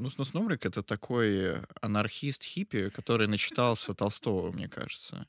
Ну, 0.00 0.10
Снус 0.10 0.32
Нумрик— 0.32 0.64
это 0.66 0.84
такой 0.84 1.56
анархист-хиппи, 1.80 2.90
который 2.90 3.26
начитался 3.26 3.94
Толстого, 3.94 4.52
мне 4.52 4.68
кажется. 4.68 5.26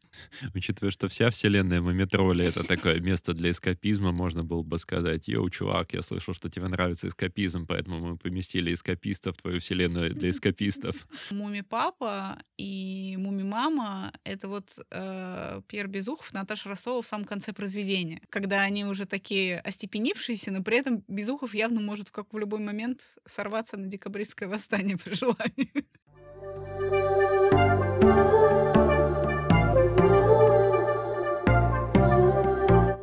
Учитывая, 0.54 0.92
что 0.92 1.08
вся 1.08 1.32
вселенная 1.32 1.82
Мумитроли— 1.82 2.46
это 2.48 2.64
такое 2.64 3.00
место 3.00 3.34
для 3.34 3.50
эскапизма, 3.50 4.12
можно 4.12 4.44
было 4.44 4.62
бы 4.62 4.78
сказать, 4.78 5.28
йоу, 5.28 5.50
чувак, 5.50 5.94
я 5.94 6.04
слышал, 6.04 6.36
что 6.36 6.52
тебе 6.52 6.68
нравится 6.68 7.08
эскапизм, 7.08 7.66
поэтому 7.66 8.00
мы 8.00 8.18
поместили 8.18 8.72
эскапистов 8.72 9.38
в 9.38 9.42
твою 9.42 9.60
вселенную 9.60 10.14
для 10.14 10.30
эскапистов. 10.30 11.08
Муми-папа 11.32 12.38
и 12.58 13.16
Муми-мама— 13.18 14.14
это 14.24 14.48
вот 14.48 14.78
э, 14.92 15.62
Пьер 15.68 15.88
Безухов, 15.88 16.32
Наташа 16.32 16.70
Ростова 16.70 17.02
в 17.02 17.08
самом 17.08 17.26
конце 17.26 17.54
произведения, 17.54 18.22
когда 18.30 18.62
они 18.62 18.86
уже 18.86 19.06
такие 19.06 19.60
остепенившиеся, 19.62 20.52
но 20.52 20.62
при 20.62 20.78
этом 20.78 21.04
Безухов 21.08 21.56
явно 21.56 21.82
может 21.82 22.12
как 22.12 22.32
в 22.32 22.38
любой 22.38 22.60
момент 22.60 23.02
сорваться 23.26 23.76
на 23.76 23.88
декабристское 23.88 24.48
восстание 24.60 24.98
при 24.98 25.14
желании. 25.14 25.72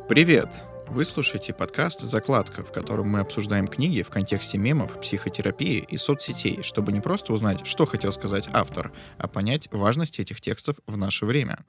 Привет! 0.07 0.49
Вы 0.89 1.03
слушаете 1.03 1.53
подкаст 1.53 2.01
«Закладка», 2.01 2.63
в 2.63 2.71
котором 2.71 3.09
мы 3.09 3.19
обсуждаем 3.19 3.67
книги 3.67 4.03
в 4.03 4.09
контексте 4.09 4.57
мемов, 4.57 4.99
психотерапии 5.01 5.85
и 5.87 5.97
соцсетей, 5.97 6.61
чтобы 6.61 6.91
не 6.91 7.01
просто 7.01 7.33
узнать, 7.33 7.67
что 7.67 7.85
хотел 7.85 8.13
сказать 8.13 8.47
автор, 8.53 8.93
а 9.17 9.27
понять 9.27 9.67
важность 9.71 10.19
этих 10.19 10.39
текстов 10.39 10.77
в 10.87 10.95
наше 10.95 11.25
время. 11.25 11.59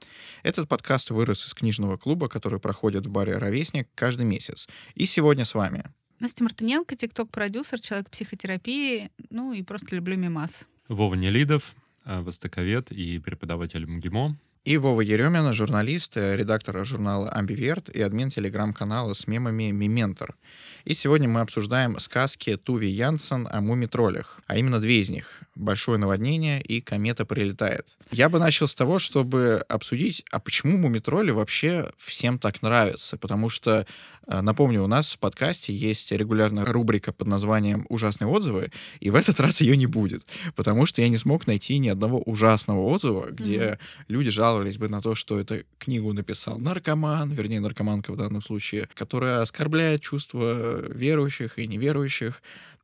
Этот 0.41 0.69
подкаст 0.69 1.09
вырос 1.09 1.45
из 1.45 1.53
книжного 1.53 1.97
клуба, 1.97 2.29
который 2.29 2.59
проходит 2.59 3.05
в 3.07 3.09
баре 3.09 3.37
«Ровесник» 3.37 3.89
каждый 3.93 4.25
месяц. 4.25 4.67
И 4.95 5.05
сегодня 5.05 5.45
с 5.45 5.53
вами 5.53 5.83
Настя 6.19 6.43
Мартыненко, 6.43 6.95
тикток-продюсер, 6.97 7.79
человек 7.79 8.09
психотерапии, 8.09 9.09
ну 9.29 9.53
и 9.53 9.63
просто 9.63 9.95
люблю 9.95 10.17
мимас. 10.17 10.65
Вова 10.89 11.15
Нелидов, 11.15 11.75
э, 12.05 12.19
востоковед 12.19 12.91
и 12.91 13.19
преподаватель 13.19 13.85
МГИМО. 13.85 14.35
И 14.65 14.75
Вова 14.75 14.99
Еремина, 14.99 15.53
журналист, 15.53 16.17
э, 16.17 16.35
редактор 16.35 16.83
журнала 16.83 17.29
«Амбиверт» 17.29 17.89
и 17.89 18.01
админ 18.01 18.29
телеграм-канала 18.29 19.13
с 19.13 19.27
мемами 19.27 19.71
«Мементор». 19.71 20.35
И 20.83 20.93
сегодня 20.93 21.29
мы 21.29 21.39
обсуждаем 21.39 21.97
сказки 21.99 22.57
Туви 22.57 22.89
Янсен 22.89 23.47
о 23.49 23.61
муми-троллях, 23.61 24.41
а 24.47 24.57
именно 24.57 24.81
две 24.81 24.99
из 24.99 25.09
них 25.09 25.41
«Большое 25.59 25.97
наводнение» 25.97 26.61
и 26.61 26.81
«Комета 26.81 27.25
прилетает». 27.25 27.87
Я 28.11 28.29
бы 28.29 28.39
начал 28.39 28.67
с 28.67 28.73
того, 28.73 28.97
чтобы 28.97 29.65
обсудить, 29.67 30.23
а 30.31 30.39
почему 30.39 30.77
муми-тролли 30.77 31.31
вообще 31.31 31.91
всем 31.97 32.39
так 32.39 32.61
нравятся, 32.61 33.17
потому 33.17 33.49
что 33.49 33.85
э, 34.27 34.41
Напомню, 34.41 34.83
у 34.83 34.87
нас 34.87 35.13
в 35.13 35.19
подкасте 35.19 35.73
есть 35.73 36.11
регулярная 36.11 36.65
рубрика 36.65 37.11
под 37.11 37.27
названием 37.27 37.85
«Ужасные 37.89 38.27
отзывы», 38.27 38.71
и 38.99 39.09
в 39.09 39.15
этот 39.15 39.39
раз 39.39 39.59
ее 39.61 39.75
не 39.75 39.87
будет, 39.87 40.23
потому 40.55 40.85
что 40.85 41.01
я 41.01 41.09
не 41.09 41.17
смог 41.17 41.47
найти 41.47 41.77
ни 41.79 41.89
одного 41.89 42.21
ужасного 42.21 42.81
отзыва, 42.81 43.29
где 43.31 43.57
mm-hmm. 43.57 43.77
люди 44.07 44.29
жаловались 44.29 44.77
бы 44.77 44.87
на 44.87 45.01
то, 45.01 45.15
что 45.15 45.39
эту 45.39 45.63
книгу 45.77 46.13
написал 46.13 46.57
наркоман, 46.59 47.31
вернее, 47.31 47.59
наркоманка 47.59 48.11
в 48.11 48.17
данном 48.17 48.41
случае, 48.41 48.87
которая 48.93 49.41
оскорбляет 49.41 50.01
чувства 50.01 50.79
верующих 50.93 51.59
и 51.59 51.67
неверующих. 51.67 52.41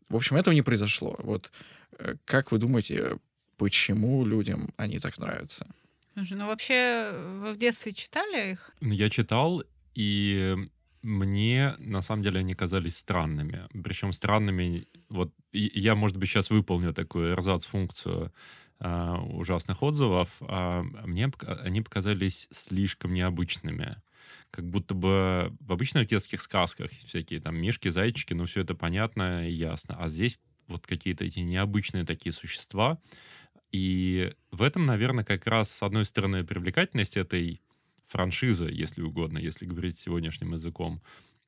В 0.10 0.16
общем, 0.16 0.36
этого 0.36 0.54
не 0.54 0.62
произошло. 0.62 1.16
Вот 1.20 1.52
э, 1.98 2.16
как 2.26 2.52
вы 2.52 2.58
думаете, 2.58 3.18
почему 3.58 4.26
людям 4.26 4.74
они 4.78 5.00
так 5.00 5.18
нравятся? 5.18 5.68
Слушай, 6.14 6.38
ну 6.38 6.48
вообще 6.48 7.12
вы 7.42 7.54
в 7.54 7.58
детстве 7.58 7.92
читали 7.92 8.52
их? 8.52 8.72
Я 8.82 9.10
читал, 9.10 9.64
и 9.96 10.56
мне 11.02 11.76
на 11.78 12.02
самом 12.02 12.24
деле 12.24 12.40
они 12.40 12.56
казались 12.56 12.98
странными. 12.98 13.68
Причем 13.84 14.14
странными, 14.14 14.88
вот 15.10 15.34
я, 15.52 15.96
может 15.96 16.18
быть, 16.18 16.30
сейчас 16.30 16.50
выполню 16.50 16.94
такую 16.94 17.34
эрзац-функцию 17.34 18.34
э, 18.80 19.16
ужасных 19.34 19.84
отзывов, 19.84 20.30
а 20.42 20.84
мне 20.84 21.32
они 21.64 21.82
показались 21.82 22.48
слишком 22.52 23.14
необычными. 23.14 23.98
Как 24.52 24.70
будто 24.70 24.94
бы 24.94 25.56
в 25.60 25.72
обычных 25.72 26.08
детских 26.08 26.42
сказках 26.42 26.92
всякие 26.92 27.40
там 27.40 27.58
мишки, 27.58 27.90
зайчики, 27.90 28.34
ну 28.34 28.46
все 28.46 28.62
это 28.62 28.76
понятно 28.76 29.48
и 29.48 29.52
ясно. 29.52 29.98
А 30.00 30.10
здесь 30.10 30.40
вот 30.68 30.88
какие-то 30.88 31.24
эти 31.24 31.40
необычные 31.40 32.06
такие 32.06 32.34
существа. 32.34 33.00
И 33.72 34.34
в 34.52 34.62
этом, 34.62 34.86
наверное, 34.86 35.26
как 35.26 35.48
раз, 35.48 35.70
с 35.70 35.84
одной 35.84 36.06
стороны, 36.06 36.44
привлекательность 36.44 37.18
этой 37.18 37.62
франшиза, 38.08 38.68
если 38.68 39.02
угодно, 39.02 39.38
если 39.38 39.66
говорить 39.66 39.98
сегодняшним 39.98 40.54
языком. 40.54 41.02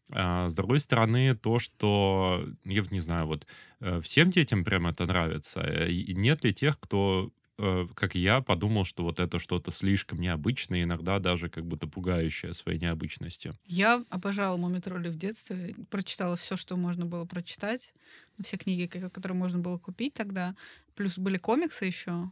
А 0.09 0.49
с 0.49 0.53
другой 0.55 0.79
стороны, 0.79 1.35
то, 1.35 1.59
что, 1.59 2.47
я 2.63 2.83
не 2.91 3.01
знаю, 3.01 3.27
вот 3.27 3.45
э, 3.81 3.99
всем 4.01 4.31
детям 4.31 4.63
прям 4.63 4.87
это 4.87 5.05
нравится. 5.05 5.61
Э, 5.61 5.89
и 5.89 6.13
нет 6.13 6.43
ли 6.43 6.53
тех, 6.53 6.79
кто 6.79 7.31
как 7.57 8.15
и 8.15 8.19
я, 8.19 8.41
подумал, 8.41 8.85
что 8.85 9.03
вот 9.03 9.19
это 9.19 9.39
что-то 9.39 9.71
слишком 9.71 10.19
необычное, 10.19 10.83
иногда 10.83 11.19
даже 11.19 11.49
как 11.49 11.65
будто 11.65 11.87
пугающее 11.87 12.53
своей 12.53 12.79
необычностью. 12.79 13.57
Я 13.65 14.03
обожала 14.09 14.57
Мумитроли 14.57 15.09
в 15.09 15.17
детстве, 15.17 15.75
прочитала 15.89 16.35
все, 16.35 16.55
что 16.55 16.77
можно 16.77 17.05
было 17.05 17.25
прочитать, 17.25 17.93
все 18.41 18.57
книги, 18.57 18.85
которые 18.85 19.37
можно 19.37 19.59
было 19.59 19.77
купить 19.77 20.13
тогда, 20.13 20.55
плюс 20.95 21.17
были 21.17 21.37
комиксы 21.37 21.85
еще. 21.85 22.31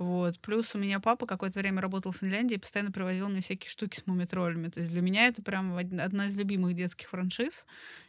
Вот. 0.00 0.40
Плюс 0.40 0.74
у 0.74 0.78
меня 0.78 0.98
папа 0.98 1.26
какое-то 1.26 1.58
время 1.58 1.82
работал 1.82 2.10
в 2.10 2.16
Финляндии 2.16 2.54
и 2.54 2.58
постоянно 2.58 2.90
привозил 2.90 3.28
мне 3.28 3.42
всякие 3.42 3.68
штуки 3.68 4.00
с 4.00 4.06
мумитроллями. 4.06 4.68
То 4.68 4.80
есть 4.80 4.92
для 4.92 5.02
меня 5.02 5.26
это 5.26 5.42
прям 5.42 5.76
одна 5.76 6.26
из 6.26 6.36
любимых 6.36 6.74
детских 6.74 7.10
франшиз. 7.10 7.66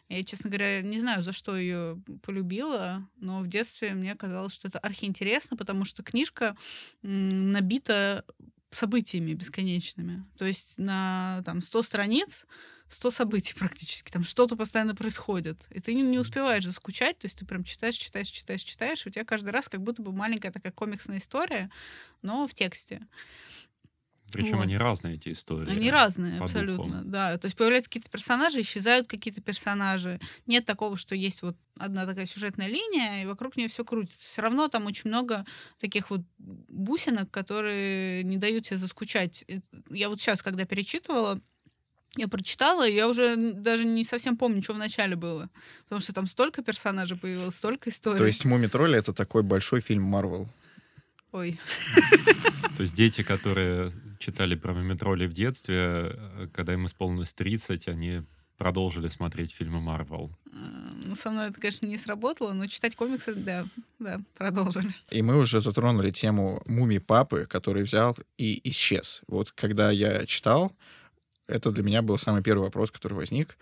Я, 0.07 0.23
честно 0.23 0.49
говоря, 0.49 0.81
не 0.81 1.01
знаю, 1.01 1.21
за 1.21 1.33
что 1.33 1.57
ее 1.57 2.01
полюбила, 2.21 3.05
но 3.17 3.41
в 3.41 3.47
детстве 3.47 3.93
мне 3.93 4.15
казалось, 4.15 4.53
что 4.53 4.69
это 4.69 4.79
архиинтересно, 4.79 5.57
потому 5.57 5.83
что 5.83 6.01
книжка 6.01 6.55
набита 7.01 8.23
событиями 8.69 9.33
бесконечными. 9.33 10.25
То 10.37 10.45
есть 10.45 10.77
на 10.77 11.41
там, 11.45 11.61
100 11.61 11.83
страниц 11.83 12.45
100 12.91 13.11
событий 13.11 13.53
практически, 13.53 14.11
там 14.11 14.23
что-то 14.23 14.55
постоянно 14.55 14.95
происходит, 14.95 15.57
и 15.69 15.79
ты 15.79 15.93
не, 15.93 16.01
не 16.01 16.19
успеваешь 16.19 16.65
заскучать, 16.65 17.17
то 17.19 17.25
есть 17.25 17.39
ты 17.39 17.45
прям 17.45 17.63
читаешь, 17.63 17.95
читаешь, 17.95 18.27
читаешь, 18.27 18.63
читаешь, 18.63 19.05
и 19.05 19.09
у 19.09 19.11
тебя 19.11 19.25
каждый 19.25 19.49
раз 19.49 19.69
как 19.69 19.81
будто 19.81 20.01
бы 20.01 20.11
маленькая 20.11 20.51
такая 20.51 20.71
комиксная 20.71 21.17
история, 21.17 21.69
но 22.21 22.47
в 22.47 22.53
тексте. 22.53 23.07
Причем 24.31 24.57
вот. 24.57 24.63
они 24.63 24.77
разные, 24.77 25.15
эти 25.15 25.33
истории. 25.33 25.69
Они 25.69 25.91
разные, 25.91 26.39
абсолютно, 26.39 26.99
духу. 26.99 27.05
да. 27.05 27.37
То 27.37 27.47
есть 27.47 27.57
появляются 27.57 27.89
какие-то 27.89 28.09
персонажи, 28.09 28.61
исчезают 28.61 29.07
какие-то 29.07 29.41
персонажи. 29.41 30.19
Нет 30.47 30.65
такого, 30.65 30.95
что 30.95 31.15
есть 31.15 31.41
вот 31.41 31.57
одна 31.77 32.05
такая 32.05 32.25
сюжетная 32.25 32.67
линия, 32.67 33.23
и 33.23 33.25
вокруг 33.25 33.57
нее 33.57 33.67
все 33.67 33.83
крутится. 33.83 34.25
Все 34.25 34.41
равно 34.41 34.67
там 34.69 34.85
очень 34.85 35.09
много 35.09 35.45
таких 35.79 36.09
вот 36.09 36.21
бусинок, 36.37 37.29
которые 37.29 38.23
не 38.23 38.37
дают 38.37 38.67
тебе 38.67 38.77
заскучать. 38.77 39.43
Я 39.89 40.07
вот 40.07 40.21
сейчас, 40.21 40.41
когда 40.41 40.65
перечитывала, 40.65 41.41
я 42.17 42.27
прочитала, 42.27 42.87
и 42.87 42.93
я 42.93 43.07
уже 43.07 43.35
даже 43.53 43.85
не 43.85 44.03
совсем 44.03 44.37
помню, 44.37 44.61
что 44.61 44.73
в 44.73 44.77
начале 44.77 45.15
было. 45.15 45.49
Потому 45.83 46.01
что 46.01 46.13
там 46.13 46.27
столько 46.27 46.61
персонажей 46.61 47.17
появилось, 47.17 47.55
столько 47.55 47.89
историй. 47.89 48.17
То 48.17 48.27
есть 48.27 48.45
«Муми 48.45 48.67
тролли»— 48.67 48.97
это 48.99 49.13
такой 49.13 49.43
большой 49.43 49.81
фильм 49.81 50.03
Марвел. 50.03 50.49
Ой. 51.31 51.57
То 52.75 52.83
есть 52.83 52.93
дети, 52.93 53.23
которые 53.23 53.93
читали 54.19 54.55
про 54.55 54.73
Мумитроли 54.73 55.27
в 55.27 55.33
детстве, 55.33 55.75
э, 55.77 56.47
когда 56.53 56.73
им 56.73 56.85
исполнилось 56.85 57.33
30, 57.33 57.87
они 57.87 58.23
продолжили 58.57 59.07
смотреть 59.07 59.53
фильмы 59.53 59.79
Марвел. 59.79 60.37
Ну, 61.05 61.15
со 61.15 61.31
мной 61.31 61.47
это, 61.47 61.59
конечно, 61.59 61.87
не 61.87 61.97
сработало, 61.97 62.53
но 62.53 62.67
читать 62.67 62.95
комиксы, 62.95 63.33
да, 63.33 63.65
да, 63.97 64.19
продолжили. 64.37 64.93
И 65.09 65.21
мы 65.23 65.37
уже 65.37 65.61
затронули 65.61 66.11
тему 66.11 66.61
муми 66.65 66.99
папы, 66.99 67.47
который 67.49 67.83
взял 67.83 68.15
и 68.37 68.61
исчез. 68.69 69.21
Вот 69.27 69.51
когда 69.51 69.89
я 69.89 70.25
читал, 70.27 70.73
это 71.47 71.71
для 71.71 71.83
меня 71.83 72.01
был 72.01 72.17
самый 72.17 72.43
первый 72.43 72.63
вопрос, 72.63 72.91
который 72.91 73.13
возник. 73.13 73.57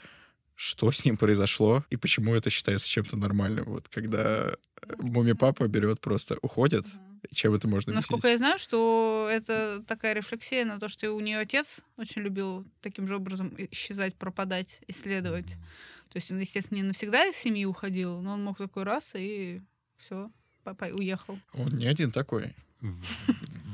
Что 0.56 0.92
с 0.92 1.06
ним 1.06 1.16
произошло 1.16 1.86
и 1.90 1.96
почему 1.96 2.36
это 2.36 2.50
считается 2.50 2.88
чем-то 2.88 3.16
нормальным? 3.16 3.66
Вот 3.66 3.88
когда 3.88 4.56
муми-папа 4.98 5.68
берет 5.68 6.02
просто, 6.02 6.38
уходит, 6.42 6.86
чем 7.34 7.54
это 7.54 7.68
можно 7.68 7.94
Насколько 7.94 8.28
я 8.28 8.38
знаю, 8.38 8.60
что 8.60 9.30
это 9.32 9.84
такая 9.88 10.14
рефлексия 10.14 10.66
на 10.66 10.80
то, 10.80 10.90
что 10.90 11.12
у 11.12 11.20
нее 11.20 11.40
отец 11.40 11.80
очень 11.98 12.22
любил 12.22 12.66
таким 12.82 13.08
же 13.08 13.16
образом 13.16 13.54
исчезать, 13.58 14.16
пропадать, 14.16 14.82
исследовать. 14.88 15.56
То 16.10 16.18
есть 16.18 16.32
он, 16.32 16.40
естественно, 16.40 16.78
не 16.78 16.84
навсегда 16.84 17.26
из 17.26 17.36
семьи 17.36 17.66
уходил, 17.66 18.20
но 18.22 18.34
он 18.34 18.44
мог 18.44 18.58
такой 18.58 18.84
раз 18.84 19.14
и 19.16 19.62
все, 19.98 20.32
папа 20.64 20.86
уехал. 20.86 21.40
Он 21.54 21.70
не 21.70 21.86
один 21.86 22.12
такой. 22.12 22.54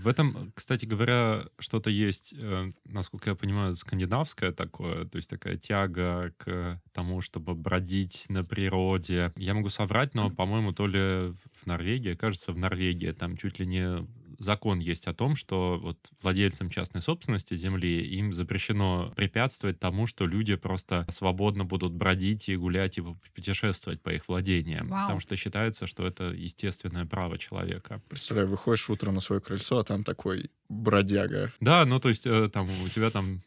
В 0.06 0.08
этом, 0.08 0.52
кстати 0.54 0.86
говоря, 0.86 1.48
что-то 1.58 1.90
есть, 1.90 2.36
э, 2.40 2.72
насколько 2.84 3.32
я 3.32 3.36
понимаю, 3.36 3.76
скандинавское 3.76 4.52
такое, 4.52 5.06
то 5.06 5.16
есть 5.16 5.28
такая 5.28 5.58
тяга 5.58 6.32
к 6.38 6.80
тому, 6.94 7.22
чтобы 7.22 7.56
бродить 7.56 8.26
на 8.30 8.44
природе. 8.44 9.34
Я 9.36 9.56
могу 9.56 9.70
соврать, 9.70 10.14
но, 10.14 10.30
по-моему, 10.30 10.74
то 10.74 10.86
ли 10.86 11.34
в 11.64 11.66
Норвегии, 11.66 12.14
кажется, 12.14 12.52
в 12.52 12.58
Норвегии 12.60 13.14
там 13.14 13.36
чуть 13.36 13.58
ли 13.58 13.66
не 13.66 14.06
закон 14.40 14.80
есть 14.80 15.08
о 15.08 15.14
том, 15.14 15.36
что 15.36 15.80
вот 15.82 15.98
владельцам 16.22 16.70
частной 16.70 17.02
собственности 17.02 17.56
земли 17.56 18.02
им 18.02 18.34
запрещено 18.34 19.14
препятствовать 19.16 19.80
тому, 19.80 20.08
что 20.08 20.26
люди 20.26 20.56
просто 20.56 21.06
свободно 21.10 21.66
будут 21.66 21.94
бродить 21.94 22.50
и 22.50 22.56
гулять 22.56 22.98
и 22.98 23.04
путешествовать 23.34 24.02
по 24.02 24.10
их 24.10 24.28
владениям. 24.28 24.88
Вау. 24.88 25.02
Потому 25.04 25.22
что 25.22 25.36
считается, 25.36 25.88
что 25.88 26.06
это 26.06 26.26
естественное 26.26 27.06
право 27.06 27.38
человека. 27.38 28.02
Представляю, 28.10 28.50
выходишь 28.50 28.90
утром 28.90 29.16
на 29.16 29.22
свое 29.22 29.42
крыльцо, 29.42 29.80
а 29.80 29.84
там 29.84 30.04
такой 30.04 30.50
бродяга. 30.70 31.54
Да, 31.60 31.86
ну 31.86 32.00
то 32.00 32.10
есть 32.10 32.26
э, 32.26 32.50
там 32.50 32.68
у 32.84 32.90
тебя 32.90 33.10
там 33.10 33.42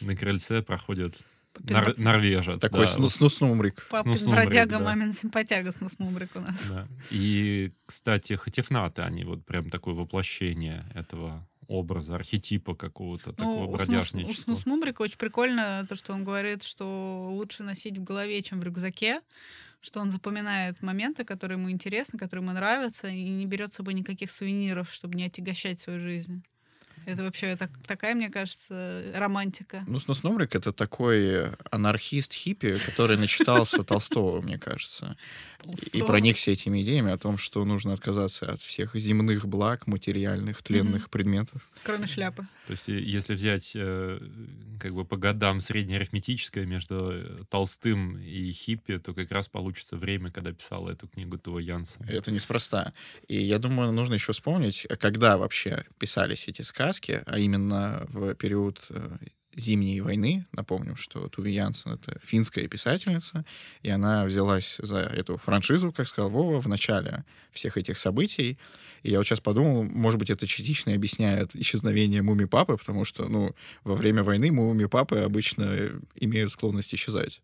на 0.00 0.16
крыльце 0.16 0.62
нор- 1.64 1.94
норвежец. 1.98 2.60
Такой 2.60 2.86
да, 2.86 2.92
снус 2.92 3.14
снус-нумрик. 3.16 3.86
Папин 3.90 4.16
Снус-нумрик, 4.16 4.44
бродяга, 4.44 4.78
да. 4.78 4.84
мамин 4.84 5.12
симпатяга 5.12 5.72
с 5.72 5.80
носмумрик 5.80 6.30
у 6.34 6.40
нас. 6.40 6.60
Да. 6.68 6.86
И, 7.10 7.72
кстати, 7.86 8.34
хатифнаты, 8.34 9.02
они 9.02 9.24
вот 9.24 9.44
прям 9.44 9.70
такое 9.70 9.94
воплощение 9.94 10.84
этого 10.94 11.46
образа, 11.66 12.14
архетипа 12.14 12.74
какого-то, 12.74 13.32
такого 13.32 13.46
Ну, 13.54 13.60
у 13.60 13.64
Снус- 13.64 13.68
у 13.68 13.76
бродяжничества. 13.76 14.42
Снусмумрика 14.54 15.02
очень 15.02 15.18
прикольно 15.18 15.84
то, 15.88 15.96
что 15.96 16.12
он 16.14 16.24
говорит, 16.24 16.62
что 16.62 17.28
лучше 17.30 17.62
носить 17.62 17.98
в 17.98 18.04
голове, 18.04 18.40
чем 18.42 18.60
в 18.60 18.64
рюкзаке, 18.64 19.20
что 19.80 20.00
он 20.00 20.10
запоминает 20.10 20.82
моменты, 20.82 21.24
которые 21.24 21.58
ему 21.58 21.70
интересны, 21.70 22.18
которые 22.18 22.42
ему 22.44 22.54
нравятся, 22.54 23.08
и 23.08 23.28
не 23.28 23.44
берет 23.46 23.72
с 23.72 23.76
собой 23.76 23.94
никаких 23.94 24.30
сувениров, 24.30 24.90
чтобы 24.90 25.14
не 25.16 25.24
отягощать 25.26 25.78
свою 25.78 26.00
жизнь. 26.00 26.42
Это 27.08 27.22
вообще 27.22 27.56
так- 27.56 27.70
такая, 27.86 28.14
мне 28.14 28.28
кажется, 28.28 29.02
романтика. 29.14 29.82
Ну, 29.86 29.98
снус-нумрик— 29.98 30.54
это 30.54 30.74
такой 30.74 31.46
анархист-хиппи, 31.70 32.76
который 32.84 33.16
начитался 33.16 33.82
Толстого, 33.82 34.42
мне 34.42 34.58
кажется. 34.58 35.16
И 35.92 36.02
проникся 36.02 36.50
этими 36.50 36.82
идеями 36.82 37.10
о 37.10 37.18
том, 37.18 37.38
что 37.38 37.64
нужно 37.64 37.94
отказаться 37.94 38.52
от 38.52 38.60
всех 38.60 38.94
земных 38.94 39.46
благ, 39.48 39.86
материальных, 39.86 40.62
тленных 40.62 41.08
предметов. 41.10 41.62
Кроме 41.82 42.06
шляпы. 42.06 42.46
То 42.66 42.72
есть, 42.72 42.88
и- 42.88 43.00
если 43.16 43.34
взять 43.34 43.72
э, 43.74 44.20
как 44.78 44.92
бы 44.94 45.04
по 45.06 45.16
годам 45.16 45.60
среднеарифметическое 45.60 46.66
между 46.66 47.10
э, 47.12 47.42
Толстым 47.50 48.18
и 48.18 48.52
Хиппи, 48.52 48.98
то 48.98 49.14
как 49.14 49.32
раз 49.32 49.48
получится 49.48 49.96
время, 49.96 50.30
когда 50.30 50.52
писал 50.52 50.88
эту 50.88 51.08
книгу 51.08 51.38
Тува 51.38 51.58
Янсен. 51.60 52.04
Это 52.06 52.30
неспроста. 52.30 52.92
И 53.26 53.40
я 53.42 53.58
думаю, 53.58 53.92
нужно 53.92 54.14
еще 54.14 54.32
вспомнить, 54.32 54.86
когда 55.00 55.38
вообще 55.38 55.84
писались 55.98 56.46
эти 56.46 56.60
сказки, 56.62 56.97
а 57.26 57.38
именно 57.38 58.06
в 58.08 58.34
период 58.34 58.80
э, 58.90 59.18
Зимней 59.58 60.00
войны. 60.00 60.46
Напомним, 60.52 60.96
что 60.96 61.28
Туви 61.28 61.52
Янсен— 61.52 61.92
это 61.94 62.18
финская 62.24 62.68
писательница, 62.68 63.44
и 63.82 63.90
она 63.90 64.24
взялась 64.24 64.76
за 64.78 64.98
эту 64.98 65.36
франшизу, 65.36 65.92
как 65.92 66.06
сказал 66.06 66.30
Вова, 66.30 66.60
в 66.60 66.68
начале 66.68 67.24
всех 67.50 67.76
этих 67.76 67.98
событий. 67.98 68.58
И 69.02 69.10
я 69.10 69.18
вот 69.18 69.26
сейчас 69.26 69.40
подумал, 69.40 69.84
может 69.84 70.18
быть, 70.18 70.30
это 70.30 70.46
частично 70.46 70.94
объясняет 70.94 71.54
исчезновение 71.56 72.22
муми-папы, 72.22 72.76
потому 72.76 73.04
что, 73.04 73.28
ну, 73.28 73.54
во 73.84 73.94
время 73.94 74.22
войны 74.22 74.50
муми-папы 74.50 75.18
обычно 75.18 75.90
имеют 76.16 76.50
склонность 76.50 76.94
исчезать 76.94 77.42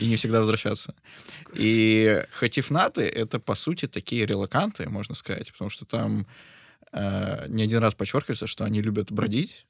и 0.00 0.06
не 0.06 0.16
всегда 0.16 0.40
возвращаться. 0.40 0.94
И 1.54 2.24
хатифнаты— 2.32 3.02
это, 3.02 3.38
по 3.38 3.54
сути, 3.54 3.86
такие 3.86 4.26
релаканты, 4.26 4.88
можно 4.88 5.14
сказать, 5.14 5.52
потому 5.52 5.70
что 5.70 5.84
там 5.84 6.26
э, 6.92 7.46
не 7.48 7.62
один 7.62 7.80
раз 7.80 7.94
подчеркивается, 7.94 8.46
что 8.46 8.64
они 8.64 8.80
любят 8.82 9.10
бродить, 9.10 9.66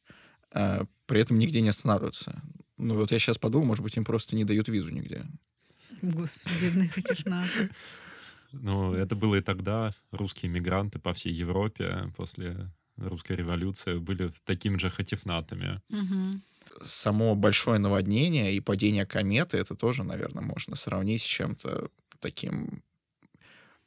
э, 0.53 0.85
при 1.07 1.21
этом 1.21 1.39
нигде 1.39 1.61
не 1.61 1.69
останавливаться. 1.69 2.43
Ну 2.77 2.95
вот 2.95 3.13
я 3.13 3.19
сейчас 3.19 3.39
подумал, 3.39 3.67
может 3.67 3.83
быть, 3.83 3.97
им 3.97 4.05
просто 4.05 4.37
не 4.37 4.45
дают 4.45 4.69
визу 4.69 4.91
нигде. 4.91 5.25
Господи, 6.03 6.55
бедные 6.61 6.89
хатишнаты. 6.89 7.71
Но 8.53 8.95
это 8.95 9.17
было 9.17 9.37
и 9.37 9.41
тогда. 9.41 9.95
Русские 10.11 10.51
мигранты 10.51 10.99
по 10.99 11.13
всей 11.13 11.33
Европе 11.33 12.13
после 12.17 12.71
русской 12.97 13.37
революции 13.37 13.99
были 13.99 14.31
такими 14.45 14.77
же 14.77 14.91
хатифнатами. 14.91 15.81
Само 16.83 17.35
большое 17.35 17.79
наводнение 17.79 18.55
и 18.55 18.61
падение 18.61 19.07
кометы, 19.07 19.59
это 19.59 19.75
тоже, 19.75 20.05
наверное, 20.05 20.43
можно 20.43 20.75
сравнить 20.75 21.23
с 21.23 21.27
чем-то 21.27 21.89
таким 22.19 22.83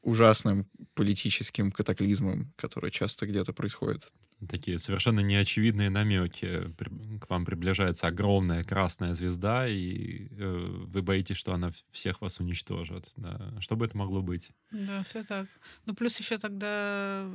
ужасным 0.05 0.69
политическим 0.93 1.71
катаклизмом, 1.71 2.51
который 2.55 2.91
часто 2.91 3.25
где-то 3.25 3.53
происходит. 3.53 4.11
Такие 4.47 4.77
совершенно 4.79 5.21
неочевидные 5.21 5.89
намеки. 5.89 6.71
К 7.19 7.29
вам 7.29 7.45
приближается 7.45 8.07
огромная 8.07 8.63
красная 8.63 9.15
звезда, 9.15 9.67
и 9.67 10.27
э, 10.31 10.55
вы 10.87 11.01
боитесь, 11.01 11.37
что 11.37 11.53
она 11.53 11.71
всех 11.91 12.21
вас 12.21 12.39
уничтожит. 12.39 13.05
Да. 13.15 13.55
Что 13.59 13.75
бы 13.75 13.85
это 13.85 13.97
могло 13.97 14.21
быть? 14.21 14.51
Да, 14.71 15.03
все 15.03 15.23
так. 15.23 15.47
Ну, 15.85 15.93
плюс 15.93 16.17
еще 16.19 16.37
тогда, 16.37 17.29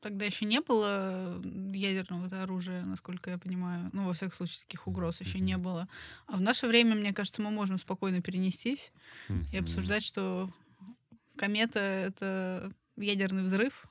тогда 0.00 0.24
еще 0.24 0.46
не 0.46 0.60
было 0.60 1.40
ядерного 1.74 2.26
оружия, 2.42 2.84
насколько 2.84 3.30
я 3.30 3.38
понимаю. 3.38 3.90
Ну, 3.92 4.06
во 4.06 4.14
всяком 4.14 4.32
случае, 4.36 4.60
таких 4.62 4.86
угроз 4.88 5.20
еще 5.20 5.38
не 5.38 5.56
Мгм. 5.56 5.62
было. 5.62 5.86
А 6.26 6.36
в 6.36 6.40
наше 6.40 6.66
время, 6.66 6.94
мне 6.96 7.12
кажется, 7.12 7.42
мы 7.42 7.50
можем 7.50 7.78
спокойно 7.78 8.20
перенестись 8.22 8.90
и 9.52 9.58
Мгм. 9.58 9.58
обсуждать, 9.58 10.04
что 10.04 10.50
комета— 11.42 11.80
это 11.80 12.70
ядерный 12.96 13.42
взрыв, 13.42 13.86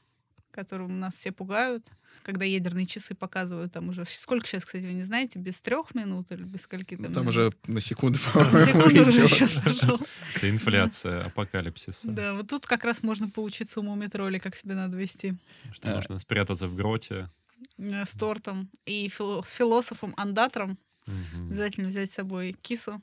которым 0.51 0.99
нас 1.01 1.15
все 1.15 1.33
пугают. 1.33 1.85
Когда 2.23 2.45
ядерные 2.45 2.85
часы 2.85 3.13
показывают 3.15 3.73
там 3.73 3.89
уже... 3.89 4.05
Сколько 4.05 4.45
сейчас, 4.47 4.63
кстати, 4.63 4.85
вы 4.85 4.93
не 4.93 5.01
знаете? 5.03 5.37
Без 5.39 5.59
трех 5.59 5.93
минут 5.95 6.31
или 6.31 6.43
без 6.43 6.61
скольки 6.61 6.95
Ну, 6.95 7.05
там? 7.05 7.13
Там 7.13 7.23
минут? 7.23 7.33
уже 7.35 7.51
на 7.67 7.81
секунду, 7.81 8.19
Секунду 8.19 8.49
по-моему, 8.49 9.01
уже 9.07 9.27
сейчас 9.27 9.51
пошел. 9.53 9.99
Это 10.35 10.49
инфляция 10.49 11.25
апокалипсиса. 11.25 12.07
Да, 12.09 12.33
вот 12.35 12.47
тут 12.47 12.67
как 12.67 12.85
раз 12.85 13.01
можно 13.03 13.27
поучиться 13.29 13.79
у 13.79 13.83
муми-тролли, 13.83 14.37
как 14.37 14.55
себя 14.55 14.75
надо 14.75 14.95
вести. 14.97 15.33
Что 15.73 15.89
Э. 15.89 15.95
нужно 15.95 16.19
спрятаться 16.19 16.67
в 16.67 16.75
гроте. 16.75 17.27
Э, 17.79 18.05
С 18.05 18.11
тортом. 18.11 18.69
И 18.85 19.07
фило- 19.09 19.43
с 19.43 19.49
философом 19.49 20.13
Андатром 20.15 20.77
Мгм. 21.07 21.47
обязательно 21.49 21.87
взять 21.89 22.11
с 22.11 22.15
собой 22.15 22.55
кису. 22.61 23.01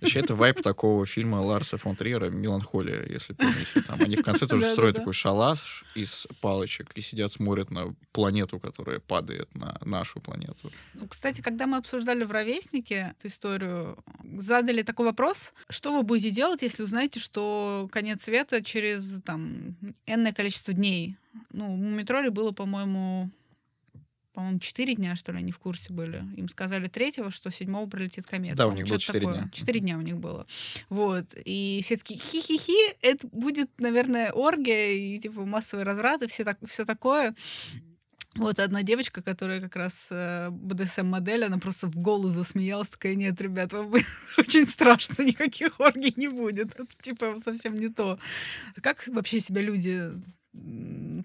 Вообще, 0.00 0.20
это 0.20 0.34
вайп 0.34 0.62
такого 0.62 1.06
фильма 1.06 1.36
Ларса 1.36 1.76
фон 1.76 1.96
Триера 1.96 2.30
«Меланхолия», 2.30 3.06
если 3.08 3.34
помните. 3.34 3.82
Там 3.86 4.00
они 4.00 4.16
в 4.16 4.22
конце 4.22 4.46
тоже 4.46 4.66
строят 4.70 4.96
такой 4.96 5.12
шалаш 5.12 5.84
из 5.94 6.26
палочек 6.40 6.92
и 6.94 7.00
сидят, 7.00 7.32
смотрят 7.32 7.70
на 7.70 7.94
планету, 8.12 8.58
которая 8.58 9.00
падает 9.00 9.54
на 9.54 9.78
нашу 9.84 10.20
планету. 10.20 10.72
Ну, 10.94 11.08
кстати, 11.08 11.40
когда 11.40 11.66
мы 11.66 11.76
обсуждали 11.76 12.24
в 12.24 12.30
«Ровеснике» 12.30 13.14
эту 13.18 13.28
историю, 13.28 13.98
задали 14.38 14.82
такой 14.82 15.06
вопрос, 15.06 15.52
что 15.68 15.96
вы 15.96 16.02
будете 16.02 16.30
делать, 16.30 16.62
если 16.62 16.82
узнаете, 16.82 17.20
что 17.20 17.88
конец 17.90 18.24
света 18.24 18.62
через 18.62 19.22
там 19.22 19.76
энное 20.06 20.32
количество 20.32 20.72
дней? 20.72 21.16
Ну, 21.50 21.72
у 21.72 21.76
Мумитроли 21.76 22.28
было, 22.28 22.52
по-моему, 22.52 23.30
по-моему, 24.32 24.58
4 24.58 24.94
дня, 24.94 25.16
что 25.16 25.32
ли, 25.32 25.38
они 25.38 25.52
в 25.52 25.58
курсе 25.58 25.92
были. 25.92 26.24
Им 26.36 26.48
сказали 26.48 26.88
третьего, 26.88 27.30
что 27.30 27.50
седьмого 27.50 27.88
прилетит 27.88 28.26
комета. 28.26 28.56
Да, 28.56 28.66
у 28.66 28.72
них 28.72 28.86
было 28.86 28.98
четыре 28.98 29.26
дня. 29.26 29.50
Четыре 29.52 29.80
дня 29.80 29.98
у 29.98 30.00
них 30.00 30.18
было. 30.18 30.46
Вот. 30.88 31.34
И 31.44 31.80
все 31.84 31.96
таки 31.96 32.16
хи-хи-хи, 32.16 32.96
это 33.02 33.26
будет, 33.28 33.70
наверное, 33.78 34.32
оргия 34.32 34.92
и, 34.92 35.18
типа, 35.18 35.44
массовый 35.44 35.84
разврат 35.84 36.22
и 36.22 36.26
все, 36.28 36.44
так, 36.44 36.58
все 36.66 36.84
такое. 36.84 37.34
Вот 38.34 38.58
одна 38.58 38.82
девочка, 38.82 39.20
которая 39.20 39.60
как 39.60 39.76
раз 39.76 40.08
э, 40.10 40.48
БДСМ-модель, 40.50 41.44
она 41.44 41.58
просто 41.58 41.86
в 41.86 41.98
голос 41.98 42.32
засмеялась, 42.32 42.88
такая, 42.88 43.14
нет, 43.14 43.38
ребят, 43.42 43.74
вам 43.74 43.90
будет 43.90 44.06
очень 44.38 44.64
страшно, 44.64 45.22
никаких 45.22 45.78
оргий 45.78 46.14
не 46.16 46.28
будет. 46.28 46.72
Это 46.72 46.86
типа 47.00 47.36
совсем 47.44 47.74
не 47.74 47.90
то. 47.90 48.18
Как 48.80 49.06
вообще 49.08 49.40
себя 49.40 49.60
люди 49.60 50.12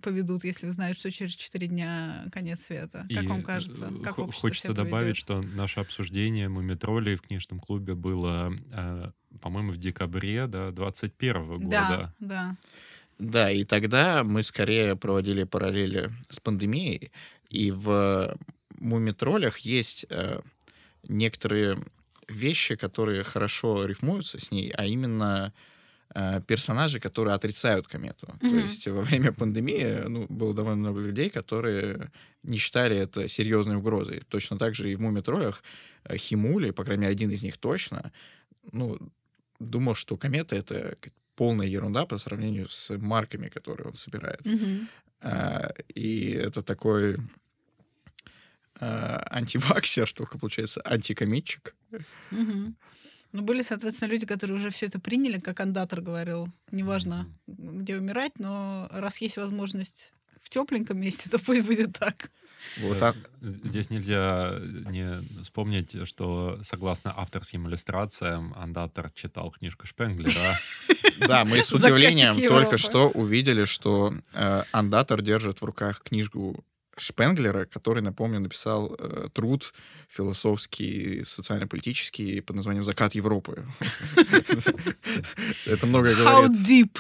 поведут, 0.02 0.44
если 0.44 0.68
узнают, 0.68 0.98
что 0.98 1.12
через 1.12 1.34
4 1.36 1.68
дня 1.68 2.26
конец 2.32 2.62
света? 2.62 3.06
Как 3.14 3.26
И, 3.26 3.30
вам 3.30 3.44
кажется? 3.44 3.86
э, 3.86 4.00
Как 4.04 4.16
хо- 4.16 4.24
общество 4.24 4.42
Хочется 4.42 4.74
добавить, 4.74 5.18
что 5.18 5.42
наше 5.42 5.80
обсуждение 5.80 6.50
Мумитролей 6.50 7.16
в 7.16 7.22
книжном 7.22 7.60
клубе 7.60 7.96
было, 7.96 8.54
э, 8.74 9.12
по-моему, 9.42 9.72
в 9.72 9.78
декабре 9.78 10.48
да, 10.48 10.72
21 10.72 11.58
года. 11.60 12.12
Да, 12.12 12.14
да. 12.20 12.56
Да, 13.20 13.52
и 13.52 13.64
тогда 13.66 14.24
мы 14.24 14.44
скорее 14.44 14.96
проводили 14.96 15.44
параллели 15.44 16.12
с 16.30 16.40
пандемией, 16.40 17.12
и 17.50 17.72
в 17.72 18.38
«Мумитролях» 18.80 19.60
есть 19.60 20.06
э, 20.10 20.42
некоторые 21.08 21.78
вещи, 22.30 22.76
которые 22.76 23.24
хорошо 23.24 23.86
рифмуются 23.86 24.40
с 24.40 24.52
ней, 24.52 24.72
а 24.72 24.86
именно 24.86 25.54
персонажи, 26.48 27.00
которые 27.00 27.36
отрицают 27.36 27.88
комету. 27.88 28.28
То 28.40 28.48
Мгм. 28.48 28.58
есть 28.60 28.88
во 28.88 29.02
время 29.02 29.32
пандемии 29.32 30.08
ну, 30.08 30.26
было 30.30 30.54
довольно 30.54 30.80
много 30.80 31.02
людей, 31.02 31.30
которые 31.30 32.12
не 32.44 32.58
считали 32.58 32.96
это 32.96 33.28
серьезной 33.28 33.76
угрозой. 33.76 34.24
Точно 34.30 34.58
так 34.58 34.74
же 34.76 34.92
и 34.92 34.96
в 34.96 35.02
«Мумитролях» 35.02 35.64
э, 36.06 36.18
Химули, 36.18 36.72
по 36.72 36.84
крайней 36.84 37.02
мере, 37.02 37.12
один 37.12 37.32
из 37.32 37.44
них 37.44 37.58
точно, 37.58 38.12
ну, 38.72 38.98
думал, 39.60 39.96
что 39.96 40.18
комета— 40.18 40.56
это 40.58 40.96
полная 41.36 41.68
ерунда 41.68 42.06
по 42.06 42.18
сравнению 42.18 42.70
с 42.70 42.98
марками, 42.98 43.50
которые 43.50 43.88
он 43.88 43.96
собирает. 43.96 44.46
Мгм. 44.46 44.88
А, 45.22 45.72
и 45.94 46.32
это 46.32 46.62
такой 46.62 47.18
а, 48.80 49.28
антиваксер, 49.32 50.12
только, 50.14 50.38
получается, 50.38 50.82
антикометчик. 50.86 51.76
Мгм. 52.32 52.76
Ну, 53.38 53.44
были, 53.44 53.62
соответственно, 53.62 54.10
люди, 54.10 54.26
которые 54.26 54.58
уже 54.58 54.72
все 54.72 54.88
это 54.88 55.00
приняли, 55.00 55.40
как 55.40 55.60
андатор 55.60 56.02
говорил. 56.02 56.48
Неважно, 56.72 57.28
где 57.46 57.96
умирать, 57.96 58.40
но 58.40 58.88
раз 58.92 59.18
есть 59.20 59.38
возможность 59.38 60.12
в 60.42 60.50
тепленьком 60.50 61.00
месте, 61.00 61.30
то 61.30 61.38
пусть 61.38 61.64
будет 61.64 61.94
так. 62.00 62.32
Вот 62.80 62.98
так. 62.98 63.16
Здесь 63.42 63.92
нельзя 63.92 64.60
не 64.90 65.24
вспомнить, 65.44 66.08
что 66.08 66.58
согласно 66.64 67.14
авторским 67.16 67.68
иллюстрациям 67.70 68.56
Андатор 68.58 69.12
читал 69.12 69.52
книжку 69.52 69.86
Шпенглера. 69.86 70.58
Да, 71.28 71.46
мы 71.46 71.64
с 71.64 71.74
удивлением 71.74 72.36
только 72.48 72.78
что 72.78 73.10
увидели, 73.10 73.66
что 73.66 74.14
э, 74.34 74.64
Андатор 74.72 75.24
держит 75.24 75.62
в 75.62 75.66
руках 75.66 76.04
книжку 76.04 76.64
Шпенглера, 76.98 77.66
который, 77.66 78.02
напомню, 78.02 78.40
написал 78.40 78.96
э, 78.98 79.30
труд 79.34 79.74
философский, 80.10 81.24
социально-политический 81.26 82.42
под 82.42 82.56
названием 82.56 82.84
«Закат 82.84 83.16
Европы». 83.16 83.66
Это 85.66 85.86
много 85.86 86.16
говорит... 86.16 86.28
How 86.28 86.48
deep? 86.50 87.00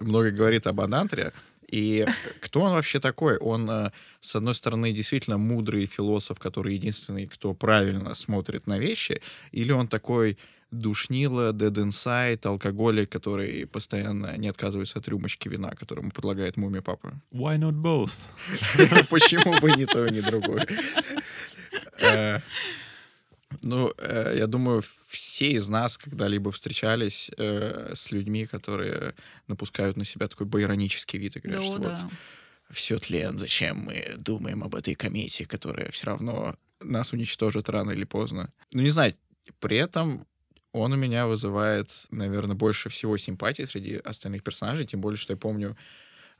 Много 0.00 0.30
говорит 0.30 0.66
об 0.66 0.80
Андантере. 0.80 1.32
И 1.68 2.06
кто 2.40 2.60
он 2.60 2.72
вообще 2.72 3.00
такой? 3.00 3.38
Он, 3.38 3.68
э, 3.68 3.90
с 4.20 4.36
одной 4.36 4.54
стороны, 4.54 4.92
действительно 4.92 5.38
мудрый 5.38 5.86
философ, 5.86 6.38
который 6.38 6.74
единственный, 6.74 7.26
кто 7.26 7.54
правильно 7.54 8.14
смотрит 8.14 8.66
на 8.66 8.78
вещи, 8.78 9.20
или 9.52 9.72
он 9.72 9.88
такой 9.88 10.38
душнило, 10.70 11.52
dead 11.52 11.74
inside, 11.74 12.46
алкоголик, 12.46 13.10
который 13.10 13.66
постоянно 13.66 14.36
не 14.36 14.48
отказывается 14.48 14.98
от 14.98 15.08
рюмочки 15.08 15.48
вина, 15.48 15.70
которому 15.70 16.10
предлагает 16.10 16.56
муми 16.56 16.80
папа. 16.80 17.20
Why 17.32 17.58
not 17.58 17.74
both? 17.74 18.12
Почему 19.10 19.58
бы 19.60 19.70
ни 19.72 19.84
то, 19.84 20.08
ни 20.08 20.20
другое? 20.20 20.66
Э, 22.00 22.40
ну, 23.62 23.92
э, 23.98 24.34
я 24.36 24.46
думаю, 24.46 24.82
все 25.06 25.52
из 25.52 25.68
нас 25.68 25.96
когда-либо 25.98 26.50
встречались 26.50 27.30
э, 27.36 27.92
с 27.94 28.10
людьми, 28.10 28.46
которые 28.46 29.14
напускают 29.48 29.96
на 29.96 30.04
себя 30.04 30.28
такой 30.28 30.46
байронический 30.46 31.18
вид 31.18 31.36
и 31.36 31.40
говорят, 31.40 31.62
Да, 31.62 31.66
что 31.66 31.78
да. 31.82 32.00
вот 32.02 32.12
все 32.70 32.98
тлен, 32.98 33.38
зачем 33.38 33.78
мы 33.78 34.14
думаем 34.16 34.64
об 34.64 34.74
этой 34.74 34.94
комете, 34.94 35.46
которая 35.46 35.90
все 35.90 36.06
равно 36.06 36.56
нас 36.80 37.12
уничтожит 37.12 37.68
рано 37.68 37.92
или 37.92 38.04
поздно. 38.04 38.52
Ну, 38.72 38.82
не 38.82 38.90
знаю, 38.90 39.14
при 39.60 39.76
этом 39.76 40.26
он 40.76 40.92
у 40.92 40.96
меня 40.96 41.26
вызывает, 41.26 41.88
наверное, 42.10 42.54
больше 42.54 42.88
всего 42.88 43.16
симпатии 43.16 43.64
среди 43.64 43.96
остальных 43.96 44.42
персонажей, 44.42 44.86
тем 44.86 45.00
более, 45.00 45.16
что 45.16 45.32
я 45.32 45.36
помню 45.36 45.76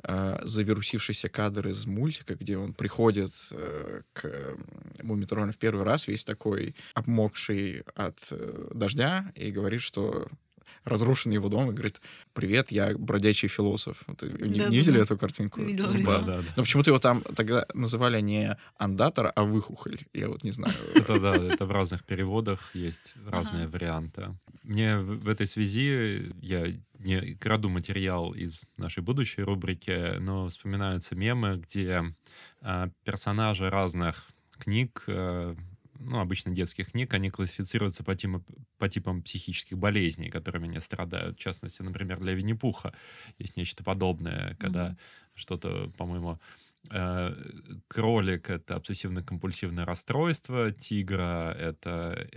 э, 0.02 0.38
завирусившийся 0.42 1.28
кадр 1.28 1.68
из 1.68 1.86
мультика, 1.86 2.34
где 2.34 2.58
он 2.58 2.74
приходит 2.74 3.32
э, 3.50 4.02
к 4.12 4.56
Мумитролю 5.02 5.52
в 5.52 5.58
первый 5.58 5.84
раз, 5.84 6.06
весь 6.06 6.24
такой 6.24 6.74
обмокший 6.94 7.82
от 7.94 8.18
э, 8.30 8.68
дождя, 8.74 9.32
и 9.34 9.50
говорит, 9.50 9.80
что 9.80 10.28
разрушенный 10.86 11.34
его 11.34 11.48
дом, 11.48 11.70
и 11.70 11.72
говорит, 11.74 12.00
привет, 12.32 12.70
я 12.70 12.96
бродячий 12.96 13.48
философ. 13.48 14.02
Вот, 14.06 14.22
э, 14.22 14.26
не, 14.26 14.32
Да-да-да. 14.32 14.70
не 14.70 14.76
видели 14.78 15.02
эту 15.02 15.18
картинку? 15.18 15.60
Видела, 15.60 15.92
Ну, 15.92 16.04
да. 16.04 16.20
Да, 16.20 16.36
да. 16.38 16.44
Но 16.56 16.62
почему-то 16.62 16.90
его 16.90 16.98
там 16.98 17.22
тогда 17.34 17.66
называли 17.74 18.20
не 18.20 18.56
андатор, 18.78 19.32
а 19.34 19.42
выхухоль. 19.42 19.98
Я 20.14 20.28
вот 20.28 20.44
не 20.44 20.52
знаю. 20.52 20.74
Это 20.94 21.20
да, 21.20 21.34
это 21.34 21.66
в 21.66 21.72
разных 21.72 22.04
переводах 22.04 22.70
есть 22.74 23.14
разные 23.26 23.66
варианты. 23.66 24.36
Мне 24.62 24.98
в, 24.98 25.24
в 25.24 25.28
этой 25.28 25.46
связи 25.46 26.32
я 26.40 26.66
не 26.98 27.34
краду 27.34 27.68
материал 27.68 28.32
из 28.32 28.64
нашей 28.76 29.02
будущей 29.02 29.42
рубрики, 29.42 30.18
но 30.18 30.48
вспоминаются 30.48 31.14
мемы, 31.14 31.56
где 31.56 32.02
а, 32.60 32.88
персонажи 33.04 33.68
разных 33.68 34.26
книг, 34.58 35.04
э, 35.06 35.54
ну, 36.00 36.20
обычно 36.20 36.52
детских 36.52 36.90
книг, 36.92 37.14
они 37.14 37.30
классифицируются 37.30 38.04
по, 38.04 38.12
типам- 38.14 38.44
по 38.78 38.88
типам 38.88 39.22
психических 39.22 39.78
болезней, 39.78 40.30
которыми 40.30 40.68
они 40.68 40.80
страдают. 40.80 41.36
В 41.38 41.40
частности, 41.40 41.82
например, 41.82 42.18
для 42.20 42.34
Винни-Пуха 42.34 42.94
есть 43.38 43.56
нечто 43.56 43.84
подобное, 43.84 44.56
когда 44.60 44.90
Мгм. 44.90 44.98
что-то, 45.34 45.90
по-моему, 45.98 46.40
э, 46.90 47.34
кролик— 47.88 48.50
это 48.50 48.76
обсессивно-компульсивное 48.76 49.84
расстройство, 49.84 50.70
тигра— 50.70 51.52
это 51.58 52.28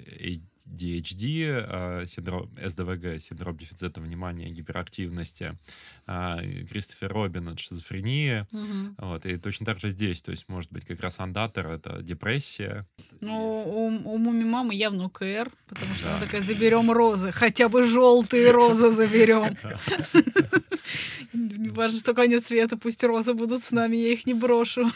ADHD, 0.74 1.52
а 1.68 2.06
синдром, 2.06 2.50
СДВГ, 2.64 3.20
синдром 3.20 3.58
дефицита 3.58 4.00
внимания 4.02 4.50
гиперактивности, 4.50 5.58
а 6.06 6.40
Кристофер 6.70 7.12
Робин— 7.12 7.48
это 7.50 7.58
шизофрения, 7.62 8.48
Мгм. 8.52 8.96
вот, 8.98 9.26
и 9.26 9.38
точно 9.38 9.66
так 9.66 9.80
же 9.80 9.90
здесь, 9.90 10.22
то 10.22 10.32
есть, 10.32 10.46
может 10.48 10.72
быть, 10.72 10.86
как 10.86 11.00
раз 11.02 11.20
андатор— 11.20 11.68
это 11.72 12.02
депрессия. 12.02 12.88
Ну, 13.22 13.64
у, 13.66 13.88
у 14.14 14.18
Муми 14.18 14.44
мамы 14.46 14.74
явно 14.76 15.06
УКР, 15.06 15.52
потому 15.68 15.94
что 15.96 16.10
она 16.10 16.20
Да. 16.20 16.26
такая, 16.26 16.42
заберем 16.42 16.92
розы, 16.92 17.32
хотя 17.32 17.68
бы 17.70 17.84
желтые 17.86 18.52
розы 18.52 18.92
заберем. 18.92 19.56
Не 21.34 21.70
важно, 21.70 22.00
что 22.00 22.14
конец 22.14 22.48
света, 22.48 22.78
пусть 22.78 23.04
розы 23.04 23.34
будут 23.34 23.64
с 23.64 23.72
нами, 23.72 23.98
я 23.98 24.14
их 24.14 24.26
не 24.26 24.34
брошу. 24.34 24.90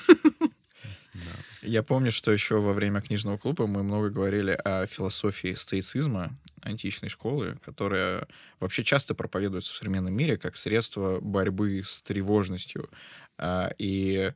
Я 1.65 1.81
помню, 1.81 2.11
что 2.11 2.31
еще 2.31 2.59
во 2.59 2.73
время 2.73 3.01
книжного 3.01 3.37
клуба 3.37 3.67
мы 3.67 3.83
много 3.83 4.09
говорили 4.09 4.51
о 4.51 4.85
философии 4.85 5.53
стоицизма, 5.53 6.37
античной 6.61 7.07
школы, 7.07 7.57
которая 7.63 8.27
вообще 8.59 8.83
часто 8.83 9.15
проповедуется 9.15 9.73
в 9.73 9.77
современном 9.77 10.13
мире 10.13 10.37
как 10.37 10.57
средство 10.57 11.19
борьбы 11.21 11.81
с 11.85 12.01
тревожностью. 12.01 12.89
А, 13.37 13.71
И 13.77 14.33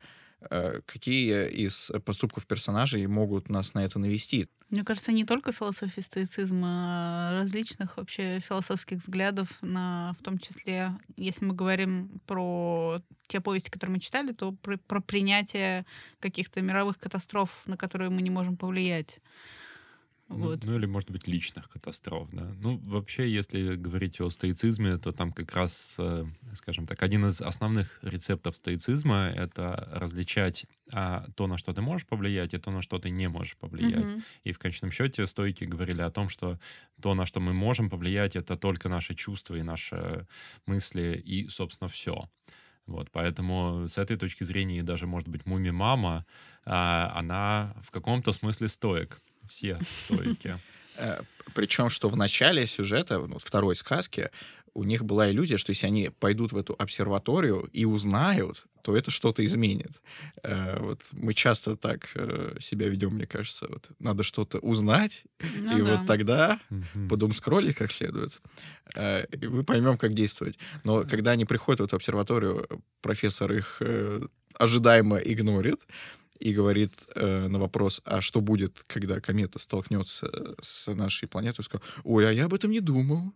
какие 0.85 1.49
из 1.49 1.91
поступков 2.05 2.45
персонажей 2.45 3.05
могут 3.07 3.49
нас 3.49 3.73
на 3.73 3.83
это 3.83 3.99
навести? 3.99 4.47
Мне 4.69 4.83
кажется, 4.83 5.11
не 5.11 5.23
только 5.23 5.51
философии 5.51 6.01
стоицизма, 6.01 6.67
а 6.67 7.31
различных 7.31 7.97
вообще 7.97 8.39
философских 8.39 8.97
взглядов, 8.97 9.57
на, 9.61 10.13
в 10.19 10.23
том 10.23 10.37
числе, 10.39 10.91
если 11.15 11.45
мы 11.45 11.53
говорим 11.53 12.21
про 12.25 13.01
те 13.27 13.39
повести, 13.39 13.69
которые 13.69 13.95
мы 13.95 13.99
читали, 14.01 14.33
то 14.33 14.51
про, 14.51 14.77
про 14.77 14.99
принятие 15.01 15.85
каких-то 16.19 16.61
мировых 16.61 16.99
катастроф, 16.99 17.63
на 17.65 17.77
которые 17.77 18.09
мы 18.09 18.21
не 18.21 18.29
можем 18.29 18.57
повлиять. 18.57 19.19
Ну, 20.29 20.49
Вот. 20.49 20.65
Ну, 20.65 20.75
или, 20.75 20.85
может 20.85 21.09
быть, 21.09 21.27
личных 21.27 21.69
катастроф, 21.69 22.29
да. 22.31 22.51
Ну, 22.59 22.77
вообще, 22.77 23.29
если 23.29 23.75
говорить 23.75 24.19
о 24.19 24.29
стоицизме, 24.29 24.97
то 24.97 25.11
там 25.11 25.31
как 25.31 25.55
раз, 25.55 25.95
э, 25.99 26.25
скажем 26.53 26.85
так, 26.85 27.01
один 27.01 27.25
из 27.27 27.41
основных 27.41 27.99
рецептов 28.01 28.55
стоицизма— 28.55 29.31
это 29.35 29.89
различать 29.93 30.65
а, 30.91 31.25
то, 31.35 31.47
на 31.47 31.57
что 31.57 31.73
ты 31.73 31.81
можешь 31.81 32.05
повлиять, 32.07 32.53
и 32.53 32.57
то, 32.57 32.71
на 32.71 32.81
что 32.81 32.99
ты 32.99 33.09
не 33.09 33.29
можешь 33.29 33.57
повлиять. 33.57 34.05
Мгм. 34.05 34.23
И 34.43 34.51
в 34.51 34.59
конечном 34.59 34.91
счете 34.91 35.27
стойки 35.27 35.63
говорили 35.63 36.01
о 36.01 36.09
том, 36.09 36.29
что 36.29 36.59
то, 37.01 37.13
на 37.13 37.25
что 37.25 37.39
мы 37.39 37.53
можем 37.53 37.89
повлиять, 37.89 38.35
это 38.35 38.57
только 38.57 38.89
наши 38.89 39.15
чувства 39.15 39.55
и 39.55 39.63
наши 39.63 40.27
мысли, 40.65 41.21
и, 41.25 41.47
собственно, 41.49 41.87
все. 41.87 42.29
Вот, 42.85 43.11
поэтому 43.11 43.87
с 43.87 43.97
этой 43.97 44.17
точки 44.17 44.45
зрения 44.45 44.81
даже, 44.81 45.07
может 45.07 45.27
быть, 45.27 45.45
Муми-мама, 45.45 46.25
а, 46.65 47.11
она 47.15 47.75
в 47.81 47.91
каком-то 47.91 48.31
смысле 48.31 48.69
стоек. 48.69 49.21
Все 49.47 49.79
стойки. 50.05 50.59
Причем, 51.53 51.89
что 51.89 52.09
в 52.09 52.17
начале 52.17 52.65
сюжета, 52.67 53.19
ну, 53.19 53.37
второй 53.39 53.75
сказки, 53.75 54.29
у 54.73 54.83
них 54.83 55.03
была 55.05 55.31
иллюзия, 55.31 55.57
что 55.57 55.71
если 55.71 55.87
они 55.87 56.09
пойдут 56.19 56.51
в 56.51 56.57
эту 56.57 56.75
обсерваторию 56.77 57.69
и 57.73 57.85
узнают, 57.85 58.65
то 58.83 58.95
это 58.95 59.11
что-то 59.11 59.43
изменит. 59.45 60.01
Э, 60.43 60.79
Вот 60.79 61.01
мы 61.11 61.33
часто 61.33 61.75
так 61.75 62.09
э, 62.15 62.57
себя 62.59 62.87
ведем, 62.87 63.13
мне 63.15 63.25
кажется. 63.25 63.65
Вот 63.69 63.89
надо 63.99 64.23
что-то 64.23 64.59
узнать, 64.59 65.23
Ну 65.39 65.77
и 65.77 65.81
да. 65.81 65.85
вот 65.97 66.05
тогда 66.07 66.59
Мгм. 66.69 67.09
потом 67.09 67.31
скроллить 67.33 67.75
как 67.75 67.91
следует, 67.91 68.39
э, 68.95 69.25
и 69.41 69.47
мы 69.47 69.63
поймем, 69.63 69.97
как 69.97 70.13
действовать. 70.13 70.57
Но 70.83 71.03
когда 71.05 71.31
они 71.31 71.45
приходят 71.45 71.79
в 71.81 71.83
эту 71.85 71.95
обсерваторию, 71.95 72.67
профессор 73.01 73.51
их 73.53 73.77
э, 73.81 74.21
ожидаемо 74.53 75.17
игнорит 75.17 75.87
и 76.39 76.53
говорит 76.53 76.93
э, 77.15 77.47
на 77.47 77.59
вопрос, 77.59 78.01
а 78.05 78.21
что 78.21 78.41
будет, 78.41 78.83
когда 78.87 79.19
комета 79.19 79.59
столкнется 79.59 80.55
с 80.61 80.93
нашей 80.93 81.27
планетой, 81.27 81.63
сказал, 81.63 81.83
ой, 82.03 82.27
а 82.27 82.31
я 82.31 82.45
об 82.45 82.53
этом 82.53 82.71
не 82.71 82.79
думал. 82.79 83.33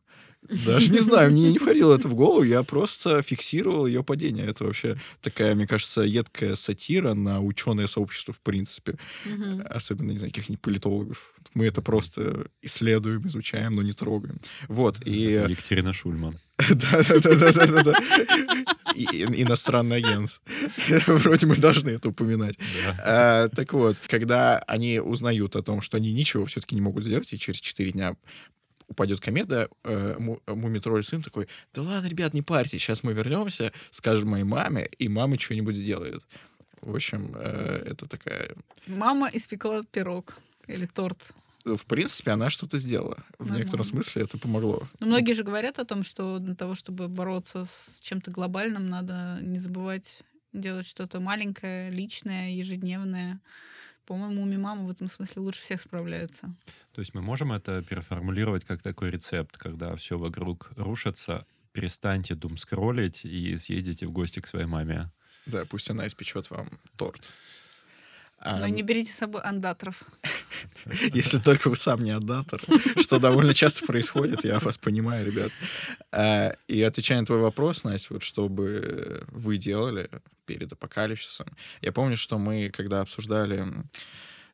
Даже 0.65 0.91
не 0.91 0.97
знаю, 0.99 1.31
мне 1.31 1.51
не 1.51 1.59
входило 1.59 1.93
это 1.93 2.07
в 2.07 2.15
голову, 2.15 2.41
я 2.43 2.63
просто 2.63 3.21
фиксировал 3.21 3.85
ее 3.85 4.03
падение. 4.03 4.45
Это 4.47 4.63
вообще 4.63 4.99
такая, 5.21 5.53
мне 5.53 5.67
кажется, 5.67 6.01
едкая 6.01 6.55
сатира 6.55 7.13
на 7.13 7.41
ученое 7.41 7.85
сообщество 7.85 8.33
в 8.33 8.41
принципе 8.41 8.97
Мгм. 9.23 9.63
особенно, 9.69 10.11
не 10.11 10.17
знаю, 10.17 10.31
каких-нибудь 10.33 10.61
политологов. 10.61 11.33
Мы 11.53 11.65
это 11.67 11.81
просто 11.83 12.47
исследуем, 12.63 13.27
изучаем, 13.27 13.75
но 13.75 13.83
не 13.83 13.91
трогаем. 13.91 14.39
Вот, 14.67 14.97
и... 15.05 15.33
Екатерина 15.47 15.93
Шульман. 15.93 16.37
Да-да-да-да-да-да. 16.69 17.93
Иностранный 18.95 19.97
агент. 19.97 20.41
Вроде 21.07 21.45
мы 21.47 21.55
должны 21.55 21.89
это 21.89 22.09
упоминать. 22.09 22.55
А, 22.99 23.49
Так 23.49 23.73
вот, 23.73 23.97
когда 24.07 24.59
они 24.59 24.99
узнают 24.99 25.55
о 25.55 25.63
том, 25.63 25.81
что 25.81 25.97
они 25.97 26.11
ничего 26.13 26.45
все-таки 26.45 26.75
не 26.75 26.81
могут 26.81 27.03
сделать, 27.05 27.31
и 27.33 27.39
через 27.39 27.59
4 27.59 27.91
дня 27.91 28.15
упадет 28.87 29.21
комета, 29.21 29.69
э, 29.85 30.15
Му- 30.19 30.41
Мумитроль 30.47 31.03
сын 31.03 31.21
такой, 31.21 31.47
да 31.73 31.81
ладно, 31.81 32.07
ребят, 32.07 32.33
не 32.33 32.41
парьтесь, 32.41 32.81
сейчас 32.81 33.03
мы 33.03 33.13
вернемся, 33.13 33.71
скажем 33.89 34.29
моей 34.29 34.43
маме, 34.43 34.89
и 34.97 35.07
мама 35.07 35.39
что-нибудь 35.39 35.77
сделает. 35.77 36.27
В 36.81 36.93
общем, 36.95 37.33
э, 37.35 37.83
это 37.91 38.05
такая 38.07 38.55
Мама 38.87 39.29
испекла 39.31 39.83
пирог 39.91 40.37
или 40.67 40.85
торт. 40.85 41.31
В 41.65 41.85
принципе, 41.85 42.31
она 42.31 42.49
что-то 42.49 42.77
сделала. 42.77 43.23
В 43.37 43.41
Нормально. 43.41 43.57
некотором 43.59 43.85
смысле 43.85 44.23
это 44.23 44.37
помогло. 44.37 44.87
Но 44.99 45.07
многие 45.07 45.33
же 45.33 45.43
говорят 45.43 45.79
о 45.79 45.85
том, 45.85 46.03
что 46.03 46.39
для 46.39 46.55
того, 46.55 46.75
чтобы 46.75 47.07
бороться 47.07 47.65
с 47.65 48.01
чем-то 48.01 48.31
глобальным, 48.31 48.89
надо 48.89 49.39
не 49.41 49.59
забывать 49.59 50.23
делать 50.53 50.85
что-то 50.85 51.19
маленькое, 51.19 51.89
личное, 51.91 52.51
ежедневное. 52.51 53.39
По-моему, 54.05 54.45
мама 54.59 54.83
в 54.83 54.91
этом 54.91 55.07
смысле 55.07 55.41
лучше 55.41 55.61
всех 55.61 55.81
справляется. 55.81 56.53
То 56.93 57.01
есть 57.01 57.13
мы 57.13 57.21
можем 57.21 57.53
это 57.53 57.81
переформулировать 57.81 58.65
как 58.65 58.81
такой 58.81 59.11
рецепт, 59.11 59.57
когда 59.57 59.95
все 59.95 60.17
вокруг 60.17 60.71
рушится, 60.75 61.45
перестаньте 61.71 62.35
дум 62.35 62.57
скроллить 62.57 63.23
и 63.23 63.57
съездите 63.57 64.07
в 64.07 64.11
гости 64.11 64.41
к 64.41 64.47
своей 64.47 64.65
маме. 64.65 65.09
Да, 65.45 65.65
пусть 65.65 65.89
она 65.89 66.05
испечет 66.07 66.49
вам 66.49 66.79
торт. 66.97 67.29
Но 68.43 68.67
не 68.67 68.81
берите 68.81 69.11
с 69.11 69.15
собой 69.15 69.41
андаторов. 69.41 70.03
Если 71.13 71.37
только 71.37 71.69
вы 71.69 71.75
сам 71.75 72.03
не 72.03 72.11
андатор, 72.11 72.59
что 73.01 73.19
довольно 73.19 73.53
часто 73.53 73.85
происходит, 73.85 74.43
я 74.43 74.59
вас 74.59 74.77
понимаю, 74.77 75.25
ребят. 75.25 75.51
А, 76.11 76.55
и 76.67 76.81
отвечая 76.81 77.19
на 77.19 77.25
твой 77.25 77.39
вопрос, 77.39 77.83
Настя, 77.83 78.13
вот 78.13 78.23
что 78.23 78.49
бы 78.49 79.25
вы 79.31 79.57
делали 79.57 80.09
перед 80.45 80.71
апокалипсисом. 80.71 81.47
Я 81.81 81.91
помню, 81.91 82.17
что 82.17 82.39
мы, 82.39 82.69
когда 82.69 83.01
обсуждали 83.01 83.65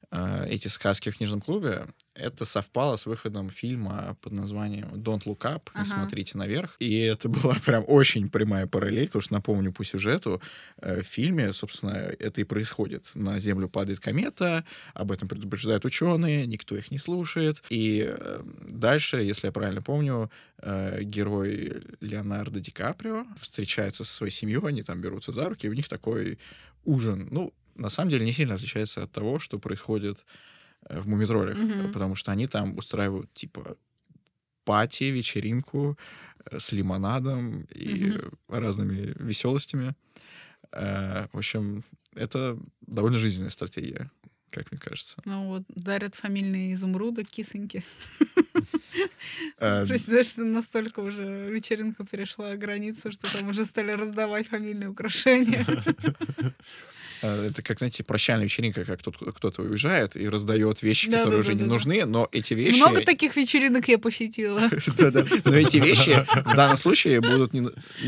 Э, 0.10 0.46
эти 0.48 0.68
сказки 0.70 1.10
в 1.10 1.18
книжном 1.18 1.42
клубе, 1.42 1.86
это 2.18 2.46
совпало 2.46 2.96
с 2.96 3.06
выходом 3.06 3.50
фильма 3.50 4.18
под 4.22 4.34
названием 4.34 4.88
Don't 4.96 5.24
Look 5.24 5.42
Up, 5.42 5.70
не 5.76 5.82
ага. 5.82 5.86
смотрите 5.86 6.38
наверх. 6.38 6.76
И 6.80 6.98
это 7.00 7.30
была 7.30 7.56
прям 7.66 7.84
очень 7.88 8.30
прямая 8.30 8.68
параллель, 8.68 9.08
потому 9.08 9.22
что, 9.22 9.34
напомню 9.34 9.72
по 9.72 9.84
сюжету, 9.84 10.42
э, 10.82 11.02
в 11.02 11.06
фильме, 11.06 11.54
собственно, 11.54 11.92
это 11.92 12.42
и 12.42 12.44
происходит. 12.44 13.06
На 13.14 13.40
Землю 13.40 13.70
падает 13.70 14.00
комета, 14.00 14.66
об 14.94 15.12
этом 15.12 15.28
предупреждают 15.28 15.86
ученые, 15.86 16.48
никто 16.48 16.76
их 16.76 16.92
не 16.92 16.98
слушает. 16.98 17.64
И 17.70 18.06
э, 18.08 18.42
дальше, 18.70 19.18
если 19.18 19.48
я 19.48 19.52
правильно 19.52 19.82
помню, 19.82 20.32
герой 21.02 21.84
Леонардо 22.02 22.60
Ди 22.60 22.72
Каприо 22.72 23.28
встречается 23.40 24.04
со 24.04 24.12
своей 24.12 24.32
семьей, 24.32 24.60
они 24.64 24.82
там 24.82 25.00
берутся 25.02 25.32
за 25.32 25.48
руки, 25.48 25.68
и 25.68 25.70
у 25.70 25.74
них 25.74 25.88
такой 25.88 26.40
ужин. 26.84 27.28
Ну, 27.30 27.54
на 27.76 27.90
самом 27.90 28.10
деле 28.10 28.26
не 28.26 28.34
сильно 28.34 28.56
отличается 28.56 29.04
от 29.04 29.12
того, 29.12 29.40
что 29.40 29.60
происходит 29.60 30.18
э, 30.18 30.57
в 30.90 31.08
мумитролях, 31.08 31.58
mm-hmm. 31.58 31.92
потому 31.94 32.16
что 32.16 32.32
они 32.32 32.48
там 32.48 32.78
устраивают 32.78 33.34
типа 33.34 33.78
пати, 34.64 35.06
вечеринку 35.06 35.98
э, 36.46 36.60
с 36.60 36.72
лимонадом 36.72 37.62
и 37.76 38.10
mm-hmm. 38.10 38.60
разными 38.60 39.14
веселостями. 39.20 39.96
Э, 40.72 41.28
в 41.32 41.38
общем, 41.38 41.84
это 42.16 42.58
довольно 42.82 43.18
жизненная 43.18 43.50
стратегия, 43.50 44.10
как 44.52 44.72
мне 44.72 44.80
кажется. 44.80 45.22
Ну 45.26 45.46
вот, 45.46 45.64
дарят 45.70 46.16
фамильные 46.16 46.74
изумруды, 46.74 47.24
кисоньки. 47.24 47.84
То 49.60 49.86
есть 49.90 50.08
даже 50.08 50.42
настолько 50.42 51.02
уже 51.02 51.50
вечеринка 51.50 52.06
перешла 52.06 52.56
границу, 52.56 53.12
что 53.12 53.32
там 53.32 53.50
уже 53.50 53.66
стали 53.66 53.92
раздавать 53.92 54.48
фамильные 54.48 54.90
украшения. 54.90 55.66
Э, 57.22 57.48
это 57.50 57.62
как, 57.62 57.80
знаете, 57.80 58.04
прощальная 58.04 58.46
вечеринка, 58.46 58.86
как 58.86 59.00
кто-то 59.02 59.62
уезжает 59.64 60.16
и 60.16 60.28
раздает 60.30 60.82
вещи, 60.84 61.10
да, 61.10 61.18
которые 61.18 61.38
да, 61.38 61.40
уже 61.40 61.54
да, 61.54 61.64
не 61.64 61.68
нужны, 61.68 62.06
но 62.06 62.30
эти 62.32 62.54
вещи... 62.54 62.78
Много 62.78 63.02
таких 63.02 63.36
вечеринок 63.36 63.88
я 63.88 63.98
посетила. 63.98 64.62
Но 65.46 65.56
эти 65.56 65.78
вещи 65.78 66.26
в 66.46 66.56
данном 66.56 66.78
случае 66.78 67.22
будут 67.22 67.54
не 67.54 67.62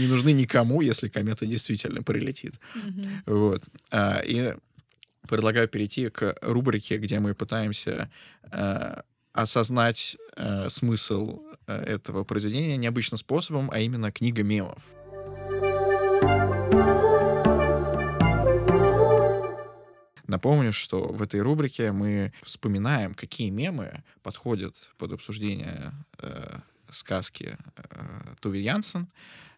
нужны 0.08 0.31
никому, 0.31 0.81
если 0.81 1.10
комета 1.10 1.46
действительно 1.46 2.03
прилетит. 2.03 2.55
Вот. 3.25 3.63
А, 3.91 4.19
и 4.19 4.53
предлагаю 5.29 5.67
перейти 5.67 6.09
к 6.09 6.36
рубрике, 6.41 6.98
где 6.98 7.19
мы 7.19 7.36
пытаемся 7.36 8.09
э, 8.51 9.01
осознать 9.31 10.17
э, 10.36 10.69
смысл 10.69 11.41
этого 11.67 12.24
произведения 12.24 12.77
необычным 12.77 13.17
способом, 13.19 13.69
а 13.71 13.79
именно 13.79 14.12
книга 14.12 14.41
мемов. 14.41 14.81
Напомню, 20.29 20.74
что 20.74 21.07
в 21.07 21.21
этой 21.24 21.41
рубрике 21.41 21.91
мы 21.91 22.33
вспоминаем, 22.43 23.15
какие 23.15 23.50
мемы 23.50 24.03
подходят 24.21 24.75
под 24.98 25.13
обсуждение 25.13 25.91
э, 26.19 26.59
сказки 26.91 27.57
э, 27.75 28.36
Туви 28.39 28.62
Янсен 28.62 29.07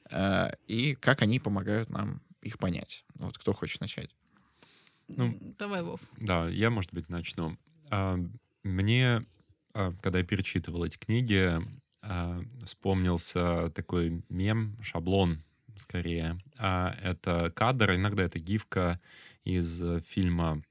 э, 0.09 0.51
и 0.67 0.95
как 0.95 1.21
они 1.21 1.39
помогают 1.39 1.89
нам 1.89 2.21
их 2.41 2.57
понять. 2.57 3.03
Вот 3.15 3.37
кто 3.37 3.51
хочет 3.53 3.81
начать? 3.81 4.11
Ну, 5.17 5.55
Давай, 5.57 5.83
Вов. 5.83 6.01
Да, 6.17 6.47
я, 6.49 6.69
может 6.69 6.93
быть, 6.93 7.09
начну. 7.09 7.57
А, 7.89 8.17
мне, 8.63 9.25
а, 9.74 9.93
когда 10.01 10.19
я 10.19 10.25
перечитывал 10.25 10.83
эти 10.83 10.97
книги, 10.97 11.59
а, 12.01 12.41
вспомнился 12.65 13.69
такой 13.71 14.24
мем, 14.29 14.77
шаблон, 14.81 15.43
скорее. 15.77 16.39
Это 16.57 17.51
кадр, 17.55 17.95
иногда 17.95 18.24
это 18.24 18.39
гифка 18.39 19.00
из 19.43 19.81
э, 19.81 20.01
фильма 20.01 20.61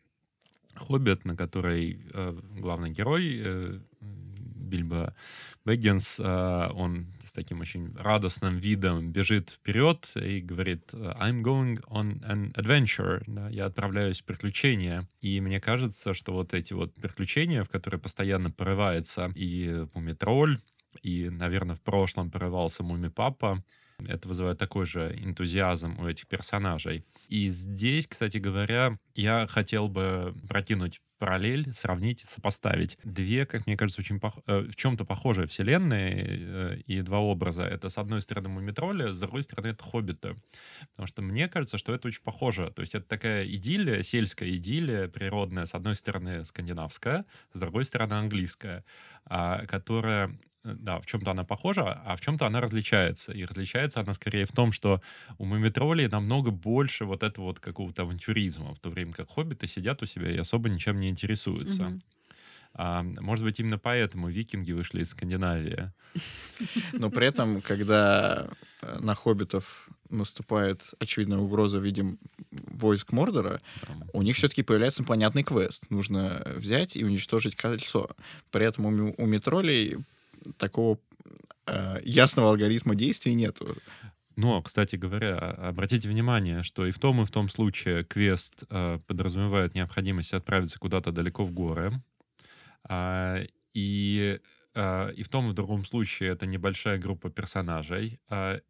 «Хоббит», 0.75 1.25
на 1.25 1.37
которой 1.37 2.01
э, 2.13 2.39
главный 2.59 2.91
герой 2.91 3.41
э, 3.43 3.81
Бильбо 4.01 5.17
Бэггинс, 5.65 6.21
он 6.21 7.13
с 7.31 7.33
таким 7.33 7.61
очень 7.61 7.95
радостным 7.97 8.59
видом 8.59 9.13
бежит 9.13 9.51
вперед 9.51 10.11
и 10.17 10.41
говорит 10.41 10.93
«I'm 10.93 11.41
going 11.43 11.81
on 11.87 12.21
an 12.23 12.53
adventure», 12.55 13.23
да, 13.27 13.49
«Я 13.49 13.67
отправляюсь 13.67 14.21
в 14.21 14.25
приключения». 14.25 15.09
И 15.21 15.41
мне 15.41 15.61
кажется, 15.61 16.13
что 16.13 16.33
вот 16.33 16.55
эти 16.55 16.73
вот 16.73 16.93
приключения, 16.95 17.63
в 17.63 17.69
которые 17.69 18.01
постоянно 18.01 18.51
порывается 18.51 19.31
и 19.37 19.87
Мумитроль, 19.95 20.59
и, 21.03 21.31
наверное, 21.31 21.77
в 21.77 21.83
прошлом 21.83 22.33
порывался 22.33 22.83
Муми-папа, 22.83 23.65
это 24.07 24.29
вызывает 24.29 24.59
такой 24.59 24.87
же 24.87 25.15
энтузиазм 25.19 25.99
у 25.99 26.07
этих 26.07 26.27
персонажей. 26.27 27.05
И 27.29 27.51
здесь, 27.51 28.07
кстати 28.07 28.39
говоря, 28.39 28.99
я 29.15 29.47
хотел 29.47 29.89
бы 29.89 30.35
прокинуть 30.49 31.01
параллель, 31.21 31.73
сравнить, 31.75 32.21
сопоставить 32.21 32.97
две, 33.05 33.45
как 33.45 33.67
мне 33.67 33.77
кажется, 33.77 34.01
очень 34.01 34.19
пох... 34.19 34.39
Э, 34.47 34.61
в 34.61 34.75
чем-то 34.75 35.05
похожие 35.05 35.47
вселенные 35.47 36.25
э, 36.27 36.77
и 36.87 37.03
два 37.03 37.19
образа. 37.19 37.63
Это, 37.63 37.91
с 37.91 37.99
одной 37.99 38.23
стороны, 38.23 38.49
Мумитроли, 38.49 39.13
с 39.13 39.21
другой 39.21 39.43
стороны, 39.43 39.69
это 39.69 39.85
Хоббиты. 39.85 40.37
Потому 40.93 41.07
что 41.07 41.21
мне 41.23 41.47
кажется, 41.49 41.77
что 41.77 41.93
это 41.93 42.09
очень 42.09 42.23
похоже. 42.23 42.73
То 42.75 42.81
есть 42.81 42.95
это 42.95 43.07
такая 43.07 43.47
идиллия, 43.47 44.03
сельская 44.03 44.51
идиллия, 44.51 45.09
природная, 45.09 45.67
с 45.67 45.75
одной 45.75 45.95
стороны, 45.95 46.45
скандинавская, 46.45 47.27
с 47.53 47.59
другой 47.59 47.85
стороны, 47.85 48.15
английская, 48.15 48.85
а, 49.27 49.67
которая 49.67 50.29
Э, 50.29 50.50
да, 50.65 51.01
в 51.01 51.07
чем-то 51.07 51.31
она 51.31 51.45
похожа, 51.45 52.03
а 52.05 52.17
в 52.17 52.21
чем-то 52.21 52.47
она 52.47 52.61
различается. 52.61 53.33
И 53.33 53.45
различается 53.45 54.01
она 54.01 54.15
скорее 54.15 54.45
в 54.47 54.53
том, 54.53 54.73
что 54.73 55.01
у 55.39 55.45
Мумитролей 55.45 56.09
намного 56.09 56.51
больше 56.51 57.05
вот 57.05 57.23
этого 57.23 57.47
вот 57.47 57.61
какого-то 57.61 58.03
авантюризма, 58.03 58.75
в 58.75 58.79
то 58.79 58.91
время 58.91 59.13
как 59.13 59.31
хоббиты 59.31 59.67
сидят 59.67 60.03
у 60.03 60.07
себя 60.07 60.31
и 60.31 60.37
особо 60.37 60.69
ничем 60.69 61.01
не 61.01 61.09
интересуются. 61.09 61.87
Угу. 61.87 62.01
А, 62.75 63.03
может 63.21 63.45
быть, 63.45 63.59
именно 63.59 63.79
поэтому 63.79 64.29
викинги 64.29 64.73
вышли 64.73 65.03
из 65.03 65.11
Скандинавии. 65.11 65.93
Но 66.93 67.11
при 67.11 67.27
этом, 67.27 67.63
когда 67.63 68.49
э, 68.83 68.99
на 69.01 69.15
хоббитов 69.15 69.89
наступает 70.09 70.95
очевидная 70.99 71.39
угроза 71.39 71.79
в 71.79 71.85
виде 71.85 72.05
войск 72.51 73.13
Мордора, 73.13 73.61
у 74.13 74.23
них 74.23 74.37
все-таки 74.37 74.63
появляется 74.63 75.05
понятный 75.05 75.43
квест. 75.43 75.85
Нужно 75.91 76.43
взять 76.57 76.97
и 76.97 77.05
уничтожить 77.05 77.57
кольцо. 77.57 78.11
При 78.51 78.67
этом 78.67 78.87
у, 78.87 79.15
у 79.17 79.27
метролей 79.27 79.97
такого 80.57 80.99
э, 81.67 82.01
ясного 82.05 82.51
алгоритма 82.51 82.95
действий 82.95 83.35
нету. 83.35 83.77
Но, 84.37 84.63
кстати 84.63 84.97
говоря, 84.97 85.37
обратите 85.39 86.09
внимание, 86.09 86.63
что 86.63 86.87
и 86.87 86.93
в 86.93 86.99
том, 86.99 87.21
и 87.21 87.27
в 87.27 87.31
том 87.31 87.49
случае 87.49 88.05
квест 88.05 88.65
э, 88.71 88.99
подразумевает 89.07 89.75
необходимость 89.75 90.33
отправиться 90.33 90.79
куда-то 90.79 91.13
далеко 91.13 91.45
в 91.45 91.53
горы. 91.53 91.93
Э, 92.89 93.45
и, 93.75 94.41
э, 94.75 95.13
и 95.13 95.23
в 95.23 95.29
том, 95.29 95.49
и 95.49 95.51
в 95.51 95.55
другом 95.55 95.85
случае 95.85 96.31
это 96.31 96.47
небольшая 96.47 96.99
группа 96.99 97.29
персонажей. 97.29 98.19
Э, 98.31 98.61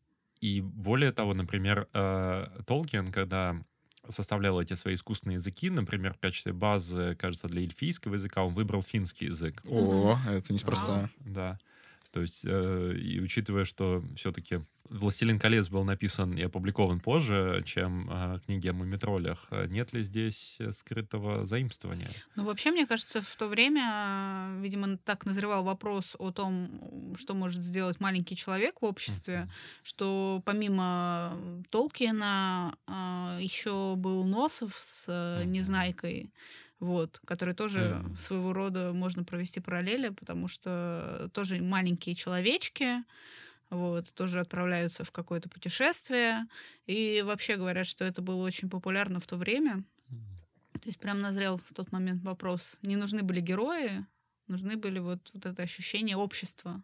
и 0.40 0.60
более 0.60 1.12
того, 1.12 1.34
например, 1.34 1.88
э, 1.92 2.46
Толкин, 2.66 3.12
когда 3.12 3.62
составлял 4.10 4.60
эти 4.60 4.74
свои 4.74 4.94
искусственные 4.94 5.36
языки, 5.36 5.70
например, 5.70 6.14
в 6.14 6.18
качестве 6.18 6.52
базы, 6.52 7.16
кажется, 7.18 7.48
для 7.48 7.62
эльфийского 7.62 8.14
языка 8.14 8.44
он 8.44 8.54
выбрал 8.54 8.82
финский 8.82 9.26
язык. 9.26 9.62
О, 9.68 10.18
это 10.28 10.52
неспроста. 10.52 11.10
Да. 11.20 11.58
То 12.12 12.20
есть, 12.20 12.42
э, 12.44 12.94
и 12.96 13.20
учитывая, 13.20 13.64
что 13.64 14.02
все-таки 14.16 14.60
«Властелин 14.90 15.38
колец» 15.38 15.68
был 15.68 15.84
написан 15.84 16.34
и 16.36 16.42
опубликован 16.42 17.00
позже, 17.00 17.62
чем 17.64 18.08
э, 18.10 18.40
книги 18.44 18.68
о 18.68 18.72
мумитролях, 18.72 19.46
нет 19.68 19.92
ли 19.92 20.02
здесь 20.02 20.58
скрытого 20.72 21.46
заимствования? 21.46 22.08
Ну, 22.36 22.44
вообще, 22.44 22.70
мне 22.70 22.86
кажется, 22.86 23.22
в 23.22 23.36
то 23.36 23.46
время, 23.46 24.50
видимо, 24.60 24.98
так 24.98 25.24
назревал 25.24 25.64
вопрос 25.64 26.16
о 26.18 26.32
том, 26.32 27.14
что 27.16 27.34
может 27.34 27.62
сделать 27.62 28.00
маленький 28.00 28.36
человек 28.36 28.82
в 28.82 28.84
обществе, 28.84 29.34
mm-hmm. 29.34 29.80
что 29.84 30.42
помимо 30.44 31.38
Толкина 31.70 32.74
э, 32.86 33.38
еще 33.40 33.94
был 33.96 34.24
Носов 34.24 34.78
с 34.82 35.04
э, 35.06 35.44
Незнайкой, 35.44 36.32
вот, 36.80 37.20
который 37.26 37.54
тоже 37.54 38.02
mm. 38.02 38.16
своего 38.16 38.52
рода 38.52 38.92
можно 38.92 39.22
провести 39.22 39.60
параллели, 39.60 40.08
потому 40.08 40.48
что 40.48 41.30
тоже 41.34 41.60
маленькие 41.62 42.14
человечки, 42.14 43.04
вот, 43.70 44.12
тоже 44.14 44.40
отправляются 44.40 45.04
в 45.04 45.10
какое-то 45.10 45.48
путешествие. 45.48 46.46
И 46.86 47.22
вообще 47.24 47.56
говорят, 47.56 47.86
что 47.86 48.04
это 48.04 48.20
было 48.20 48.44
очень 48.44 48.68
популярно 48.68 49.20
в 49.20 49.26
то 49.26 49.36
время. 49.36 49.84
То 50.72 50.86
есть 50.86 50.98
прям 50.98 51.20
назрел 51.20 51.58
в 51.58 51.74
тот 51.74 51.92
момент 51.92 52.22
вопрос, 52.22 52.76
не 52.82 52.96
нужны 52.96 53.22
были 53.22 53.40
герои, 53.40 54.06
нужны 54.46 54.76
были 54.76 54.98
вот, 54.98 55.30
вот 55.34 55.46
это 55.46 55.62
ощущение 55.62 56.16
общества. 56.16 56.82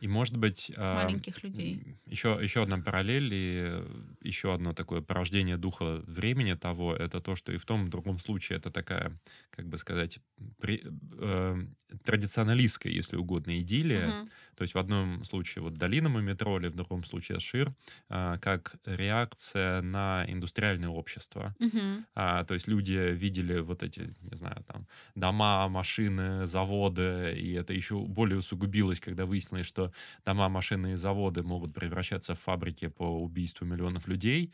И, 0.00 0.08
может 0.08 0.36
быть... 0.36 0.72
а, 0.76 0.94
Маленьких 1.04 1.42
людей. 1.42 1.96
Еще, 2.06 2.38
еще 2.40 2.62
одна 2.62 2.78
параллель 2.78 3.32
и 3.32 3.82
еще 4.22 4.54
одно 4.54 4.72
такое 4.72 5.00
порождение 5.00 5.56
духа 5.56 6.02
времени 6.06 6.54
того, 6.54 6.94
это 6.94 7.20
то, 7.20 7.36
что 7.36 7.52
и 7.52 7.56
в 7.58 7.64
том, 7.64 7.82
и 7.84 7.86
в 7.86 7.90
другом 7.90 8.18
случае 8.18 8.58
это 8.58 8.70
такая, 8.70 9.18
как 9.50 9.68
бы 9.68 9.78
сказать, 9.78 10.20
при- 10.60 10.82
э, 11.20 11.56
традиционалистская, 12.04 12.92
если 12.92 13.16
угодно, 13.16 13.58
идиллия. 13.58 14.08
Мгм. 14.08 14.28
То 14.56 14.62
есть 14.62 14.74
в 14.74 14.78
одном 14.78 15.24
случае 15.24 15.62
вот 15.62 15.74
долина 15.74 16.08
Мумитроли, 16.08 16.68
в 16.68 16.74
другом 16.74 17.04
случае 17.04 17.38
Шир, 17.40 17.74
а, 18.08 18.38
как 18.38 18.76
реакция 18.86 19.82
на 19.82 20.24
индустриальное 20.26 20.88
общество. 20.88 21.54
Мгм. 21.60 22.06
А, 22.14 22.44
то 22.44 22.54
есть 22.54 22.66
люди 22.68 23.12
видели 23.14 23.60
вот 23.60 23.82
эти, 23.82 24.00
не 24.30 24.36
знаю, 24.36 24.64
там, 24.66 24.86
дома, 25.14 25.68
машины, 25.68 26.46
заводы, 26.46 27.34
и 27.36 27.52
это 27.52 27.72
еще 27.72 28.00
более 28.04 28.38
усугубилось, 28.38 29.00
когда 29.00 29.26
выяснилось, 29.26 29.66
что 29.66 29.87
дома, 30.24 30.48
машины 30.48 30.92
и 30.92 30.96
заводы 30.96 31.42
могут 31.42 31.74
превращаться 31.74 32.34
в 32.34 32.40
фабрики 32.40 32.88
по 32.88 33.04
убийству 33.04 33.66
миллионов 33.66 34.08
людей, 34.08 34.52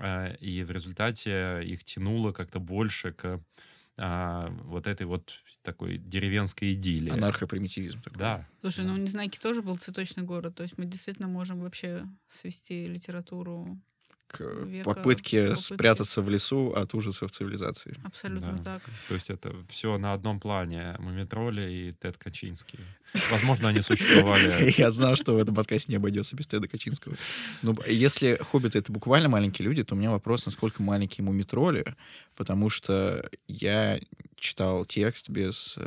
а, 0.00 0.32
и 0.34 0.62
в 0.62 0.70
результате 0.70 1.62
их 1.64 1.84
тянуло 1.84 2.32
как-то 2.32 2.60
больше 2.60 3.12
к 3.12 3.40
а, 3.96 4.48
вот 4.64 4.86
этой 4.86 5.06
вот 5.06 5.34
такой 5.62 5.98
деревенской 5.98 6.74
идиллии. 6.74 7.10
Анархопримитивизм 7.10 8.00
такой. 8.02 8.18
Да. 8.18 8.48
Слушай, 8.60 8.84
да. 8.84 8.92
ну 8.92 8.96
Незнайки 8.96 9.38
тоже 9.38 9.62
был 9.62 9.76
цветочный 9.76 10.24
город, 10.24 10.56
то 10.56 10.64
есть 10.64 10.76
мы 10.78 10.84
действительно 10.84 11.28
можем 11.28 11.60
вообще 11.60 12.04
свести 12.28 12.88
литературу 12.88 13.78
К 14.26 14.40
века 14.64 14.84
попытке 14.84 15.48
попытки. 15.48 15.74
спрятаться 15.74 16.22
в 16.22 16.28
лесу 16.28 16.72
от 16.74 16.94
ужасов 16.94 17.30
цивилизации. 17.30 17.96
абсолютно 18.04 18.52
Да. 18.64 18.74
так. 18.74 18.82
То 19.08 19.14
есть 19.14 19.30
это 19.30 19.54
все 19.68 19.96
на 19.98 20.12
одном 20.12 20.40
плане. 20.40 20.96
Мумитроли 20.98 21.70
и 21.70 21.92
Тед 21.92 22.16
Качинский. 22.16 22.80
Возможно, 23.30 23.68
они 23.68 23.80
существовали 23.80 24.74
Я 24.78 24.90
знал, 24.90 25.14
что 25.14 25.34
в 25.34 25.38
этом 25.38 25.54
подкасте 25.54 25.92
не 25.92 25.96
обойдется 25.96 26.34
без 26.34 26.46
Теда 26.48 26.66
Качинского. 26.66 27.14
Ну, 27.62 27.76
если 27.86 28.36
хоббиты— 28.42 28.78
это 28.80 28.90
буквально 28.92 29.28
маленькие 29.28 29.66
люди, 29.68 29.84
то 29.84 29.94
у 29.94 29.98
меня 29.98 30.10
вопрос, 30.10 30.46
насколько 30.46 30.82
маленькие 30.82 31.24
мумитроли, 31.24 31.94
потому 32.36 32.70
что 32.70 33.30
я 33.46 34.00
читал 34.36 34.84
текст 34.84 35.30
без 35.30 35.78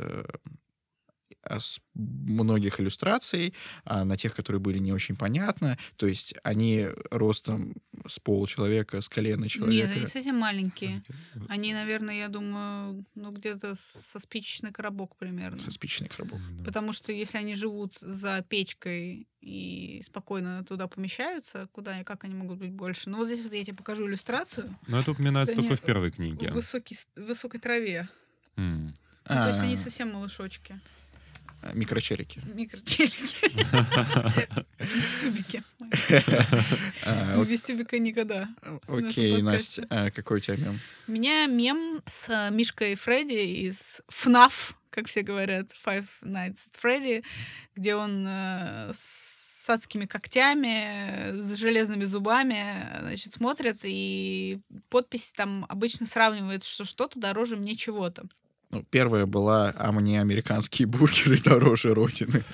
э, 1.48 1.56
ос- 1.56 1.80
многих 1.94 2.80
иллюстраций, 2.80 3.54
а 3.84 4.04
на 4.04 4.16
тех, 4.16 4.34
которые 4.34 4.60
были 4.60 4.78
не 4.78 4.92
очень 4.92 5.16
понятно. 5.16 5.76
То 5.96 6.06
есть 6.06 6.34
они 6.42 6.86
ростом 7.10 7.74
с 8.06 8.18
получеловека, 8.20 9.00
с 9.00 9.08
колена 9.08 9.48
человека. 9.48 9.88
Нет, 9.88 9.96
они 9.96 10.06
совсем 10.06 10.36
маленькие. 10.36 11.02
Они, 11.48 11.72
наверное, 11.74 12.14
я 12.18 12.28
думаю, 12.28 13.04
ну 13.14 13.30
где-то 13.32 13.74
со 13.76 14.18
спичечный 14.18 14.72
коробок 14.72 15.16
примерно. 15.16 15.58
Со 15.60 15.70
спичечных 15.70 16.16
рабов. 16.18 16.40
Да. 16.58 16.64
Потому 16.64 16.92
что 16.92 17.12
если 17.12 17.38
они 17.38 17.54
живут 17.54 17.98
за 17.98 18.42
печкой 18.48 19.26
и 19.40 20.02
спокойно 20.04 20.64
туда 20.64 20.88
помещаются, 20.88 21.68
куда 21.72 22.00
и 22.00 22.04
как 22.04 22.24
они 22.24 22.34
могут 22.34 22.58
быть 22.58 22.72
больше? 22.72 23.08
Ну 23.10 23.18
вот 23.18 23.26
здесь 23.26 23.42
вот 23.42 23.52
я 23.52 23.64
тебе 23.64 23.76
покажу 23.76 24.06
иллюстрацию. 24.06 24.76
Но 24.86 24.98
это 25.00 25.12
упоминается 25.12 25.54
Да 25.54 25.62
только 25.62 25.72
не, 25.72 25.76
в 25.76 25.82
первой 25.82 26.10
книге. 26.10 26.50
В 26.50 26.54
высокий, 26.54 26.94
с- 26.94 27.08
в 27.16 27.22
высокой 27.26 27.60
траве. 27.60 28.08
М. 28.56 28.94
Ну, 29.28 29.34
то 29.34 29.48
есть 29.48 29.60
они 29.60 29.74
А, 29.74 29.76
совсем 29.76 30.12
малышочки. 30.12 30.80
Микрочерики. 31.74 32.40
Микрочелики. 32.54 33.48
Тюбики. 35.20 35.62
А, 37.04 37.44
Без 37.44 37.62
тюбика 37.62 37.98
никогда. 37.98 38.48
Окей. 38.86 39.42
Настя, 39.42 39.86
а 39.90 40.10
какой 40.10 40.38
у 40.38 40.40
тебя 40.40 40.56
мем? 40.56 40.78
У 41.06 41.12
меня 41.12 41.46
мем 41.46 42.02
с 42.06 42.50
Мишкой 42.50 42.94
Фредди 42.94 43.66
из 43.66 44.02
FNAF, 44.10 44.74
как 44.90 45.08
все 45.08 45.22
говорят, 45.22 45.72
Five 45.84 46.06
Nights 46.22 46.70
at 46.70 46.80
Freddy, 46.82 47.24
где 47.74 47.94
он 47.94 48.24
э, 48.26 48.92
с 48.94 49.68
адскими 49.68 50.06
когтями, 50.06 51.32
с 51.32 51.54
железными 51.56 52.04
зубами, 52.04 52.86
значит, 53.00 53.34
смотрит, 53.34 53.80
и 53.82 54.60
подпись 54.88 55.32
там 55.36 55.66
обычно 55.68 56.06
сравнивает, 56.06 56.64
что 56.64 56.84
что-то 56.84 57.20
дороже 57.20 57.56
мне 57.56 57.76
чего-то. 57.76 58.24
Ну, 58.70 58.84
первая 58.90 59.24
была 59.24 59.72
«А 59.78 59.92
мне 59.92 60.20
американские 60.20 60.86
бургеры 60.86 61.38
дороже 61.42 61.94
Родины». 61.94 62.44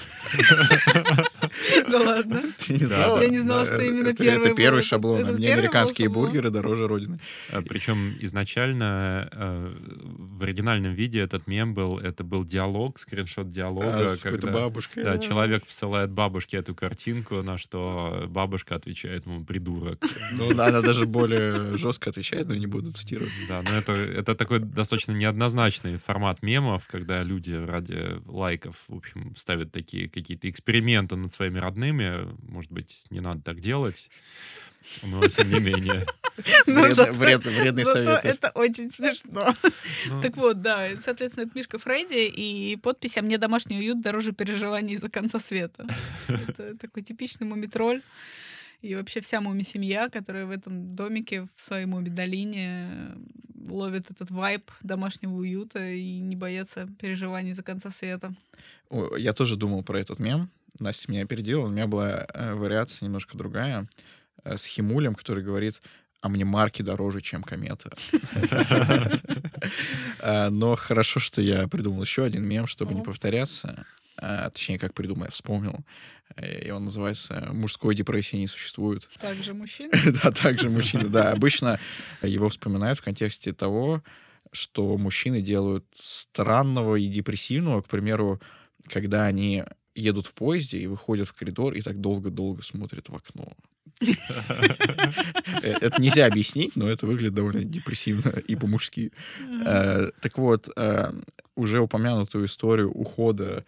Да 1.91 1.99
ладно. 2.01 2.43
Ты 2.59 2.75
не 2.75 2.79
Да, 2.81 2.87
знала? 2.87 3.23
Я 3.23 3.29
не 3.29 3.41
знала, 3.41 3.65
что 3.65 3.79
именно 3.81 4.09
это- 4.09 4.23
первый 4.23 4.47
Это 4.47 4.55
первый 4.55 4.83
шаблон. 4.83 5.27
«А 5.27 5.33
мне 5.33 5.53
американские 5.53 6.09
бургеры 6.09 6.51
дороже 6.51 6.87
Родины. 6.87 7.19
Причем 7.69 8.17
изначально 8.21 9.29
э, 9.33 9.75
в 10.17 10.43
оригинальном 10.43 10.95
виде 10.95 11.21
этот 11.21 11.47
мем 11.47 11.75
был, 11.75 11.99
это 11.99 12.23
был 12.25 12.45
диалог, 12.45 12.99
скриншот 13.01 13.51
диалога, 13.51 14.13
А, 14.13 14.17
с 14.17 14.23
какой-то 14.23 14.47
когда 14.47 14.61
бабушкой. 14.61 15.05
да, 15.05 15.19
человек 15.19 15.67
посылает 15.67 16.11
бабушке 16.11 16.59
эту 16.59 16.75
картинку, 16.75 17.43
на 17.43 17.59
что 17.59 18.25
бабушка 18.29 18.77
отвечает 18.77 19.27
ему 19.27 19.45
«придурок». 19.45 20.05
Ну, 20.35 20.51
она 20.53 20.81
даже 20.81 21.07
более 21.07 21.77
жестко 21.77 22.11
отвечает, 22.11 22.49
но 22.49 22.55
не 22.55 22.67
буду 22.67 22.93
цитировать. 22.93 23.33
Да, 23.49 23.63
но 23.63 23.71
это, 23.77 23.93
это 23.93 24.35
такой 24.35 24.61
достаточно 24.61 25.13
неоднозначный 25.13 25.99
формат 26.05 26.43
мемов, 26.43 26.87
когда 26.87 27.23
люди 27.23 27.53
ради 27.53 28.21
лайков, 28.27 28.85
в 28.89 28.97
общем, 28.97 29.35
ставят 29.37 29.73
такие 29.73 30.09
какие-то 30.09 30.49
эксперименты 30.51 31.17
над 31.17 31.33
своими 31.33 31.59
родными. 31.59 32.29
Может 32.49 32.71
быть, 32.73 33.07
не 33.11 33.21
надо 33.21 33.41
так 33.43 33.61
делать, 33.61 34.11
но 35.03 35.27
тем 35.29 35.51
не 35.51 35.61
менее. 35.61 36.05
Но 36.67 36.83
Вредный- 36.89 37.07
Ну, 37.07 37.61
Вредный 37.61 37.85
Зато 37.85 38.05
совет. 38.05 38.25
это 38.25 38.51
очень 38.55 38.91
смешно. 38.91 39.55
Ну, 40.09 40.21
Так 40.21 40.37
вот, 40.37 40.61
да, 40.63 40.89
соответственно, 41.01 41.45
это 41.47 41.57
Мишка 41.57 41.79
Фредди 41.79 42.27
и 42.27 42.77
подпись 42.77 43.17
«А 43.17 43.23
мне 43.23 43.39
домашний 43.39 43.79
уют 43.79 44.01
дороже 44.01 44.33
переживаний 44.33 44.95
из-за 44.95 45.09
конца 45.09 45.39
света». 45.39 45.87
Это 46.29 46.77
такой 46.77 47.03
типичный 47.05 47.47
мумитроль. 47.47 48.03
И 48.85 48.95
вообще 48.95 49.23
вся 49.23 49.41
муми-семья, 49.41 50.11
которая 50.11 50.45
в 50.45 50.51
этом 50.51 50.95
домике, 50.95 51.49
в 51.57 51.61
своей 51.63 51.87
муми-долине 51.87 53.13
ловит 53.67 54.11
этот 54.11 54.31
вайб 54.31 54.71
домашнего 54.83 55.33
уюта 55.33 55.89
и 55.91 56.19
не 56.21 56.37
боятся 56.37 56.87
переживаний 57.01 57.53
из-за 57.53 57.63
конца 57.63 57.91
света. 57.91 58.35
О, 58.91 59.17
Я 59.17 59.33
тоже 59.33 59.57
думал 59.57 59.83
про 59.83 59.99
этот 59.99 60.19
мем. 60.19 60.51
Настя 60.81 61.11
меня 61.11 61.23
опередила. 61.23 61.65
У 61.65 61.71
меня 61.71 61.87
была 61.87 62.27
э, 62.35 62.53
вариация 62.55 63.07
немножко 63.07 63.39
другая. 63.39 63.89
э, 64.45 64.59
С 64.59 64.67
Химулем, 64.67 65.15
который 65.15 65.43
говорит, 65.43 65.81
а 66.21 66.29
мне 66.29 66.45
марки 66.45 66.83
дороже, 66.83 67.23
чем 67.23 67.43
комета. 67.43 67.91
Но 70.51 70.75
хорошо, 70.77 71.21
что 71.21 71.41
я 71.41 71.69
придумал 71.69 72.03
еще 72.03 72.25
один 72.25 72.45
мем, 72.47 72.67
чтобы 72.67 72.93
не 72.95 73.03
повторяться. 73.03 73.87
А, 74.17 74.51
Точнее, 74.51 74.79
как 74.79 74.95
придумал, 74.95 75.25
я 75.25 75.31
вспомнил. 75.31 75.85
Э, 76.37 76.67
И 76.67 76.71
он 76.71 76.85
называется 76.85 77.51
«Мужской 77.53 77.95
депрессии 77.95 78.37
не 78.37 78.47
существует». 78.47 79.09
Также 79.21 79.55
мужчина. 79.55 79.91
Да, 80.23 80.31
также 80.31 80.69
мужчины. 80.71 81.09
Да, 81.09 81.33
обычно 81.33 81.79
его 82.23 82.49
вспоминают 82.49 82.99
в 82.99 83.03
контексте 83.03 83.53
того, 83.53 84.03
что 84.53 84.97
мужчины 84.99 85.41
делают 85.41 85.85
странного 85.95 86.97
и 86.97 87.09
депрессивного, 87.09 87.83
к 87.83 87.89
примеру, 87.89 88.41
когда 88.89 89.25
они 89.27 89.65
едут 89.97 90.27
в 90.27 90.35
поезде 90.35 90.79
и 90.79 90.87
выходят 90.87 91.29
в 91.29 91.33
коридор 91.35 91.75
и 91.75 91.81
так 91.83 92.01
долго-долго 92.01 92.63
смотрят 92.63 93.09
в 93.09 93.15
окно. 93.15 93.53
Э, 95.63 95.77
Это 95.81 96.01
нельзя 96.01 96.27
объяснить, 96.27 96.77
но 96.77 96.89
это 96.89 97.07
выглядит 97.07 97.35
довольно 97.35 97.65
депрессивно 97.65 98.31
и 98.31 98.57
по-мужски. 98.57 99.13
Э, 99.65 100.11
Так 100.21 100.39
вот, 100.39 100.69
уже 101.57 101.81
упомянутую 101.81 102.47
историю 102.47 102.91
ухода 102.91 103.65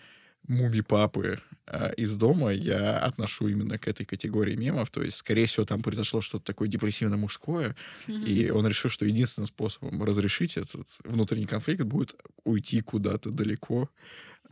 муми-папы 0.48 1.40
э, 1.66 1.94
из 1.96 2.14
дома 2.14 2.52
я 2.52 2.98
отношу 2.98 3.48
именно 3.48 3.78
к 3.78 3.88
этой 3.88 4.04
категории 4.04 4.56
мемов. 4.56 4.90
То 4.90 5.02
есть, 5.02 5.18
скорее 5.18 5.46
всего, 5.46 5.64
там 5.66 5.82
произошло 5.82 6.20
что-то 6.20 6.44
такое 6.44 6.68
депрессивно-мужское, 6.68 7.76
и 8.06 8.50
он 8.50 8.66
решил, 8.66 8.90
что 8.90 9.04
единственным 9.04 9.46
способом 9.46 10.02
разрешить 10.02 10.56
этот 10.56 10.88
внутренний 11.04 11.46
конфликт 11.46 11.82
будет 11.82 12.14
уйти 12.44 12.80
куда-то 12.80 13.30
далеко 13.30 13.90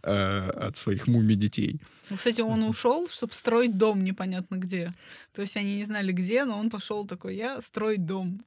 э, 0.05 0.51
от 0.51 0.77
своих 0.77 1.07
муми-детей. 1.07 1.81
Ну, 2.11 2.17
Кстати, 2.17 2.41
он 2.41 2.63
ушел, 2.63 3.09
чтобы 3.09 3.33
строить 3.33 3.77
дом 3.77 4.05
непонятно 4.05 4.57
где. 4.57 4.93
То 5.33 5.43
есть 5.43 5.57
они 5.57 5.77
не 5.77 5.85
знали 5.85 6.13
где, 6.13 6.45
но 6.45 6.59
он 6.59 6.71
пошел 6.71 7.07
такой, 7.07 7.37
я 7.37 7.61
строить 7.61 8.05
дом. 8.07 8.41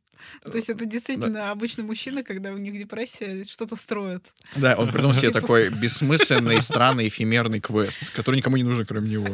То 0.43 0.57
есть 0.57 0.69
это 0.69 0.85
действительно 0.85 1.51
обычный 1.51 1.83
мужчина, 1.83 2.23
когда 2.23 2.51
у 2.51 2.57
них 2.57 2.73
депрессия, 2.77 3.43
что-то 3.43 3.75
строит. 3.75 4.33
Да, 4.55 4.75
он 4.75 4.91
придумал 4.91 5.13
себе 5.13 5.29
такой 5.41 5.69
бессмысленный, 5.69 6.61
странный, 6.63 7.07
эфемерный 7.07 7.59
квест, 7.59 8.11
который 8.13 8.37
никому 8.37 8.57
не 8.57 8.63
нужен, 8.63 8.85
кроме 8.85 9.09
него. 9.09 9.27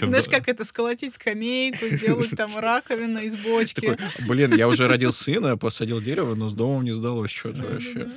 Знаешь, 0.00 0.24
да- 0.26 0.30
как 0.30 0.48
это, 0.48 0.64
сколотить 0.64 1.14
скамейку, 1.14 1.86
сделать 1.88 2.30
там 2.30 2.56
раковину 2.58 3.20
из 3.20 3.36
бочки. 3.36 3.96
Блин, 4.26 4.54
я 4.54 4.68
уже 4.68 4.88
родил 4.88 5.12
сына, 5.12 5.56
посадил 5.56 6.00
дерево, 6.00 6.34
но 6.34 6.48
с 6.48 6.54
домом 6.54 6.84
не 6.84 6.92
сдалось 6.92 7.30
что-то 7.30 7.62
вообще. 7.62 8.10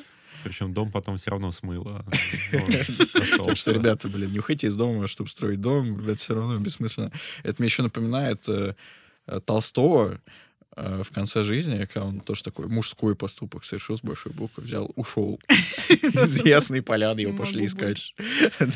Причем 0.43 0.73
дом 0.73 0.91
потом 0.91 1.17
все 1.17 1.32
равно 1.32 1.51
смыло. 1.51 2.06
Так 3.45 3.58
что, 3.58 3.71
ребята, 3.71 4.08
блин, 4.08 4.32
не 4.32 4.39
уходите 4.39 4.67
из 4.67 4.75
дома, 4.75 5.08
чтобы 5.08 5.29
строить 5.29 5.62
дом, 5.62 5.99
это 6.08 6.15
все 6.15 6.36
равно 6.36 6.58
бессмысленно. 6.58 7.12
Это 7.43 7.56
мне 7.60 7.67
еще 7.67 7.84
напоминает 7.84 8.47
э, 8.47 8.75
Толстого, 9.45 10.19
Э, 10.19 10.19
в 10.75 11.12
конце 11.13 11.43
жизни, 11.43 11.86
когда 11.86 12.07
он 12.07 12.19
тоже 12.19 12.43
такой 12.43 12.67
мужской 12.67 13.15
поступок 13.15 13.63
совершил 13.63 13.97
с 13.97 14.01
большой 14.01 14.31
буквы, 14.31 14.63
взял, 14.63 14.91
ушел 14.95 15.39
из 15.89 16.45
Ясной 16.45 16.81
Поляны, 16.81 17.21
его 17.21 17.38
пошли 17.38 17.65
искать. 17.65 18.13
Э, 18.59 18.65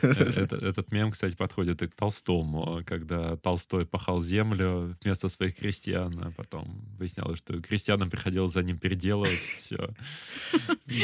этот 0.61 0.91
мем, 0.91 1.11
кстати, 1.11 1.35
подходит 1.35 1.81
и 1.81 1.87
к 1.87 1.95
Толстому, 1.95 2.83
когда 2.85 3.37
Толстой 3.37 3.85
пахал 3.85 4.21
землю 4.21 4.95
вместо 5.01 5.29
своих 5.29 5.55
крестьян, 5.55 6.19
а 6.23 6.31
потом 6.31 6.85
выяснялось, 6.97 7.39
что 7.39 7.61
крестьянам 7.61 8.09
приходилось 8.09 8.53
за 8.53 8.63
ним 8.63 8.77
переделывать 8.77 9.39
все. 9.57 9.89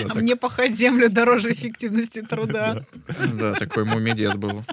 А 0.09 0.13
мне 0.15 0.35
пахать 0.35 0.75
землю 0.75 1.09
дороже 1.09 1.51
эффективности 1.51 2.21
труда. 2.21 2.85
Да, 3.33 3.53
такой 3.53 3.85
мумидед 3.85 4.37
был. 4.37 4.63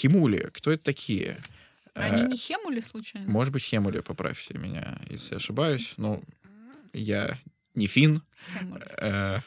Химули. 0.00 0.48
Кто 0.54 0.70
это 0.70 0.82
такие? 0.82 1.38
Они 1.94 2.22
э, 2.22 2.26
не 2.28 2.36
хемули 2.36 2.80
случайно? 2.80 3.30
Может 3.30 3.52
быть, 3.52 3.62
хемули, 3.62 4.00
поправьте 4.00 4.56
меня, 4.56 4.98
если 5.10 5.34
ошибаюсь. 5.34 5.92
Но 5.98 6.22
я 6.94 7.38
не 7.74 7.86
фин 7.86 8.22
э, 8.96 9.40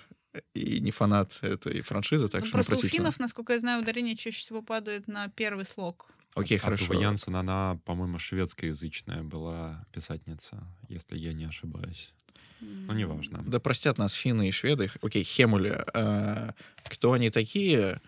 и 0.54 0.80
не 0.80 0.92
фанат 0.92 1.32
этой 1.42 1.82
франшизы, 1.82 2.28
так 2.28 2.42
ну, 2.42 2.48
что 2.48 2.58
Просто 2.58 2.76
у 2.76 2.90
финнов, 2.90 3.20
насколько 3.20 3.54
я 3.54 3.60
знаю, 3.60 3.82
ударение 3.82 4.16
чаще 4.16 4.40
всего 4.40 4.62
падает 4.62 5.08
на 5.08 5.28
первый 5.30 5.66
слог. 5.66 6.08
Окей, 6.36 6.58
хорошо. 6.58 6.86
Тува 6.88 7.02
Янсен, 7.02 7.36
она, 7.36 7.80
по-моему, 7.86 8.20
шведскоязычная 8.20 9.24
была 9.24 9.86
писательница, 9.92 10.64
если 10.88 11.18
я 11.18 11.34
не 11.34 11.46
ошибаюсь. 11.46 12.14
Ну, 12.60 12.94
неважно. 12.94 13.44
Да 13.46 13.60
простят 13.60 13.98
нас 13.98 14.14
финны 14.14 14.50
и 14.50 14.52
шведы. 14.52 14.90
Окей, 15.02 15.24
хемули. 15.24 15.84
Э, 15.94 16.52
кто 16.86 17.14
они 17.14 17.30
такие? 17.30 18.00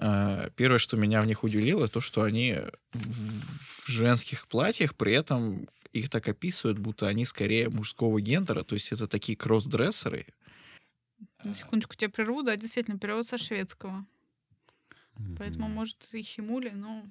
А, 0.00 0.50
первое, 0.50 0.78
что 0.78 0.96
меня 0.96 1.20
в 1.20 1.26
них 1.26 1.42
удивило, 1.42 1.88
то, 1.88 2.00
что 2.00 2.22
они 2.22 2.56
в 2.92 3.88
женских 3.88 4.46
платьях, 4.46 4.94
при 4.94 5.12
этом 5.12 5.66
их 5.92 6.08
так 6.08 6.28
описывают, 6.28 6.78
будто 6.78 7.08
они 7.08 7.24
скорее 7.24 7.68
мужского 7.68 8.20
гендера, 8.20 8.62
то 8.62 8.74
есть 8.74 8.92
это 8.92 9.08
такие 9.08 9.36
кроссдрессеры. 9.36 10.26
На 11.42 11.54
секундочку 11.54 11.96
тебя 11.96 12.10
прерву, 12.10 12.42
да, 12.42 12.56
действительно, 12.56 12.98
перевод 12.98 13.26
со 13.26 13.38
шведского. 13.38 14.06
Поэтому, 15.36 15.68
может, 15.68 16.08
и 16.12 16.22
химули, 16.22 16.70
но 16.70 17.04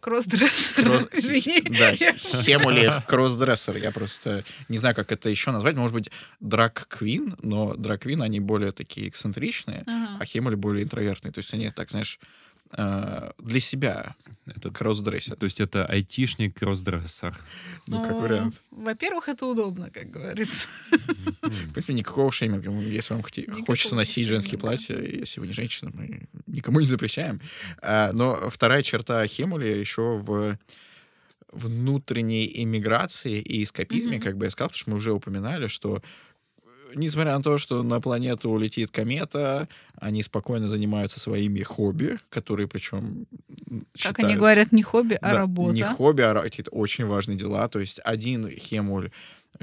кроссдрессер. 0.00 0.84
Кросс... 0.84 1.04
Да, 1.78 1.94
хемули 2.42 2.92
кроссдрессер. 3.08 3.76
Я 3.76 3.90
просто 3.90 4.44
не 4.68 4.78
знаю, 4.78 4.94
как 4.94 5.10
это 5.12 5.30
еще 5.30 5.50
назвать. 5.50 5.76
Может 5.76 5.94
быть, 5.94 6.10
драг-квин, 6.40 7.36
но 7.42 7.74
драг-квин, 7.74 8.22
они 8.22 8.40
более 8.40 8.72
такие 8.72 9.08
эксцентричные, 9.08 9.84
а 9.86 10.24
хемули 10.24 10.56
более 10.56 10.84
интровертные. 10.84 11.32
То 11.32 11.38
есть 11.38 11.54
они, 11.54 11.70
так 11.70 11.90
знаешь, 11.90 12.18
э, 12.76 13.30
для 13.38 13.60
себя 13.60 14.14
это 14.46 14.70
кроссдрессер. 14.70 15.36
То 15.36 15.46
есть 15.46 15.60
это 15.60 15.86
айтишник 15.86 16.58
кроссдрессер. 16.58 17.36
Ну, 17.86 18.02
как 18.02 18.20
вариант. 18.20 18.62
Во-первых, 18.70 19.28
это 19.28 19.46
удобно, 19.46 19.90
как 19.90 20.10
говорится. 20.10 20.68
В 21.40 21.72
принципе, 21.72 21.94
никакого 21.94 22.30
шейминга. 22.30 22.70
Если 22.70 23.14
вам 23.14 23.24
хочется 23.66 23.94
носить 23.94 24.26
женские 24.26 24.58
платья, 24.58 24.98
если 24.98 25.40
вы 25.40 25.46
не 25.46 25.52
женщина, 25.52 25.90
мы 25.94 26.28
никому 26.46 26.80
не 26.80 26.86
запрещаем. 26.86 27.40
А, 27.82 28.12
но 28.12 28.50
вторая 28.50 28.82
черта 28.82 29.26
Хемули 29.26 29.66
еще 29.66 30.18
в 30.18 30.58
внутренней 31.52 32.50
иммиграции 32.62 33.40
и 33.40 33.62
эскапизме, 33.62 34.20
как 34.20 34.36
бы 34.36 34.46
я 34.46 34.50
сказал, 34.50 34.68
потому 34.68 34.78
что 34.78 34.90
мы 34.90 34.96
уже 34.96 35.12
упоминали, 35.12 35.68
что 35.68 36.02
несмотря 36.94 37.36
на 37.36 37.42
то, 37.42 37.58
что 37.58 37.82
на 37.82 38.00
планету 38.00 38.50
улетит 38.50 38.90
комета, 38.90 39.68
они 39.96 40.22
спокойно 40.22 40.68
занимаются 40.68 41.20
своими 41.20 41.62
хобби, 41.62 42.18
которые 42.30 42.68
причем 42.68 43.26
Как 44.00 44.18
они 44.20 44.36
говорят, 44.36 44.72
не 44.72 44.82
хобби, 44.82 45.18
а 45.20 45.30
да, 45.30 45.38
работа. 45.38 45.74
Не 45.74 45.82
хобби, 45.82 46.22
а 46.22 46.34
какие-то 46.34 46.70
очень 46.70 47.06
важные 47.06 47.36
дела. 47.36 47.68
То 47.68 47.80
есть 47.80 48.00
один 48.04 48.48
хемуль 48.48 49.10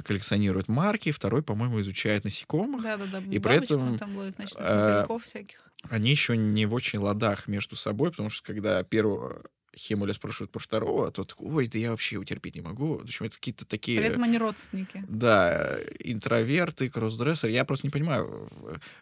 коллекционирует 0.04 0.68
марки, 0.68 1.12
второй, 1.12 1.44
по-моему, 1.44 1.82
изучает 1.82 2.24
насекомых. 2.24 2.84
Да-да-да, 2.84 3.20
и 3.20 3.40
при 3.40 3.56
этом 3.56 3.98
там 3.98 4.16
ловит, 4.16 4.36
значит, 4.36 4.58
э, 4.60 5.06
всяких. 5.22 5.72
Они 5.90 6.10
еще 6.12 6.38
не 6.38 6.66
в 6.66 6.74
очень 6.74 7.00
ладах 7.00 7.48
между 7.48 7.76
собой, 7.76 8.12
потому 8.12 8.30
что 8.30 8.46
когда 8.46 8.84
первого 8.84 9.44
Хемуля 9.76 10.14
спрашивают 10.14 10.52
про 10.52 10.60
второго, 10.60 11.08
а 11.08 11.12
тот 11.12 11.30
такой, 11.30 11.52
ой, 11.52 11.68
да 11.68 11.80
я 11.80 11.92
вообще 11.92 12.16
его 12.16 12.24
терпеть 12.26 12.56
не 12.56 12.62
могу. 12.62 12.98
В 12.98 13.04
общем, 13.04 13.26
это 13.26 13.36
какие-то 13.36 13.66
такие... 13.66 14.00
При 14.00 14.08
этом 14.08 14.24
они 14.24 14.38
родственники. 14.38 15.04
Да, 15.08 15.80
интроверты, 16.00 16.90
кроссдрессеры. 16.90 17.52
Я 17.52 17.64
просто 17.64 17.88
не 17.88 17.92
понимаю, 17.92 18.50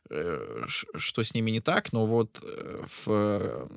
э, 0.10 0.66
что 0.68 1.24
с 1.24 1.34
ними 1.34 1.52
не 1.52 1.62
так, 1.62 1.92
но 1.92 2.06
вот 2.06 2.40
э, 2.44 2.84
в 3.04 3.70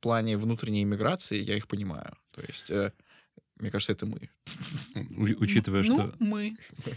плане 0.00 0.36
внутренней 0.36 0.82
иммиграции 0.82 1.38
я 1.38 1.56
их 1.56 1.68
понимаю. 1.68 2.16
То 2.32 2.42
есть 2.42 2.70
э, 2.70 2.92
мне 3.60 3.70
кажется, 3.70 3.92
это 3.92 4.06
мы. 4.06 4.28
учитывая, 5.16 5.82
ну, 5.82 5.94
что... 5.94 6.14
мы. 6.18 6.56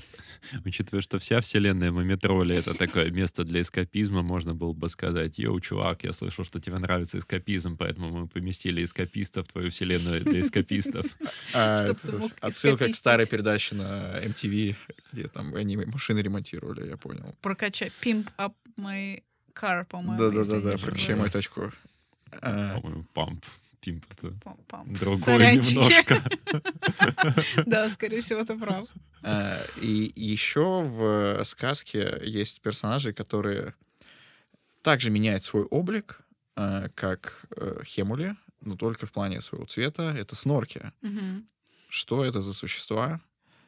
Учитывая, 0.65 1.01
что 1.01 1.19
вся 1.19 1.41
вселенная 1.41 1.91
Мумитроли— 1.91 2.55
это 2.57 2.73
такое 2.73 3.11
место 3.11 3.43
для 3.43 3.61
эскапизма, 3.61 4.21
можно 4.21 4.53
было 4.53 4.73
бы 4.73 4.89
сказать, 4.89 5.37
йоу, 5.37 5.59
чувак, 5.59 6.03
я 6.03 6.13
слышал, 6.13 6.45
что 6.45 6.59
тебе 6.59 6.77
нравится 6.79 7.19
эскапизм, 7.19 7.77
поэтому 7.77 8.09
мы 8.09 8.27
поместили 8.27 8.83
эскапистов 8.83 9.47
в 9.47 9.51
твою 9.51 9.69
вселенную 9.71 10.23
для 10.23 10.41
эскапистов. 10.41 11.05
А, 11.53 11.93
отсылка 12.41 12.91
к 12.91 12.95
старой 12.95 13.27
передаче 13.27 13.75
на 13.75 14.19
MTV, 14.23 14.75
где 15.11 15.27
там 15.27 15.55
они 15.55 15.77
машины 15.77 16.19
ремонтировали, 16.19 16.87
я 16.89 16.97
понял. 16.97 17.35
Прокачай 17.41 17.91
Pimp 18.01 18.29
Up 18.37 18.53
My 18.77 19.21
Car, 19.53 19.85
по-моему. 19.85 20.17
Да-да-да, 20.17 20.77
прокачай 20.77 21.15
мою 21.15 21.29
тачку. 21.29 21.71
По-моему, 22.41 23.05
Pump. 23.13 23.43
Пимп 23.83 24.05
это 24.11 24.33
другой 24.85 25.57
немножко. 25.57 26.23
Да, 27.65 27.89
скорее 27.89 28.21
всего, 28.21 28.45
ты 28.45 28.57
прав. 28.57 28.87
Э, 29.23 29.65
и 29.81 30.13
еще 30.15 30.83
в 30.83 31.43
сказке 31.43 32.21
есть 32.23 32.61
персонажи, 32.61 33.11
которые 33.11 33.73
также 34.81 35.09
меняют 35.09 35.43
свой 35.43 35.63
облик, 35.63 36.21
э, 36.55 36.87
как 36.95 37.45
э, 37.57 37.81
Хемули, 37.85 38.37
но 38.61 38.77
только 38.77 39.05
в 39.05 39.11
плане 39.11 39.41
своего 39.41 39.65
цвета. 39.65 40.13
Это 40.17 40.35
снорки. 40.35 40.93
Что 41.89 42.23
это 42.23 42.41
за 42.41 42.53
существа? 42.53 43.19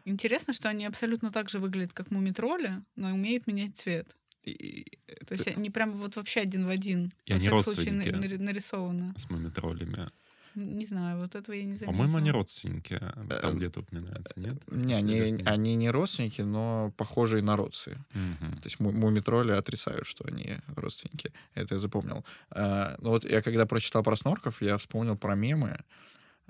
Интересно, 0.06 0.54
что 0.54 0.70
они 0.70 0.86
абсолютно 0.86 1.30
так 1.32 1.50
же 1.50 1.60
выглядят, 1.60 1.92
как 1.94 2.12
мумитроли, 2.12 2.84
но 2.96 3.10
умеют 3.10 3.48
менять 3.48 3.76
цвет. 3.76 4.16
И, 4.46 4.98
То 5.26 5.36
есть 5.36 5.48
они 5.48 5.70
прям 5.70 5.94
вот 5.94 6.16
вообще 6.16 6.42
один 6.42 6.66
в 6.66 6.70
один. 6.70 7.12
И 7.26 7.34
во 7.34 7.40
всяком 7.40 7.64
случае 7.64 7.94
нарисованы. 7.94 9.14
С 9.18 9.30
мумитролями. 9.30 10.10
Не 10.56 10.86
знаю, 10.86 11.20
вот 11.20 11.36
этого 11.36 11.54
я 11.54 11.66
не 11.66 11.74
заметила. 11.74 11.92
По-моему, 11.92 12.18
они 12.18 12.32
родственники. 12.32 12.98
Там 13.42 13.58
где-то 13.58 13.82
упоминается, 13.82 14.34
нет? 14.38 14.56
Не, 14.72 14.94
они, 14.94 15.44
они 15.46 15.76
не 15.76 15.92
родственники, 15.92 16.42
но 16.42 16.94
похожие 16.96 17.44
на 17.44 17.58
родцы. 17.58 17.98
Угу. 18.14 18.62
То 18.62 18.64
есть 18.64 18.80
мумитроли 18.80 19.52
отрицают, 19.52 20.08
что 20.08 20.26
они 20.26 20.58
родственники. 20.76 21.34
Это 21.56 21.76
я 21.76 21.80
запомнил. 21.80 22.24
А, 22.52 22.96
ну 23.00 23.10
вот 23.10 23.30
я 23.30 23.42
когда 23.42 23.66
прочитал 23.66 24.02
про 24.02 24.16
снорков, 24.16 24.62
я 24.62 24.78
вспомнил 24.78 25.18
про 25.18 25.36
мемы, 25.36 25.84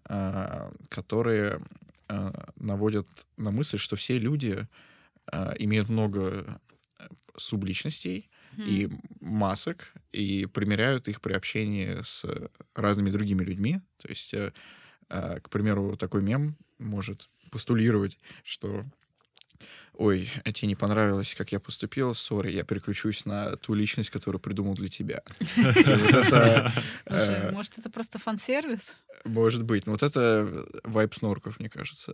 а, 0.04 0.72
которые 0.90 1.60
а, 2.08 2.50
наводят 2.58 3.08
на 3.38 3.50
мысль, 3.50 3.80
что 3.80 3.96
все 3.96 4.20
люди 4.20 4.68
имеют 5.58 5.90
много 5.90 6.62
субличностей 7.38 8.30
mm-hmm. 8.56 8.68
и 8.68 8.90
масок, 9.20 9.94
и 10.12 10.46
примеряют 10.46 11.08
их 11.08 11.22
при 11.22 11.34
общении 11.34 12.02
с 12.04 12.26
разными 12.74 13.10
другими 13.10 13.44
людьми. 13.44 13.82
То 13.98 14.10
есть, 14.10 14.34
э, 14.34 14.54
э, 15.10 15.40
к 15.42 15.50
примеру, 15.50 15.98
такой 15.98 16.22
мем 16.22 16.58
может 16.78 17.30
постулировать, 17.52 18.18
что 18.44 18.86
ой, 19.94 20.30
а 20.44 20.52
тебе 20.52 20.68
не 20.68 20.76
понравилось, 20.76 21.36
как 21.36 21.52
я 21.52 21.60
поступил, 21.60 22.14
сори, 22.14 22.52
я 22.52 22.64
переключусь 22.64 23.26
на 23.26 23.56
ту 23.56 23.74
личность, 23.74 24.10
которую 24.10 24.42
придумал 24.42 24.76
для 24.76 24.90
тебя. 24.90 25.22
Э, 27.06 27.52
может, 27.52 27.78
это 27.78 27.90
просто 27.90 28.20
фан-сервис? 28.20 28.96
Может 29.24 29.64
быть. 29.64 29.86
Но 29.86 29.94
вот 29.94 30.04
это 30.04 30.68
вайп 30.84 31.14
снорков, 31.14 31.60
мне 31.60 31.70
кажется. 31.70 32.14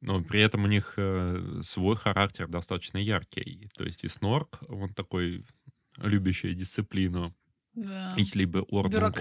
Но 0.00 0.22
при 0.22 0.40
этом 0.40 0.64
у 0.64 0.66
них 0.66 0.94
э, 0.96 1.60
свой 1.62 1.96
характер 1.96 2.48
достаточно 2.48 2.98
яркий. 2.98 3.68
То 3.76 3.84
есть 3.84 4.04
и 4.04 4.08
Снорк, 4.08 4.60
он 4.68 4.92
такой 4.92 5.44
любящий 5.98 6.54
дисциплину. 6.54 7.34
Да. 7.74 8.14
И 8.16 8.26
либо 8.36 8.58
Орден 8.58 9.12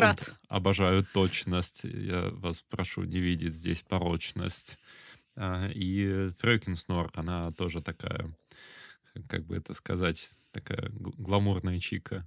обожают 0.48 1.12
точность. 1.12 1.84
Я 1.84 2.30
вас 2.32 2.62
прошу 2.62 3.04
не 3.04 3.20
видеть 3.20 3.54
здесь 3.54 3.82
порочность. 3.82 4.78
А, 5.36 5.68
и 5.68 6.32
Фрёкин 6.40 6.76
Снорк, 6.76 7.18
она 7.18 7.52
тоже 7.52 7.82
такая, 7.82 8.34
как 9.28 9.46
бы 9.46 9.58
это 9.58 9.74
сказать, 9.74 10.30
такая 10.52 10.90
гламурная 10.94 11.80
чика. 11.80 12.26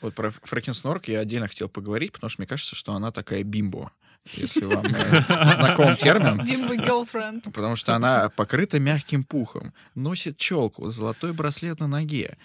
Вот 0.00 0.14
про 0.14 0.30
Фрэкин 0.30 0.74
Снорк 0.74 1.06
я 1.06 1.20
отдельно 1.20 1.48
хотел 1.48 1.68
поговорить, 1.68 2.12
потому 2.12 2.28
что 2.28 2.40
мне 2.40 2.48
кажется, 2.48 2.74
что 2.74 2.92
она 2.92 3.12
такая 3.12 3.44
бимбо. 3.44 3.92
Если 4.26 4.64
вам 4.64 4.84
э, 4.86 5.22
знаком 5.56 5.96
термин. 5.96 6.44
Бимбо 6.46 6.74
girlfriend. 6.74 7.50
Потому 7.52 7.76
что 7.76 7.94
она 7.94 8.28
покрыта 8.30 8.78
мягким 8.78 9.24
пухом, 9.24 9.72
носит 9.94 10.36
челку, 10.36 10.90
золотой 10.90 11.32
браслет 11.32 11.80
на 11.80 11.88
ноге, 11.88 12.36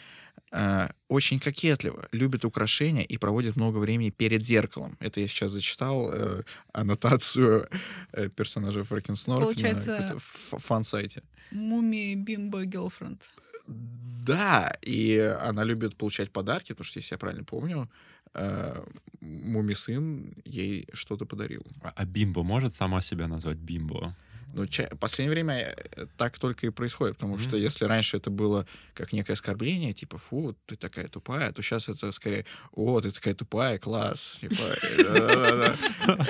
э, 0.51 0.89
очень 1.07 1.39
кокетливо, 1.39 2.07
любит 2.11 2.45
украшения 2.45 3.03
и 3.03 3.17
проводит 3.17 3.55
много 3.55 3.77
времени 3.77 4.09
перед 4.09 4.43
зеркалом. 4.43 4.97
Это 4.99 5.19
я 5.19 5.27
сейчас 5.27 5.51
зачитал 5.51 6.11
э, 6.13 6.43
аннотацию 6.73 7.67
э, 8.13 8.29
персонажа 8.29 8.83
Фрэкенснорк 8.83 9.43
Получается- 9.43 10.13
на 10.13 10.59
фан-сайте. 10.59 11.21
Муми 11.51 12.15
бимбо 12.15 12.63
girlfriend. 12.65 13.21
Да, 13.67 14.75
и 14.81 15.17
она 15.41 15.63
любит 15.63 15.95
получать 15.95 16.31
подарки, 16.31 16.69
потому 16.73 16.85
что, 16.85 16.99
если 16.99 17.13
я 17.15 17.17
правильно 17.19 17.43
помню, 17.43 17.89
э, 18.37 18.83
Муми 19.21 19.73
сын 19.73 20.33
ей 20.45 20.87
что-то 20.93 21.25
подарил. 21.25 21.65
А 21.81 21.91
а 21.95 22.05
Бимбо 22.05 22.43
может 22.43 22.73
сама 22.73 23.01
себя 23.01 23.27
назвать 23.27 23.57
Бимбо? 23.57 24.15
Ну, 24.53 24.65
ча- 24.67 24.89
в 24.91 24.97
последнее 24.97 25.33
время 25.33 25.53
э, 25.97 26.05
так 26.17 26.39
только 26.39 26.67
и 26.67 26.69
происходит, 26.69 27.15
потому 27.17 27.37
что 27.37 27.55
Мгм. 27.57 27.65
если 27.65 27.85
раньше 27.85 28.17
это 28.17 28.29
было 28.31 28.65
как 28.93 29.13
некое 29.13 29.33
оскорбление, 29.33 29.93
типа, 29.93 30.17
фу, 30.17 30.55
ты 30.65 30.75
такая 30.77 31.07
тупая, 31.09 31.51
то 31.51 31.61
сейчас 31.61 31.89
это 31.89 32.11
скорее, 32.11 32.45
о, 32.71 33.01
ты 33.01 33.11
такая 33.11 33.35
тупая, 33.35 33.77
класс, 33.77 34.37
типа, 34.41 34.63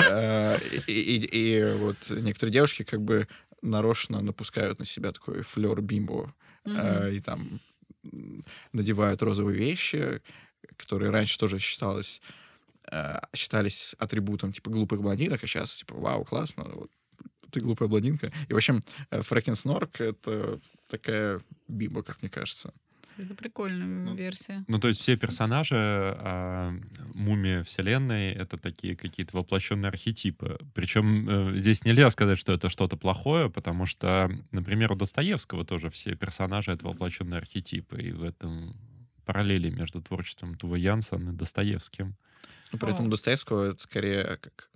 э, 0.10 0.60
и- 0.88 1.74
вот 1.78 1.98
некоторые 2.10 2.54
девушки 2.54 2.84
как 2.84 3.02
бы 3.02 3.28
нарочно 3.62 4.22
напускают 4.22 4.80
на 4.80 4.86
себя 4.86 5.12
такой 5.12 5.42
флер 5.44 5.82
бимбо, 5.82 6.34
и 7.14 7.22
там 7.22 7.60
надевают 8.74 9.22
розовые 9.22 9.58
вещи, 9.58 10.22
которые 10.78 11.12
раньше 11.12 11.38
тоже 11.38 11.60
считалось, 11.60 12.22
э, 12.92 13.20
считались 13.36 13.96
атрибутом 14.00 14.52
типа 14.52 14.70
глупых 14.70 15.02
блондинок, 15.02 15.44
а 15.44 15.48
сейчас 15.48 15.76
типа 15.76 15.96
вау, 15.96 16.24
классно, 16.24 16.66
вот, 16.66 16.92
ты 17.52 17.60
глупая 17.62 17.90
блондинка. 17.90 18.32
И, 18.48 18.54
в 18.54 18.58
общем, 18.58 18.84
э, 19.10 19.22
Фрэкен 19.22 19.56
Снорк— 19.56 19.90
это 20.02 20.60
такая 20.90 21.42
бимба, 21.68 22.04
как 22.04 22.22
мне 22.22 22.30
кажется. 22.30 22.74
Это 23.18 23.34
прикольная 23.34 23.88
Ну, 23.88 24.16
версия. 24.16 24.64
Ну, 24.68 24.80
то 24.80 24.88
есть 24.88 25.02
все 25.02 25.18
персонажи 25.18 25.76
а, 25.76 26.72
мумии 27.16 27.64
вселенной— 27.64 28.32
это 28.34 28.58
такие 28.58 28.96
какие-то 28.96 29.36
воплощенные 29.36 29.90
архетипы. 29.90 30.60
Причем 30.76 31.28
э, 31.28 31.58
здесь 31.58 31.84
нельзя 31.84 32.12
сказать, 32.12 32.38
что 32.38 32.54
это 32.54 32.70
что-то 32.70 32.96
плохое, 32.96 33.50
потому 33.50 33.88
что, 33.88 34.30
например, 34.52 34.92
у 34.92 34.96
Достоевского 34.96 35.66
тоже 35.66 35.90
все 35.90 36.16
персонажи— 36.16 36.72
это 36.74 36.86
воплощенные 36.86 37.40
архетипы, 37.40 38.00
и 38.00 38.12
в 38.12 38.24
этом 38.24 38.76
параллели 39.28 39.70
между 39.70 40.02
творчеством 40.02 40.56
Тува 40.56 40.78
Янсен 40.78 41.30
и 41.30 41.34
Достоевским. 41.34 42.16
Но 42.72 42.80
при 42.80 42.92
этом 42.94 43.06
у 43.06 43.08
О. 43.10 43.12
Достоевского 43.12 43.72
это 43.72 43.80
скорее 43.84 44.38
как 44.42 44.70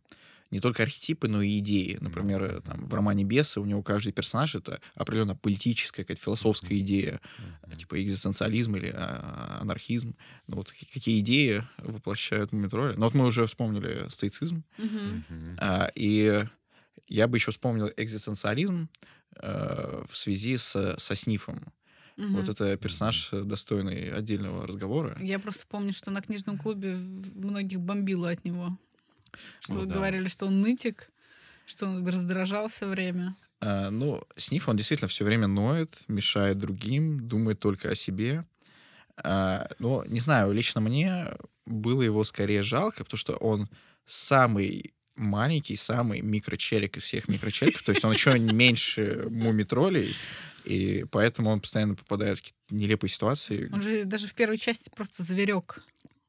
не 0.52 0.60
только 0.60 0.84
архетипы, 0.84 1.30
но 1.30 1.42
и 1.42 1.60
идеи. 1.60 1.98
Например, 2.02 2.44
э, 2.44 2.60
там, 2.62 2.90
в 2.90 2.94
романе 2.94 3.24
«Бесы» 3.24 3.62
у 3.62 3.66
него 3.66 3.82
каждый 3.84 4.12
персонаж— 4.12 4.54
это 4.56 4.82
определенно 4.96 5.34
политическая, 5.34 6.04
какая-то 6.04 6.22
философская 6.22 6.78
идея, 6.80 7.22
Мгм. 7.66 7.78
типа 7.78 8.04
экзистенциализм 8.04 8.76
или 8.76 8.92
а, 8.94 9.60
анархизм. 9.62 10.14
Ну 10.48 10.58
вот 10.58 10.70
какие- 10.74 11.22
идеи 11.22 11.64
воплощают 11.78 12.52
Мумитроли. 12.52 12.96
Ну 12.98 13.06
вот 13.06 13.14
мы 13.14 13.26
уже 13.28 13.46
вспомнили 13.46 14.10
стоицизм. 14.10 14.66
Мгм. 14.78 15.56
А, 15.58 15.90
и 15.96 16.46
я 17.08 17.28
бы 17.30 17.38
еще 17.38 17.52
вспомнил 17.52 17.90
экзистенциализм 17.96 18.90
э, 19.38 20.04
в 20.10 20.18
связи 20.18 20.58
с, 20.58 20.96
со 20.98 21.16
Снифом. 21.16 21.72
Мгм. 22.22 22.34
Вот 22.34 22.50
это 22.50 22.78
персонаж, 22.78 23.30
э, 23.32 23.42
достойный 23.42 24.12
отдельного 24.12 24.68
разговора. 24.68 25.18
Я 25.20 25.40
просто 25.40 25.66
помню, 25.68 25.92
что 25.92 26.12
на 26.12 26.22
книжном 26.22 26.60
клубе 26.60 26.94
многих 26.96 27.80
бомбило 27.80 28.30
от 28.30 28.46
него. 28.46 28.78
Что 29.60 29.74
Ну 29.74 29.86
да. 29.86 29.96
говорили, 29.96 30.28
что 30.28 30.46
он 30.46 30.62
нытик, 30.62 31.10
что 31.66 31.88
он 31.88 32.08
раздражал 32.08 32.68
все 32.68 32.88
время. 32.88 33.36
А, 33.60 33.90
ну, 33.90 34.24
Сниф, 34.36 34.70
он 34.70 34.78
действительно 34.78 35.08
все 35.08 35.26
время 35.26 35.48
ноет, 35.48 35.90
мешает 36.08 36.60
другим, 36.60 37.28
думает 37.28 37.60
только 37.60 37.90
о 37.90 37.96
себе. 37.96 38.46
А, 39.18 39.68
но, 39.80 40.04
не 40.06 40.20
знаю, 40.20 40.52
лично 40.54 40.80
мне 40.80 41.28
было 41.66 42.04
его 42.04 42.24
скорее 42.24 42.62
жалко, 42.62 43.04
потому 43.04 43.18
что 43.18 43.34
он 43.34 43.68
самый 44.06 44.94
маленький, 45.16 45.76
самый 45.76 46.22
микрочелик 46.22 46.98
из 46.98 47.04
всех 47.04 47.28
микрочеликов, 47.28 47.82
то 47.84 47.92
есть 47.92 48.06
он 48.06 48.14
еще 48.14 48.38
меньше 48.40 49.28
мумитролей, 49.30 50.16
и 50.66 51.06
поэтому 51.12 51.50
он 51.50 51.62
постоянно 51.62 51.96
попадает 51.96 52.38
в 52.38 52.42
какие-то 52.42 52.76
нелепые 52.76 53.10
ситуации. 53.10 53.70
Он 53.74 53.82
же 53.82 54.06
даже 54.06 54.28
в 54.28 54.34
первой 54.34 54.58
части 54.58 54.90
просто 54.96 55.24
зверек. 55.24 55.84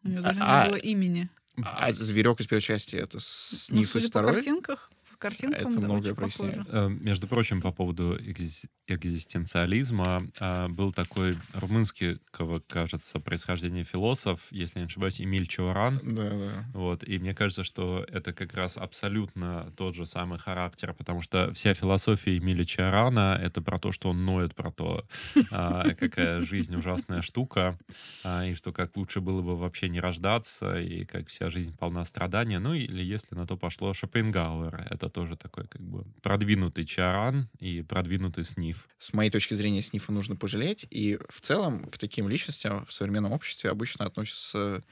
У 0.05 0.09
него 0.09 0.23
даже 0.23 0.40
А- 0.42 0.64
не 0.64 0.71
было 0.71 0.79
имени. 0.79 1.29
А 1.62 1.92
зверек 1.92 2.40
из 2.40 2.47
первой 2.47 2.62
части 2.62 2.97
это 2.97 3.16
Ну, 3.16 3.21
Сниф 3.21 3.95
из 3.95 4.07
второй? 4.07 4.35
картинках, 4.35 4.90
по 5.11 5.16
картинкам, 5.18 5.61
Это 5.61 5.75
да, 5.75 5.81
многое 5.81 6.12
очень 6.12 6.14
похоже. 6.31 6.53
проясняет. 6.53 6.66
Э, 6.71 6.88
Между 6.88 7.29
прочим, 7.29 7.61
по 7.61 7.73
поводу 7.73 8.16
экзис- 8.18 8.64
экзистенциализма, 8.94 10.26
а, 10.40 10.68
был 10.68 10.92
такой 10.92 11.37
румынского, 11.55 12.61
кажется, 12.61 13.20
происхождения 13.20 13.85
философ, 13.85 14.40
если 14.50 14.81
не 14.81 14.87
ошибаюсь, 14.87 15.20
Эмиль 15.20 15.46
Чауран. 15.46 16.00
Да, 16.02 16.31
да. 16.31 16.64
Вот, 16.74 17.07
и 17.07 17.18
мне 17.18 17.35
кажется, 17.35 17.64
что 17.64 18.05
это 18.09 18.33
как 18.33 18.55
раз 18.55 18.76
абсолютно 18.76 19.72
тот 19.76 19.94
же 19.94 20.07
самый 20.07 20.38
характер, 20.38 20.94
потому 20.94 21.22
что 21.22 21.52
вся 21.55 21.74
философия 21.74 22.37
Эмиля 22.38 22.64
Чарана— 22.64 23.38
это 23.42 23.61
про 23.61 23.78
то, 23.78 23.92
что 23.92 24.11
он 24.11 24.24
ноет 24.24 24.55
про 24.55 24.70
то, 24.70 25.05
а, 25.50 25.94
какая 25.94 26.40
жизнь 26.40 26.74
ужасная 26.74 27.22
штука, 27.22 27.78
а, 28.24 28.44
и 28.44 28.55
что 28.55 28.72
как 28.72 28.96
лучше 28.96 29.20
было 29.20 29.42
бы 29.42 29.57
вообще 29.57 29.88
не 29.88 30.00
рождаться, 30.00 30.78
и 30.81 31.05
как 31.05 31.28
вся 31.28 31.50
жизнь 31.50 31.76
полна 31.76 32.05
страдания. 32.05 32.59
Ну, 32.59 32.74
или 32.74 33.02
если 33.02 33.35
на 33.35 33.46
то 33.46 33.57
пошло, 33.57 33.94
Шопенгауэр— 33.94 34.87
это 34.90 35.09
тоже 35.09 35.37
такой 35.37 35.66
как 35.66 35.83
бы 35.83 36.05
продвинутый 36.22 36.85
Чаран 36.85 37.48
и 37.59 37.83
продвинутый 37.83 38.44
Сниф. 38.44 38.82
С 38.99 39.12
моей 39.12 39.31
точки 39.31 39.55
зрения, 39.55 39.83
Снифа 39.83 40.12
нужно 40.12 40.37
пожалеть. 40.37 40.87
И 40.90 41.18
в 41.29 41.40
целом 41.40 41.87
к 41.87 41.99
таким 41.99 42.29
личностям 42.29 42.85
в 42.87 42.92
современном 42.92 43.33
обществе 43.33 43.71
обычно 43.71 44.07
относятся 44.07 44.83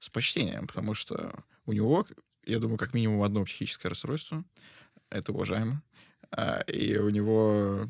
с 0.00 0.08
почтением, 0.08 0.66
потому 0.66 0.94
что 0.94 1.44
у 1.66 1.72
него, 1.72 2.06
я 2.46 2.58
думаю, 2.58 2.78
как 2.78 2.94
минимум 2.94 3.22
одно 3.22 3.44
психическое 3.44 3.88
расстройство. 3.88 4.44
Это 5.10 5.32
уважаемо. 5.32 5.82
А, 6.30 6.60
И 6.62 6.96
у 6.96 7.10
него 7.10 7.86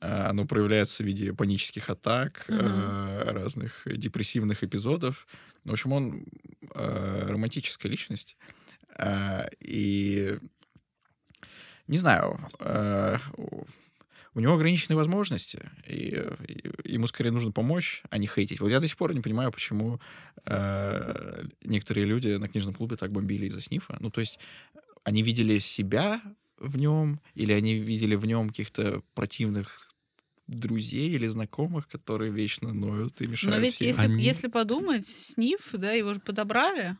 а, 0.00 0.30
оно 0.30 0.46
проявляется 0.46 1.02
в 1.02 1.06
виде 1.06 1.32
панических 1.32 1.88
атак, 1.90 2.46
а, 2.48 3.32
разных 3.32 3.82
депрессивных 3.86 4.62
эпизодов. 4.62 5.26
В 5.64 5.72
общем, 5.72 5.92
он 5.92 6.24
романтическая 6.74 7.90
личность. 7.90 8.36
И 9.60 10.38
не 11.86 11.98
знаю, 11.98 12.38
у- 14.38 14.40
него 14.42 14.54
ограниченные 14.54 14.96
возможности, 14.96 15.68
и, 15.86 16.22
и 16.84 16.92
ему 16.92 17.06
скорее 17.06 17.30
нужно 17.32 17.50
помочь, 17.52 18.02
а 18.10 18.18
не 18.18 18.26
хейтить. 18.26 18.60
Вот 18.60 18.68
я 18.70 18.80
до 18.80 18.86
сих 18.88 18.96
пор 18.96 19.14
не 19.14 19.20
понимаю, 19.20 19.50
почему 19.52 20.00
э, 20.46 21.44
некоторые 21.64 22.06
люди 22.06 22.28
на 22.36 22.48
книжном 22.48 22.74
клубе 22.74 22.96
так 22.96 23.10
бомбили 23.12 23.46
из-за 23.46 23.60
снифа. 23.60 23.96
Ну, 24.00 24.10
то 24.10 24.20
есть 24.20 24.38
они 25.04 25.22
видели 25.22 25.58
себя 25.58 26.20
в 26.58 26.76
нем, 26.78 27.20
или 27.34 27.52
они 27.52 27.74
видели 27.78 28.14
в 28.16 28.26
нем 28.26 28.48
каких-то 28.48 29.02
противных 29.14 29.90
друзей 30.46 31.10
или 31.10 31.26
знакомых, 31.26 31.88
которые 31.88 32.32
вечно 32.32 32.72
ноют 32.72 33.20
и 33.20 33.26
мешают 33.26 33.56
Но 33.56 33.62
ведь 33.62 33.74
всем. 33.74 33.88
если, 33.88 34.02
Они- 34.02 34.24
если 34.24 34.48
подумать, 34.48 35.06
Сниф, 35.06 35.70
да, 35.72 35.92
его 35.92 36.14
же 36.14 36.20
подобрали. 36.20 36.96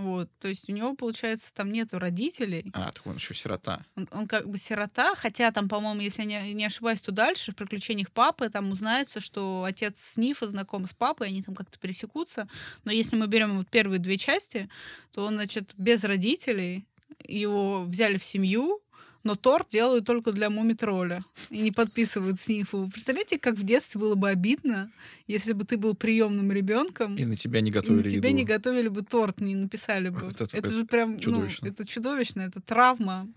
Вот, 0.00 0.30
то 0.38 0.48
есть 0.48 0.66
у 0.70 0.72
него, 0.72 0.94
получается, 0.94 1.52
там 1.52 1.70
нету 1.70 1.98
родителей. 1.98 2.64
А, 2.72 2.90
так 2.90 3.06
он 3.06 3.16
еще 3.16 3.34
сирота. 3.34 3.84
Он, 3.96 4.08
он 4.12 4.26
как 4.26 4.48
бы 4.48 4.56
сирота, 4.56 5.14
хотя 5.14 5.52
там, 5.52 5.68
по-моему, 5.68 6.00
если 6.00 6.22
не, 6.24 6.54
не 6.54 6.64
ошибаюсь, 6.64 7.02
то 7.02 7.12
дальше 7.12 7.52
в 7.52 7.56
приключениях 7.56 8.10
папы 8.10 8.48
там 8.48 8.72
узнается, 8.72 9.20
что 9.20 9.64
отец 9.64 10.00
Снифа 10.00 10.48
знаком 10.48 10.86
с 10.86 10.94
папой, 10.94 11.28
они 11.28 11.42
там 11.42 11.54
как-то 11.54 11.78
пересекутся. 11.78 12.48
Но 12.84 12.92
если 12.92 13.16
мы 13.16 13.26
берем 13.26 13.58
вот 13.58 13.68
первые 13.68 13.98
две 13.98 14.16
части, 14.16 14.70
то 15.12 15.26
он, 15.26 15.34
значит, 15.34 15.74
без 15.76 16.02
родителей, 16.02 16.86
его 17.28 17.82
взяли 17.82 18.16
в 18.16 18.24
семью, 18.24 18.80
но 19.22 19.34
торт 19.36 19.68
делают 19.70 20.06
только 20.06 20.32
для 20.32 20.48
мумитроля 20.50 21.24
и 21.50 21.58
не 21.60 21.70
подписывают 21.72 22.40
Снифу. 22.40 22.88
Представляете, 22.92 23.38
как 23.38 23.56
в 23.56 23.62
детстве 23.64 24.00
было 24.00 24.14
бы 24.14 24.28
обидно, 24.30 24.90
если 25.26 25.52
бы 25.52 25.64
ты 25.64 25.76
был 25.76 25.94
приемным 25.94 26.50
ребенком 26.52 27.16
И 27.16 27.24
на 27.24 27.36
тебя 27.36 27.60
не 27.60 27.70
и 27.70 27.72
на 27.72 27.80
готовили 27.80 28.08
тебе 28.08 28.28
еду. 28.30 28.36
не 28.38 28.44
готовили 28.44 28.88
бы 28.88 29.02
торт, 29.02 29.40
не 29.40 29.54
написали 29.54 30.08
бы. 30.08 30.26
Это- 30.28 30.44
Это, 30.44 30.56
это 30.56 30.70
же 30.70 30.84
прям, 30.86 31.18
чудовищно. 31.18 31.66
ну, 31.68 31.72
это 31.72 31.86
чудовищно, 31.86 32.40
это 32.42 32.60
травма. 32.60 33.28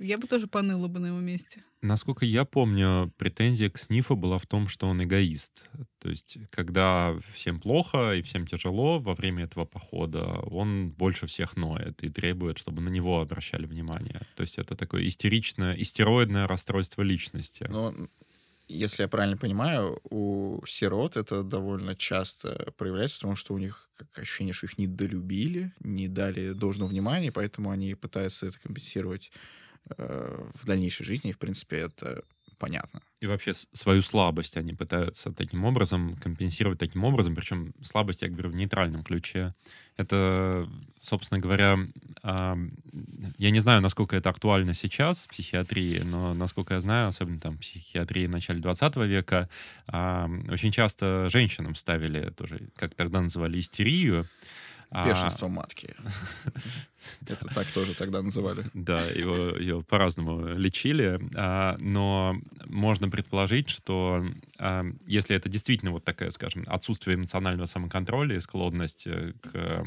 Я 0.00 0.16
бы 0.16 0.26
тоже 0.26 0.46
поныла 0.46 0.88
бы 0.88 0.98
на 0.98 1.08
его 1.08 1.20
месте. 1.20 1.62
Насколько 1.82 2.24
я 2.24 2.46
помню, 2.46 3.12
претензия 3.18 3.68
к 3.68 3.78
Снифу 3.78 4.16
была 4.16 4.38
в 4.38 4.46
том, 4.46 4.66
что 4.66 4.88
он 4.88 5.02
эгоист. 5.02 5.68
То 5.98 6.08
есть, 6.08 6.38
когда 6.50 7.14
всем 7.34 7.60
плохо 7.60 8.12
и 8.12 8.22
всем 8.22 8.46
тяжело 8.46 8.98
во 8.98 9.14
время 9.14 9.44
этого 9.44 9.66
похода, 9.66 10.24
он 10.50 10.90
больше 10.90 11.26
всех 11.26 11.56
ноет 11.56 12.02
и 12.02 12.08
требует, 12.08 12.56
чтобы 12.56 12.80
на 12.80 12.88
него 12.88 13.20
обращали 13.20 13.66
внимание. 13.66 14.26
То 14.36 14.42
есть 14.42 14.56
это 14.58 14.74
такое 14.74 15.06
истеричное, 15.06 15.74
истероидное 15.74 16.46
расстройство 16.46 17.02
личности. 17.02 17.66
Но 17.68 17.94
если 18.68 19.02
я 19.02 19.08
правильно 19.08 19.36
понимаю, 19.36 20.00
у 20.04 20.64
сирот 20.64 21.16
это 21.16 21.42
довольно 21.42 21.94
часто 21.94 22.72
проявляется, 22.78 23.16
потому 23.16 23.36
что 23.36 23.52
у 23.52 23.58
них 23.58 23.90
как 23.96 24.18
ощущение, 24.18 24.54
что 24.54 24.66
их 24.66 24.78
недолюбили, 24.78 25.72
не 25.80 26.08
дали 26.08 26.52
должного 26.52 26.88
внимания, 26.88 27.32
поэтому 27.32 27.70
они 27.70 27.94
пытаются 27.94 28.46
это 28.46 28.58
компенсировать 28.60 29.30
в 29.96 30.66
дальнейшей 30.66 31.04
жизни, 31.04 31.30
и, 31.30 31.34
в 31.34 31.38
принципе, 31.38 31.76
это 31.78 32.22
понятно. 32.58 33.00
И 33.20 33.26
вообще 33.26 33.54
свою 33.72 34.02
слабость 34.02 34.56
они 34.56 34.74
пытаются 34.74 35.32
таким 35.32 35.64
образом 35.64 36.14
компенсировать 36.16 36.78
таким 36.78 37.04
образом, 37.04 37.34
причем 37.34 37.72
слабость, 37.82 38.22
я 38.22 38.28
говорю, 38.28 38.50
в 38.50 38.54
нейтральном 38.54 39.02
ключе. 39.02 39.54
Это, 39.96 40.68
собственно 41.00 41.40
говоря, 41.40 41.78
я 42.22 43.50
не 43.50 43.60
знаю, 43.60 43.80
насколько 43.80 44.16
это 44.16 44.28
актуально 44.30 44.74
сейчас 44.74 45.24
в 45.24 45.28
психиатрии, 45.28 46.00
но, 46.00 46.34
насколько 46.34 46.74
я 46.74 46.80
знаю, 46.80 47.08
особенно 47.08 47.38
там 47.38 47.56
в 47.56 47.60
психиатрии 47.60 48.26
в 48.26 48.30
начале 48.30 48.60
20 48.60 48.96
века, 48.96 49.48
очень 49.86 50.70
часто 50.70 51.28
женщинам 51.30 51.74
ставили 51.74 52.30
тоже, 52.30 52.68
как 52.76 52.94
тогда 52.94 53.20
называли, 53.22 53.58
истерию, 53.58 54.26
Бешенство 54.90 55.46
а... 55.46 55.50
матки. 55.50 55.94
Это 57.28 57.46
так 57.54 57.66
тоже 57.70 57.94
тогда 57.94 58.22
называли. 58.22 58.64
Да, 58.74 59.06
его, 59.06 59.56
его 59.56 59.82
по-разному 59.82 60.54
лечили. 60.56 61.20
А, 61.34 61.76
но 61.80 62.36
можно 62.66 63.08
предположить, 63.08 63.70
что 63.70 64.24
а, 64.58 64.84
если 65.06 65.36
это 65.36 65.48
действительно 65.48 65.92
вот 65.92 66.04
такая, 66.04 66.30
скажем, 66.30 66.64
отсутствие 66.66 67.16
эмоционального 67.16 67.66
самоконтроля 67.66 68.36
и 68.36 68.40
склонность 68.40 69.06
э, 69.06 69.32
к 69.40 69.84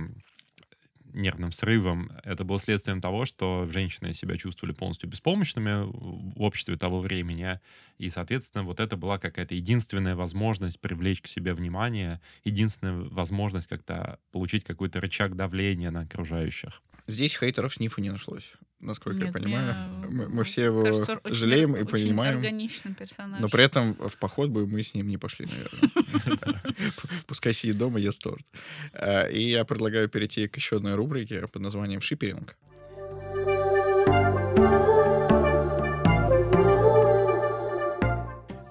нервным 1.13 1.51
срывом, 1.51 2.11
это 2.23 2.43
было 2.43 2.59
следствием 2.59 3.01
того, 3.01 3.25
что 3.25 3.67
женщины 3.71 4.13
себя 4.13 4.37
чувствовали 4.37 4.73
полностью 4.73 5.09
беспомощными 5.09 5.85
в 5.85 6.41
обществе 6.41 6.77
того 6.77 6.99
времени, 6.99 7.59
и, 7.97 8.09
соответственно, 8.09 8.63
вот 8.63 8.79
это 8.79 8.97
была 8.97 9.19
какая-то 9.19 9.55
единственная 9.55 10.15
возможность 10.15 10.79
привлечь 10.79 11.21
к 11.21 11.27
себе 11.27 11.53
внимание, 11.53 12.21
единственная 12.43 13.09
возможность 13.09 13.67
как-то 13.67 14.19
получить 14.31 14.63
какой-то 14.63 14.99
рычаг 14.99 15.35
давления 15.35 15.91
на 15.91 16.01
окружающих. 16.01 16.81
Здесь 17.07 17.37
хейтеров 17.37 17.75
снифа 17.75 18.01
не 18.01 18.09
нашлось, 18.09 18.53
насколько 18.83 19.19
Нет, 19.19 19.27
я 19.27 19.33
понимаю. 19.33 19.75
Мы, 20.09 20.29
мы 20.29 20.43
все 20.43 20.65
его 20.65 20.83
кажется, 20.83 21.19
жалеем 21.25 21.73
очень, 21.73 21.83
и 21.83 21.89
понимаем. 21.89 22.37
органичный 22.37 22.93
персонаж. 22.93 23.39
Но 23.39 23.47
при 23.49 23.63
этом 23.63 23.93
в 23.93 24.17
поход 24.17 24.49
бы 24.49 24.67
мы 24.67 24.83
с 24.83 24.93
ним 24.93 25.07
не 25.07 25.17
пошли, 25.17 25.47
наверное. 25.47 26.61
Пускай 27.27 27.53
сидит 27.53 27.77
дома, 27.77 27.99
ест 27.99 28.21
торт. 28.21 28.45
А, 28.93 29.27
и 29.27 29.49
я 29.49 29.65
предлагаю 29.65 30.09
перейти 30.09 30.47
к 30.47 30.55
еще 30.55 30.77
одной 30.77 30.95
рубрике 30.95 31.47
под 31.47 31.61
названием 31.61 32.01
«Шиперинг». 32.01 32.55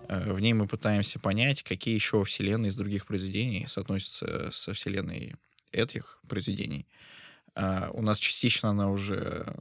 А, 0.08 0.32
в 0.32 0.40
ней 0.40 0.52
мы 0.52 0.66
пытаемся 0.66 1.18
понять, 1.18 1.62
какие 1.62 1.94
еще 1.94 2.22
вселенные 2.24 2.68
из 2.68 2.76
других 2.76 3.06
произведений 3.06 3.66
соотносятся 3.68 4.50
со 4.52 4.74
вселенной 4.74 5.34
этих 5.72 6.18
произведений— 6.28 6.86
у 7.54 8.02
нас 8.02 8.18
частично 8.18 8.70
она 8.70 8.90
уже 8.90 9.54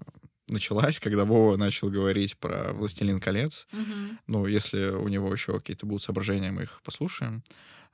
началась, 0.52 1.00
когда 1.00 1.26
Вова 1.26 1.58
начал 1.58 1.90
говорить 1.90 2.38
про 2.38 2.74
«Властелин 2.74 3.20
колец». 3.20 3.68
Угу. 3.74 4.18
Ну, 4.28 4.46
если 4.46 4.90
у 4.90 5.08
него 5.08 5.32
еще 5.32 5.54
какие-то 5.60 5.86
будут 5.86 6.04
соображения, 6.04 6.52
мы 6.52 6.64
их 6.64 6.82
послушаем. 6.84 7.44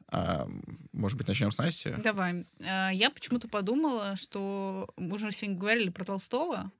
А, 0.09 0.47
может 0.93 1.17
быть, 1.17 1.27
начнем 1.27 1.51
с 1.51 1.57
Насти? 1.57 1.91
Давай. 1.97 2.45
А, 2.61 2.89
я 2.91 3.09
почему-то 3.09 3.47
подумала, 3.47 4.15
что 4.15 4.89
мы 4.97 5.15
уже 5.15 5.31
сегодня 5.31 5.59
говорили 5.59 5.89
про 5.89 6.05
Толстого, 6.05 6.71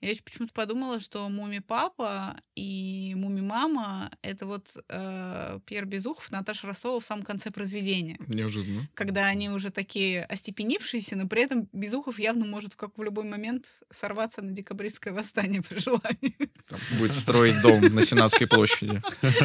я 0.00 0.14
почему-то 0.24 0.52
подумала, 0.52 1.00
что 1.00 1.28
Муми 1.28 1.58
Папа 1.58 2.36
и 2.54 3.14
Муми 3.16 3.40
Мама— 3.40 4.10
это 4.22 4.46
вот 4.46 4.76
э, 4.88 5.60
Пьер 5.66 5.86
Безухов, 5.86 6.30
Наташа 6.30 6.68
Ростова 6.68 7.00
в 7.00 7.04
самом 7.04 7.24
конце 7.24 7.50
произведения. 7.50 8.16
Неожиданно. 8.28 8.88
Когда 8.94 9.26
они 9.26 9.50
уже 9.50 9.70
такие 9.70 10.24
остепенившиеся, 10.24 11.16
но 11.16 11.26
при 11.26 11.42
этом 11.42 11.68
Безухов 11.72 12.18
явно 12.18 12.46
может 12.46 12.76
как 12.76 12.96
в 12.96 13.02
любой 13.02 13.24
момент 13.24 13.66
сорваться 13.90 14.40
на 14.40 14.52
декабристское 14.52 15.12
восстание 15.12 15.62
при 15.62 15.78
желании. 15.78 16.36
Там 16.68 16.78
будет 16.98 17.12
строить 17.12 17.60
дом 17.60 17.80
на 17.80 18.02
Сенатской 18.02 18.46
площади. 18.46 19.02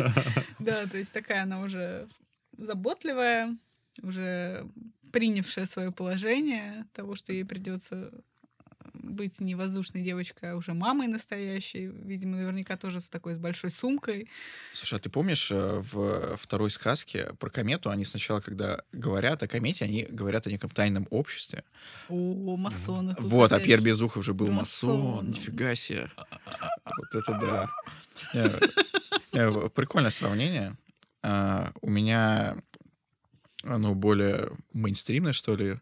Да, 0.60 0.86
то 0.86 0.98
есть 0.98 1.12
такая 1.12 1.44
она 1.44 1.62
уже 1.62 2.08
заботливая, 2.58 3.58
уже 4.02 4.68
принявшая 5.12 5.66
свое 5.66 5.92
положение, 5.92 6.86
того, 6.94 7.16
что 7.16 7.34
ей 7.34 7.44
придется 7.44 8.12
быть 9.04 9.40
не 9.40 9.56
воздушной 9.56 10.02
девочкой, 10.02 10.52
а 10.52 10.56
уже 10.56 10.74
мамой 10.74 11.08
настоящей. 11.08 11.88
Видимо, 11.88 12.38
наверняка 12.38 12.78
тоже 12.78 13.02
с 13.02 13.10
такой, 13.10 13.36
с 13.36 13.38
большой 13.38 13.70
сумкой. 13.70 14.30
Слушай, 14.74 15.00
а 15.00 15.00
ты 15.00 15.10
помнишь, 15.10 15.52
э, 15.52 15.82
в 15.92 16.38
второй 16.38 16.72
сказке 16.72 17.34
про 17.40 17.50
комету, 17.50 17.90
они 17.90 18.06
сначала, 18.06 18.40
когда 18.40 18.84
говорят 18.92 19.44
о 19.44 19.48
комете, 19.48 19.86
они 19.86 20.04
говорят 20.04 20.48
о 20.48 20.50
неком 20.50 20.70
тайном 20.70 21.08
обществе. 21.10 21.64
О, 22.10 22.58
масоны. 22.58 23.16
Вот, 23.20 23.52
а 23.52 23.60
Пьер 23.60 23.82
Безухов 23.82 24.24
же 24.24 24.34
был 24.34 24.48
масон. 24.48 25.00
масон. 25.00 25.30
Нифига 25.32 25.76
себе. 25.76 26.10
Вот 26.86 27.16
это 27.16 27.70
да. 29.34 29.70
Прикольное 29.70 30.12
сравнение. 30.12 30.78
А, 31.22 31.72
у 31.82 31.90
меня 31.90 32.58
оно 33.64 33.96
более 33.96 34.52
мейнстримное, 34.74 35.34
что 35.34 35.56
ли. 35.56 35.80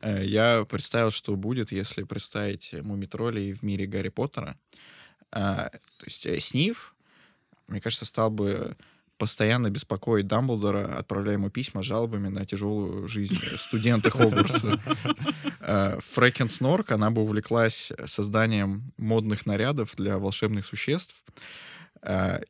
Э, 0.00 0.24
я 0.24 0.64
представил, 0.64 1.10
что 1.10 1.36
будет, 1.36 1.72
если 1.72 2.02
представить 2.02 2.74
мумитролей 2.74 3.52
в 3.52 3.62
мире 3.62 3.86
Гарри 3.86 4.08
Поттера. 4.08 4.56
А, 5.32 5.70
то 5.70 6.04
есть 6.04 6.26
э, 6.26 6.38
Снив, 6.40 6.94
мне 7.68 7.80
кажется, 7.80 8.04
стал 8.04 8.30
бы 8.30 8.76
постоянно 9.18 9.70
беспокоить 9.70 10.26
Дамблдора, 10.26 10.98
отправляя 10.98 11.34
ему 11.34 11.50
письма 11.50 11.82
с 11.82 11.86
жалобами 11.86 12.28
на 12.28 12.44
тяжелую 12.44 13.08
жизнь 13.08 13.38
студента 13.56 14.10
Хогвартса. 14.10 14.80
Э, 15.60 15.98
Фрэкен 16.00 16.48
Снорк, 16.48 16.92
она 16.92 17.10
бы 17.10 17.22
увлеклась 17.22 17.92
созданием 18.04 18.92
модных 18.98 19.46
нарядов 19.46 19.96
для 19.96 20.18
волшебных 20.18 20.64
существ, 20.64 21.16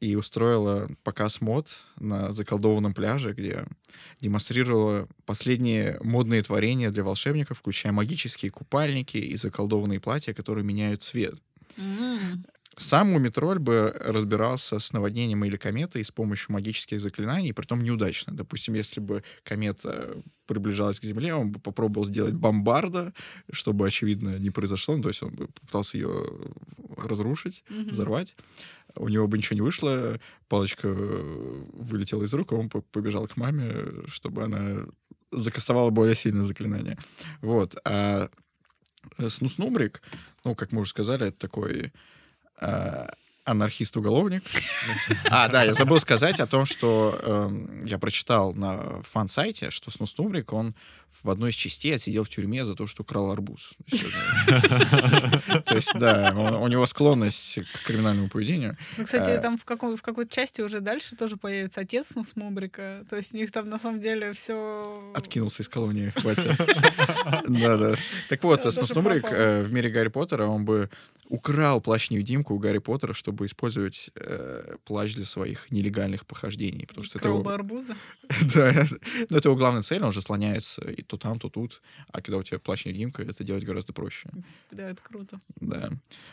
и 0.00 0.16
устроила 0.16 0.88
показ 1.02 1.40
мод 1.40 1.68
на 1.98 2.30
заколдованном 2.30 2.92
пляже, 2.94 3.32
где 3.32 3.64
демонстрировала 4.20 5.08
последние 5.24 5.98
модные 6.02 6.42
творения 6.42 6.90
для 6.90 7.04
волшебников, 7.04 7.58
включая 7.58 7.92
магические 7.92 8.50
купальники 8.50 9.16
и 9.16 9.36
заколдованные 9.36 10.00
платья, 10.00 10.34
которые 10.34 10.64
меняют 10.64 11.02
цвет. 11.02 11.34
Mm. 11.76 12.44
Сам 12.78 13.12
Мумитроль 13.12 13.58
бы 13.58 13.90
разбирался 13.98 14.78
с 14.78 14.92
наводнением 14.92 15.42
или 15.46 15.56
кометой 15.56 16.04
с 16.04 16.10
помощью 16.10 16.52
магических 16.52 17.00
заклинаний, 17.00 17.54
притом 17.54 17.82
неудачно. 17.82 18.36
Допустим, 18.36 18.74
если 18.74 19.00
бы 19.00 19.24
комета 19.44 20.22
приближалась 20.46 21.00
к 21.00 21.04
Земле, 21.04 21.34
он 21.34 21.52
бы 21.52 21.58
попробовал 21.58 22.06
сделать 22.06 22.34
бомбарда, 22.34 23.14
чтобы, 23.50 23.86
очевидно, 23.86 24.38
не 24.38 24.50
произошло. 24.50 24.94
Ну, 24.94 25.02
то 25.02 25.08
есть 25.08 25.22
он 25.22 25.30
бы 25.30 25.46
попытался 25.48 25.96
ее 25.96 26.26
разрушить, 26.98 27.64
mm-hmm. 27.70 27.90
взорвать. 27.90 28.36
У 28.94 29.08
него 29.08 29.26
бы 29.26 29.38
ничего 29.38 29.54
не 29.54 29.62
вышло, 29.62 30.20
палочка 30.48 30.88
вылетела 30.88 32.24
из 32.24 32.34
рук, 32.34 32.52
он 32.52 32.68
побежал 32.68 33.26
к 33.26 33.38
маме, 33.38 34.06
чтобы 34.06 34.44
она 34.44 34.84
закастовала 35.32 35.88
более 35.88 36.14
сильное 36.14 36.44
заклинание. 36.44 36.98
Вот. 37.40 37.74
А 37.84 38.28
Снуснумрик, 39.28 40.02
ну, 40.44 40.54
как 40.54 40.72
мы 40.72 40.82
уже 40.82 40.90
сказали, 40.90 41.28
это 41.28 41.38
такой 41.38 41.90
Э, 41.90 42.15
анархист-уголовник. 43.46 44.42
А, 45.30 45.48
да, 45.48 45.62
я 45.62 45.72
забыл 45.74 46.00
сказать 46.00 46.40
о 46.40 46.46
том, 46.46 46.66
что 46.66 47.18
э, 47.22 47.84
я 47.84 47.98
прочитал 47.98 48.52
на 48.52 49.02
фан-сайте, 49.02 49.70
что 49.70 49.90
Снустумрик, 49.90 50.52
он 50.52 50.74
в 51.22 51.30
одной 51.30 51.50
из 51.50 51.54
частей 51.54 51.94
отсидел 51.94 52.24
в 52.24 52.28
тюрьме 52.28 52.64
за 52.64 52.74
то, 52.74 52.86
что 52.86 53.02
украл 53.02 53.30
арбуз. 53.30 53.74
То 55.64 55.74
есть, 55.74 55.92
да, 55.98 56.32
у 56.60 56.68
него 56.68 56.86
склонность 56.86 57.58
к 57.72 57.86
криминальному 57.86 58.28
поведению. 58.28 58.76
Ну, 58.96 59.04
кстати, 59.04 59.30
э, 59.30 59.40
там 59.40 59.58
в 59.58 59.64
какой-то 59.64 60.28
части 60.28 60.60
уже 60.60 60.80
дальше 60.80 61.16
тоже 61.16 61.36
появится 61.36 61.80
отец 61.80 62.08
Снусмубрика. 62.08 63.04
То 63.08 63.16
есть 63.16 63.34
у 63.34 63.38
них 63.38 63.50
там 63.50 63.68
на 63.68 63.78
самом 63.78 64.00
деле 64.00 64.32
все... 64.32 65.12
Откинулся 65.14 65.62
из 65.62 65.68
колонии, 65.68 66.12
хватит. 66.16 66.58
Да, 67.48 67.76
да. 67.76 67.96
Так 68.28 68.44
вот, 68.44 68.72
Снусмубрик 68.72 69.26
э, 69.30 69.62
в 69.62 69.72
мире 69.72 69.90
Гарри 69.90 70.08
Поттера, 70.08 70.46
он 70.46 70.64
бы 70.64 70.90
украл 71.28 71.80
плащ-невидимку 71.80 72.54
у 72.54 72.58
Гарри 72.58 72.78
Поттера, 72.78 73.14
чтобы 73.14 73.46
использовать 73.46 74.10
э, 74.14 74.76
плащ 74.84 75.14
для 75.14 75.24
своих 75.24 75.70
нелегальных 75.70 76.26
похождений. 76.26 76.86
Потому 76.86 77.04
что 77.04 77.18
это 77.18 77.28
его... 77.28 77.48
арбуза? 77.48 77.96
да, 78.54 78.86
но 79.28 79.38
это 79.38 79.48
его 79.48 79.56
главная 79.56 79.82
цель, 79.82 80.02
он 80.02 80.12
же 80.12 80.22
слоняется 80.22 80.82
и 80.96 81.02
то 81.02 81.16
там, 81.16 81.38
то 81.38 81.48
тут. 81.48 81.82
А 82.08 82.20
когда 82.20 82.38
у 82.38 82.42
тебя 82.42 82.58
плащ-невидимка, 82.58 83.22
это 83.22 83.44
делать 83.44 83.64
гораздо 83.64 83.92
проще. 83.92 84.30
Да, 84.70 84.90
это 84.90 85.02
круто. 85.02 85.40
Да. 85.60 85.90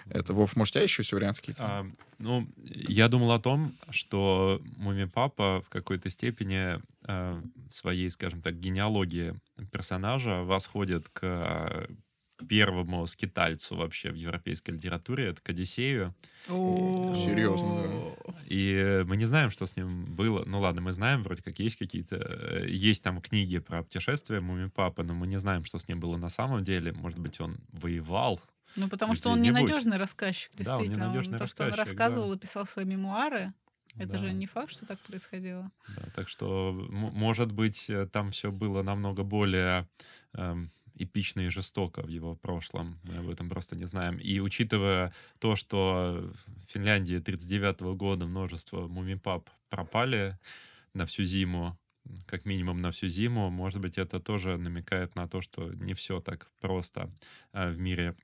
Это, 0.10 0.34
Вов, 0.34 0.56
может, 0.56 0.74
у 0.74 0.76
тебя 0.76 0.84
еще 0.84 1.02
есть 1.02 1.14
варианты 1.14 1.42
какие-то? 1.42 1.64
А, 1.64 1.86
ну, 2.20 2.48
я 2.58 3.08
думал 3.08 3.32
о 3.32 3.40
том, 3.40 3.76
что 3.90 4.62
Муми 4.78 5.06
Папа 5.06 5.62
в 5.66 5.70
какой-то 5.70 6.10
степени 6.10 6.82
э, 7.08 7.42
своей, 7.70 8.10
скажем 8.10 8.42
так, 8.42 8.60
генеалогии 8.60 9.40
персонажа 9.72 10.44
восходит 10.44 11.10
к 11.10 11.88
первому 12.48 13.08
скитальцу 13.08 13.76
вообще 13.76 14.12
в 14.12 14.16
европейской 14.16 14.72
литературе, 14.72 15.28
это 15.28 15.42
к 15.42 15.50
Одиссею. 15.50 16.14
Серьезно, 17.14 18.16
И 18.48 19.04
мы 19.08 19.18
не 19.18 19.26
знаем, 19.26 19.50
что 19.52 19.66
с 19.66 19.76
ним 19.76 20.06
было. 20.06 20.44
Ну 20.46 20.60
ладно, 20.60 20.82
мы 20.82 20.94
знаем, 20.94 21.24
вроде 21.24 21.42
как 21.42 21.60
есть 21.60 21.78
какие-то... 21.78 22.16
э, 22.18 22.66
Есть 22.68 23.04
там 23.04 23.22
книги 23.22 23.60
про 23.60 23.84
путешествия 23.84 24.40
Муми 24.42 24.70
Папы, 24.70 25.04
но 25.04 25.14
мы 25.14 25.28
не 25.28 25.40
знаем, 25.40 25.64
что 25.66 25.80
с 25.80 25.88
ним 25.88 26.00
было 26.00 26.18
на 26.18 26.30
самом 26.30 26.64
деле. 26.64 26.92
Может 26.94 27.20
быть, 27.20 27.40
он 27.40 27.58
воевал. 27.72 28.40
Ну, 28.76 28.88
потому 28.90 29.14
что 29.16 29.30
он 29.30 29.42
ненадежный 29.42 29.98
рассказчик, 29.98 30.52
Да, 30.56 30.74
он 30.76 30.82
действительно. 30.82 31.06
Он 31.06 31.12
ненадежный 31.12 31.38
то, 31.38 31.48
что 31.48 31.66
он 31.66 31.74
рассказывал 31.74 32.34
и 32.34 32.38
писал 32.38 32.66
свои 32.66 32.86
мемуары, 32.86 33.54
это 33.96 34.14
Да. 34.14 34.18
же 34.18 34.34
не 34.34 34.48
факт, 34.48 34.72
что 34.72 34.86
так 34.88 35.00
происходило. 35.02 35.70
Да, 35.96 36.04
так 36.16 36.28
что, 36.28 36.74
может 36.90 37.52
быть, 37.52 37.90
э, 37.90 38.08
там 38.08 38.32
все 38.32 38.52
было 38.52 38.82
намного 38.82 39.24
более 39.24 39.88
эм, 40.36 40.72
эпично 40.96 41.42
и 41.42 41.50
жестоко 41.50 42.02
в 42.02 42.08
его 42.08 42.36
прошлом. 42.36 43.00
Мы 43.04 43.18
об 43.18 43.30
этом 43.30 43.50
просто 43.50 43.76
не 43.76 43.86
знаем. 43.86 44.18
И 44.18 44.40
учитывая 44.40 45.14
то, 45.40 45.56
что 45.56 46.32
в 46.46 46.72
Финляндии 46.72 47.18
1939 47.18 47.98
года 47.98 48.26
множество 48.26 48.88
мумипап 48.88 49.50
пропали 49.70 50.38
на 50.94 51.06
всю 51.06 51.24
зиму, 51.24 51.78
как 52.26 52.46
минимум 52.46 52.82
на 52.82 52.92
всю 52.92 53.08
зиму, 53.08 53.50
может 53.50 53.82
быть, 53.82 53.98
это 53.98 54.20
тоже 54.20 54.58
намекает 54.58 55.16
на 55.16 55.28
то, 55.28 55.42
что 55.42 55.74
не 55.74 55.94
все 55.94 56.20
так 56.20 56.52
просто 56.60 57.10
э, 57.54 57.72
в 57.72 57.80
мире 57.80 58.16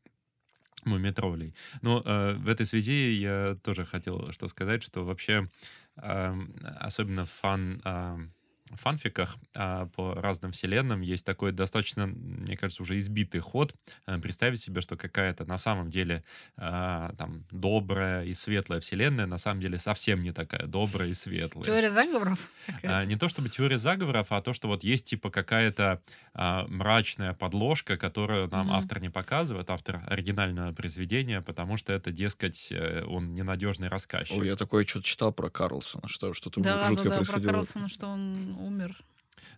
мумитролей. 0.86 1.53
Но 1.82 2.01
э, 2.05 2.34
в 2.34 2.47
этой 2.47 2.65
связи 2.65 3.11
я 3.11 3.57
тоже 3.63 3.86
хотел 3.86 4.32
что 4.32 4.47
сказать, 4.47 4.84
что 4.84 5.03
вообще 5.03 5.49
эм, 5.97 6.55
особенно 6.80 7.26
фан, 7.26 7.82
эм, 7.84 8.34
фанфиках 8.78 9.38
а, 9.55 9.88
по 9.88 10.13
разным 10.13 10.51
вселенным 10.51 11.01
есть 11.01 11.26
такой 11.26 11.51
достаточно, 11.51 12.05
мне 12.07 12.57
кажется, 12.57 12.84
уже 12.84 12.97
избитый 12.99 13.41
ход. 13.41 13.74
Э, 14.07 14.17
Представить 14.20 14.61
себе, 14.61 14.82
что 14.82 14.95
какая-то 14.97 15.45
на 15.45 15.57
самом 15.57 15.89
деле 15.89 16.24
а, 16.57 17.13
там 17.17 17.45
добрая 17.51 18.24
и 18.26 18.34
светлая 18.34 18.80
вселенная 18.80 19.26
на 19.26 19.38
самом 19.38 19.61
деле 19.61 19.80
совсем 19.80 20.22
не 20.24 20.32
такая 20.32 20.67
добрая 20.67 21.09
и 21.09 21.13
светлая. 21.13 21.63
Теория 21.65 21.89
заговоров? 21.91 22.49
А, 22.84 23.05
не 23.05 23.15
то 23.15 23.30
чтобы 23.30 23.49
теория 23.49 23.78
заговоров, 23.80 24.28
а 24.32 24.41
то, 24.41 24.53
что 24.53 24.67
вот 24.67 24.84
есть 24.84 25.05
типа 25.05 25.30
какая-то 25.30 26.01
а, 26.34 26.65
мрачная 26.67 27.34
подложка, 27.34 27.97
которую 27.97 28.47
нам 28.49 28.67
Мгм. 28.67 28.76
автор 28.76 28.99
не 29.01 29.09
показывает, 29.09 29.70
автор 29.70 30.01
оригинального 30.07 30.74
произведения, 30.74 31.41
потому 31.41 31.78
что 31.78 31.93
это, 31.93 32.11
дескать, 32.11 32.67
э, 32.72 33.03
он 33.05 33.34
ненадежный 33.34 33.88
рассказчик. 33.88 34.38
Ой, 34.38 34.47
я 34.47 34.55
такое 34.55 34.86
что-то 34.86 35.05
читал 35.05 35.32
про 35.34 35.49
Карлсона, 35.49 36.07
что 36.07 36.34
что-то 36.34 36.59
Да, 36.61 36.78
да, 36.84 36.88
жуткое 36.89 37.03
да, 37.09 37.09
про 37.09 37.15
происходило. 37.17 37.51
Карлсона, 37.51 37.88
что 37.89 38.07
он 38.07 38.55
умер. 38.60 39.03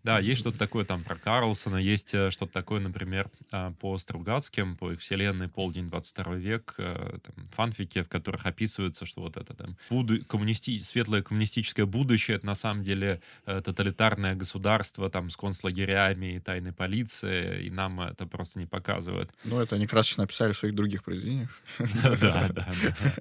Да, 0.03 0.17
есть 0.17 0.41
что-то 0.41 0.57
такое 0.57 0.83
там 0.83 1.03
про 1.03 1.15
Карлсона, 1.15 1.77
есть 1.77 2.13
э, 2.13 2.31
что-то 2.31 2.51
такое, 2.51 2.79
например, 2.79 3.29
а, 3.51 3.71
по 3.73 3.97
Стругацким, 3.99 4.75
по 4.75 4.91
их 4.91 4.99
вселенной 4.99 5.47
«Полдень 5.47 5.89
22 5.89 6.35
век», 6.35 6.73
э, 6.79 7.17
там, 7.23 7.45
фанфики, 7.51 8.01
в 8.01 8.09
которых 8.09 8.47
описывается, 8.47 9.05
что 9.05 9.21
вот 9.21 9.37
это 9.37 9.53
там 9.53 9.77
буду- 9.91 10.25
коммунисти... 10.25 10.79
светлое 10.79 11.21
коммунистическое 11.21 11.85
будущее, 11.85 12.37
это 12.37 12.47
на 12.47 12.55
самом 12.55 12.83
деле 12.83 13.21
э, 13.45 13.61
тоталитарное 13.63 14.33
государство 14.33 15.09
там 15.09 15.29
с 15.29 15.37
концлагерями 15.37 16.35
и 16.35 16.39
тайной 16.39 16.73
полицией, 16.73 17.67
и 17.67 17.69
нам 17.69 18.01
это 18.01 18.25
просто 18.25 18.57
не 18.57 18.65
показывают. 18.65 19.29
Ну, 19.43 19.59
это 19.59 19.75
они 19.75 19.85
красочно 19.85 20.23
написали 20.23 20.53
в 20.53 20.57
своих 20.57 20.73
других 20.73 21.03
произведениях. 21.03 21.61
Да, 22.21 22.49
да, 22.49 22.67
да. 22.81 23.15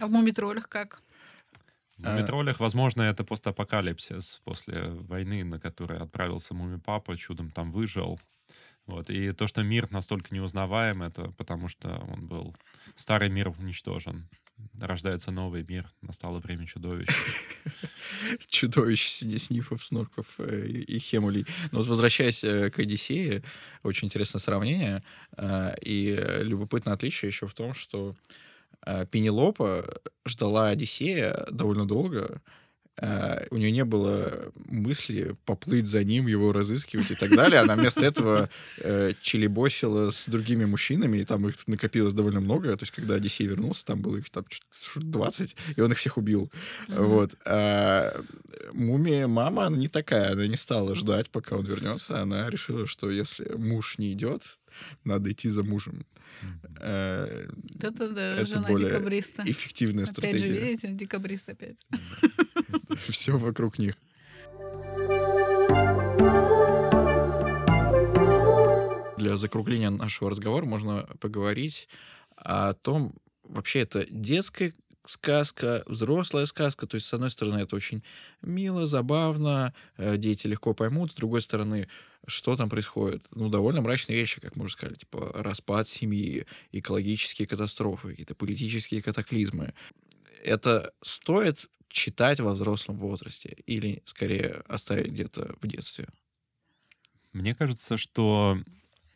А 0.00 0.06
в 0.06 0.10
мумитролях 0.10 0.68
как? 0.68 1.00
В 1.98 2.14
метролях, 2.16 2.60
возможно, 2.60 3.02
это 3.02 3.24
постапокалипсис 3.24 4.40
после 4.44 4.82
войны, 4.82 5.44
на 5.44 5.60
который 5.60 5.98
отправился 5.98 6.54
Муми 6.54 6.78
Папа, 6.78 7.16
чудом 7.16 7.50
там 7.50 7.70
выжил. 7.70 8.18
Вот. 8.86 9.10
И 9.10 9.32
то, 9.32 9.46
что 9.46 9.62
мир 9.62 9.90
настолько 9.90 10.34
неузнаваем, 10.34 11.02
это 11.02 11.30
потому 11.32 11.68
что 11.68 12.04
он 12.12 12.26
был... 12.26 12.54
Старый 12.96 13.30
мир 13.30 13.48
уничтожен. 13.48 14.28
Рождается 14.80 15.30
новый 15.30 15.64
мир. 15.64 15.90
Настало 16.02 16.38
время 16.38 16.66
чудовищ. 16.66 17.08
Чудовищ, 18.48 19.06
снифов, 19.38 19.82
снорков 19.82 20.26
э, 20.38 20.66
и 20.66 20.98
хемулей. 20.98 21.46
Но 21.72 21.78
вот 21.78 21.88
возвращаясь 21.88 22.44
э, 22.44 22.70
к 22.70 22.78
Одиссее, 22.78 23.42
очень 23.82 24.06
интересное 24.06 24.38
сравнение. 24.40 25.02
э, 25.36 25.74
И 25.82 26.16
э, 26.16 26.42
любопытное 26.44 26.94
отличие 26.94 27.28
еще 27.30 27.46
в 27.46 27.54
том, 27.54 27.74
что 27.74 28.10
э, 28.10 28.14
Пенелопа 29.10 29.84
ждала 30.26 30.68
Одиссея 30.68 31.46
довольно 31.50 31.86
долго, 31.86 32.40
э, 32.96 33.46
у 33.50 33.56
нее 33.56 33.70
не 33.72 33.84
было 33.84 34.52
мысли 34.66 35.34
поплыть 35.44 35.86
за 35.86 36.04
ним, 36.04 36.26
его 36.26 36.52
разыскивать 36.52 37.10
и 37.10 37.14
так 37.14 37.30
далее. 37.30 37.60
Она 37.60 37.76
вместо 37.76 38.04
этого 38.04 38.48
э, 38.78 39.12
челебосила 39.20 40.10
с 40.10 40.24
другими 40.26 40.64
мужчинами, 40.64 41.18
и 41.18 41.24
там 41.24 41.48
их 41.48 41.56
накопилось 41.66 42.12
довольно 42.12 42.40
много. 42.40 42.76
То 42.76 42.82
есть, 42.82 42.92
когда 42.92 43.14
Одиссей 43.14 43.46
вернулся, 43.46 43.84
там 43.84 44.00
было 44.00 44.16
их 44.18 44.30
там 44.30 44.44
чуть- 44.48 44.62
20, 44.96 45.56
и 45.76 45.80
он 45.80 45.92
их 45.92 45.98
всех 45.98 46.16
убил. 46.18 46.50
Вот. 46.88 47.34
А 47.44 48.20
мумия 48.72 49.26
мама, 49.26 49.66
она 49.66 49.76
не 49.76 49.88
такая. 49.88 50.32
Она 50.32 50.46
не 50.46 50.56
стала 50.56 50.94
ждать, 50.94 51.30
пока 51.30 51.56
он 51.56 51.66
вернется. 51.66 52.20
Она 52.20 52.48
решила, 52.50 52.86
что 52.86 53.10
если 53.10 53.54
муж 53.54 53.98
не 53.98 54.12
идет, 54.12 54.42
надо 55.04 55.30
идти 55.32 55.48
за 55.48 55.62
мужем. 55.62 56.04
Э, 56.80 57.48
Это 57.80 58.08
да, 58.08 58.34
Это 58.36 58.46
жена 58.46 58.62
более 58.68 58.90
декабриста. 58.90 59.42
Эффективная 59.46 60.04
Опять 60.04 60.16
же, 60.16 60.38
стратегия. 60.38 60.60
видите, 60.68 60.88
декабрист 60.88 61.48
опять. 61.48 61.78
Все 63.08 63.36
вокруг 63.36 63.78
них. 63.78 63.94
Для 69.16 69.36
закругления 69.36 69.90
нашего 69.90 70.30
разговора 70.30 70.64
можно 70.64 71.08
поговорить 71.20 71.88
о 72.36 72.74
том, 72.74 73.14
вообще 73.42 73.80
это 73.80 74.06
детская 74.10 74.74
сказка, 75.06 75.82
взрослая 75.86 76.46
сказка. 76.46 76.86
То 76.86 76.96
есть, 76.96 77.06
с 77.06 77.14
одной 77.14 77.30
стороны, 77.30 77.60
это 77.60 77.76
очень 77.76 78.02
мило, 78.42 78.86
забавно, 78.86 79.74
э, 79.96 80.16
дети 80.16 80.46
легко 80.46 80.74
поймут. 80.74 81.12
С 81.12 81.14
другой 81.14 81.42
стороны, 81.42 81.88
что 82.26 82.56
там 82.56 82.68
происходит? 82.68 83.24
Ну, 83.30 83.48
довольно 83.48 83.80
мрачные 83.80 84.18
вещи, 84.18 84.40
как 84.40 84.56
мы 84.56 84.64
уже 84.64 84.74
сказали, 84.74 84.96
типа 84.96 85.32
распад 85.34 85.88
семьи, 85.88 86.46
экологические 86.72 87.46
катастрофы, 87.46 88.10
какие-то 88.10 88.34
политические 88.34 89.02
катаклизмы. 89.02 89.74
Это 90.42 90.92
стоит 91.02 91.68
читать 91.94 92.40
во 92.40 92.52
взрослом 92.52 92.96
возрасте 92.96 93.56
или, 93.66 94.02
скорее, 94.04 94.62
оставить 94.66 95.12
где-то 95.12 95.54
в 95.62 95.66
детстве? 95.66 96.08
Мне 97.32 97.54
кажется, 97.54 97.96
что 97.96 98.58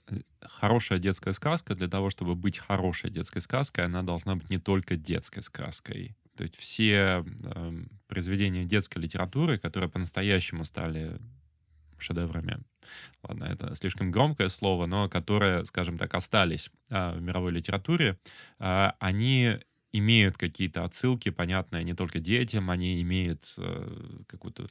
э, 0.07 0.21
хорошая 0.41 0.99
детская 1.01 1.33
сказка, 1.33 1.75
для 1.75 1.89
того, 1.89 2.09
чтобы 2.09 2.37
быть 2.37 2.59
хорошей 2.59 3.11
детской 3.11 3.41
сказкой, 3.41 3.85
она 3.85 4.03
должна 4.03 4.37
быть 4.37 4.49
не 4.51 4.59
только 4.59 4.97
детской 4.97 5.43
сказкой. 5.43 6.17
То 6.37 6.45
есть 6.45 6.57
все 6.57 7.25
эм, 7.25 7.91
произведения 8.07 8.65
детской 8.65 8.99
литературы, 8.99 9.59
которые 9.59 9.91
по-настоящему 9.91 10.65
стали 10.65 11.19
шедеврами, 11.99 12.59
ладно, 13.25 13.45
это 13.45 13.75
слишком 13.75 14.13
громкое 14.13 14.51
слово, 14.51 14.87
но 14.87 15.09
которые, 15.09 15.67
скажем 15.67 15.99
так, 15.99 16.15
остались 16.15 16.71
а, 16.91 17.17
в 17.17 17.21
мировой 17.21 17.51
литературе, 17.51 18.21
а, 18.61 18.95
они 19.01 19.59
имеют 19.93 20.37
какие-то 20.37 20.85
отсылки, 20.85 21.31
понятные 21.31 21.85
не 21.85 21.95
только 21.95 22.19
детям, 22.21 22.71
они 22.71 23.01
имеют 23.03 23.55
э, 23.57 24.23
какую-то 24.27 24.67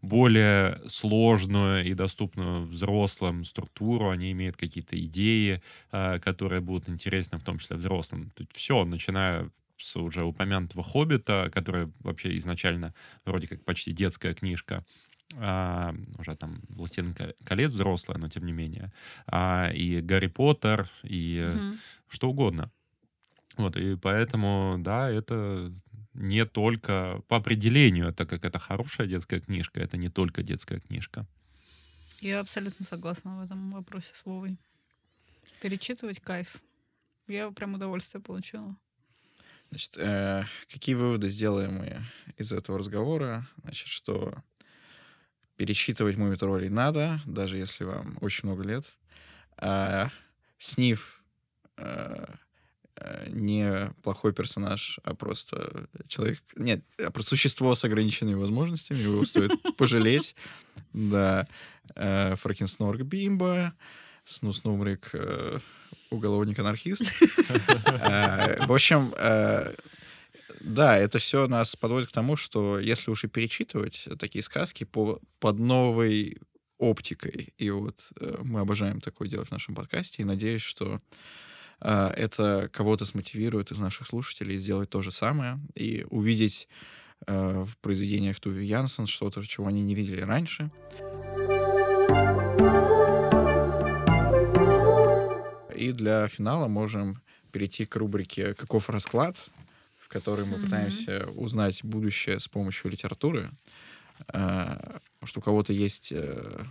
более 0.00 0.80
сложную 0.88 1.84
и 1.84 1.94
доступную 1.94 2.64
взрослым 2.64 3.44
структуру, 3.44 4.10
они 4.10 4.32
имеют 4.32 4.56
какие-то 4.56 4.98
идеи, 4.98 5.62
э, 5.92 6.18
которые 6.20 6.60
будут 6.60 6.88
интересны, 6.88 7.38
в 7.38 7.44
том 7.44 7.58
числе 7.58 7.76
взрослым. 7.76 8.30
Тут 8.34 8.50
все, 8.54 8.84
начиная 8.84 9.50
с 9.76 9.96
уже 9.96 10.22
упомянутого 10.24 10.82
«Хоббита», 10.82 11.50
который 11.52 11.92
вообще 12.00 12.36
изначально 12.38 12.94
вроде 13.24 13.48
как 13.48 13.64
почти 13.64 13.92
детская 13.92 14.32
книжка, 14.32 14.84
а, 15.36 15.94
уже 16.18 16.36
там 16.36 16.62
«Властелин 16.68 17.14
ко- 17.14 17.34
колец» 17.44 17.72
взрослая, 17.72 18.18
но 18.18 18.28
тем 18.28 18.44
не 18.46 18.52
менее, 18.52 18.92
а, 19.26 19.70
и 19.74 20.00
«Гарри 20.00 20.28
Поттер», 20.28 20.88
и 21.02 21.52
Мгм. 21.54 21.78
что 22.08 22.30
угодно. 22.30 22.70
Вот, 23.56 23.76
и 23.76 23.96
поэтому, 23.96 24.76
да, 24.78 25.10
это 25.10 25.72
не 26.14 26.44
только 26.44 27.22
по 27.28 27.36
определению, 27.36 28.12
так 28.12 28.28
как 28.28 28.44
это 28.44 28.58
хорошая 28.58 29.06
детская 29.06 29.40
книжка, 29.40 29.80
это 29.80 29.96
не 29.96 30.08
только 30.08 30.42
детская 30.42 30.80
книжка. 30.80 31.26
Я 32.20 32.40
абсолютно 32.40 32.84
согласна 32.84 33.38
в 33.38 33.44
этом 33.44 33.70
вопросе 33.70 34.14
с 34.14 34.24
Вовой. 34.24 34.56
Перечитывать 35.60 36.20
кайф. 36.20 36.62
Я 37.26 37.50
прям 37.50 37.74
удовольствие 37.74 38.22
получила. 38.22 38.76
Значит, 39.70 39.96
э, 39.96 40.44
какие 40.70 40.94
выводы 40.94 41.28
сделаем 41.28 41.76
мы 41.76 42.04
из 42.36 42.52
этого 42.52 42.78
разговора? 42.78 43.48
Значит, 43.62 43.88
что 43.88 44.34
пересчитывать 45.56 46.16
мумитролей 46.16 46.68
надо, 46.68 47.20
даже 47.24 47.56
если 47.56 47.84
вам 47.84 48.18
очень 48.20 48.48
много 48.48 48.64
лет. 48.64 48.98
А 49.56 50.10
Сниф 50.58 51.22
э, 51.76 52.26
э, 52.28 52.34
не 53.28 53.92
плохой 54.02 54.32
персонаж, 54.32 54.98
а 55.04 55.14
просто 55.14 55.88
человек... 56.08 56.40
Нет, 56.56 56.84
а 56.98 57.10
просто 57.10 57.30
существо 57.30 57.74
с 57.74 57.84
ограниченными 57.84 58.34
возможностями, 58.34 58.98
его 58.98 59.24
стоит 59.24 59.52
пожалеть. 59.76 60.34
Да. 60.92 61.46
Э, 61.94 62.36
Фракенснорк 62.36 63.02
Бимба, 63.02 63.74
Снус 64.24 64.64
Нумрик 64.64 65.10
э, 65.12 65.58
уголовник-анархист. 66.10 67.02
Э, 67.86 68.66
в 68.66 68.72
общем, 68.72 69.12
э, 69.16 69.74
да, 70.60 70.96
это 70.96 71.18
все 71.18 71.48
нас 71.48 71.74
подводит 71.76 72.08
к 72.08 72.12
тому, 72.12 72.36
что 72.36 72.78
если 72.78 73.10
уж 73.10 73.24
и 73.24 73.28
перечитывать 73.28 74.08
такие 74.18 74.42
сказки 74.42 74.84
по, 74.84 75.20
под 75.40 75.58
новой 75.58 76.38
оптикой, 76.78 77.52
и 77.58 77.70
вот 77.70 78.12
э, 78.20 78.36
мы 78.42 78.60
обожаем 78.60 79.00
такое 79.00 79.28
делать 79.28 79.48
в 79.48 79.52
нашем 79.52 79.74
подкасте, 79.74 80.22
и 80.22 80.26
надеюсь, 80.26 80.62
что 80.62 81.00
это 81.82 82.70
кого-то 82.72 83.04
смотивирует 83.04 83.72
из 83.72 83.78
наших 83.78 84.06
слушателей 84.06 84.56
сделать 84.56 84.90
то 84.90 85.02
же 85.02 85.10
самое 85.10 85.58
и 85.74 86.06
увидеть 86.10 86.68
в 87.26 87.68
произведениях 87.80 88.40
Туви 88.40 88.66
Янсен 88.66 89.06
что-то, 89.06 89.46
чего 89.46 89.66
они 89.66 89.82
не 89.82 89.94
видели 89.94 90.20
раньше. 90.20 90.70
И 95.76 95.90
для 95.92 96.28
финала 96.28 96.68
можем 96.68 97.20
перейти 97.50 97.84
к 97.84 97.96
рубрике 97.96 98.54
«Каков 98.54 98.88
расклад?», 98.88 99.36
в 99.98 100.08
которой 100.08 100.46
мы 100.46 100.56
mm-hmm. 100.56 100.64
пытаемся 100.64 101.26
узнать 101.34 101.82
будущее 101.82 102.38
с 102.38 102.46
помощью 102.46 102.90
литературы. 102.90 103.50
А, 104.28 105.00
может, 105.20 105.36
у 105.38 105.40
кого-то 105.40 105.72
есть 105.72 106.12
э, 106.12 106.64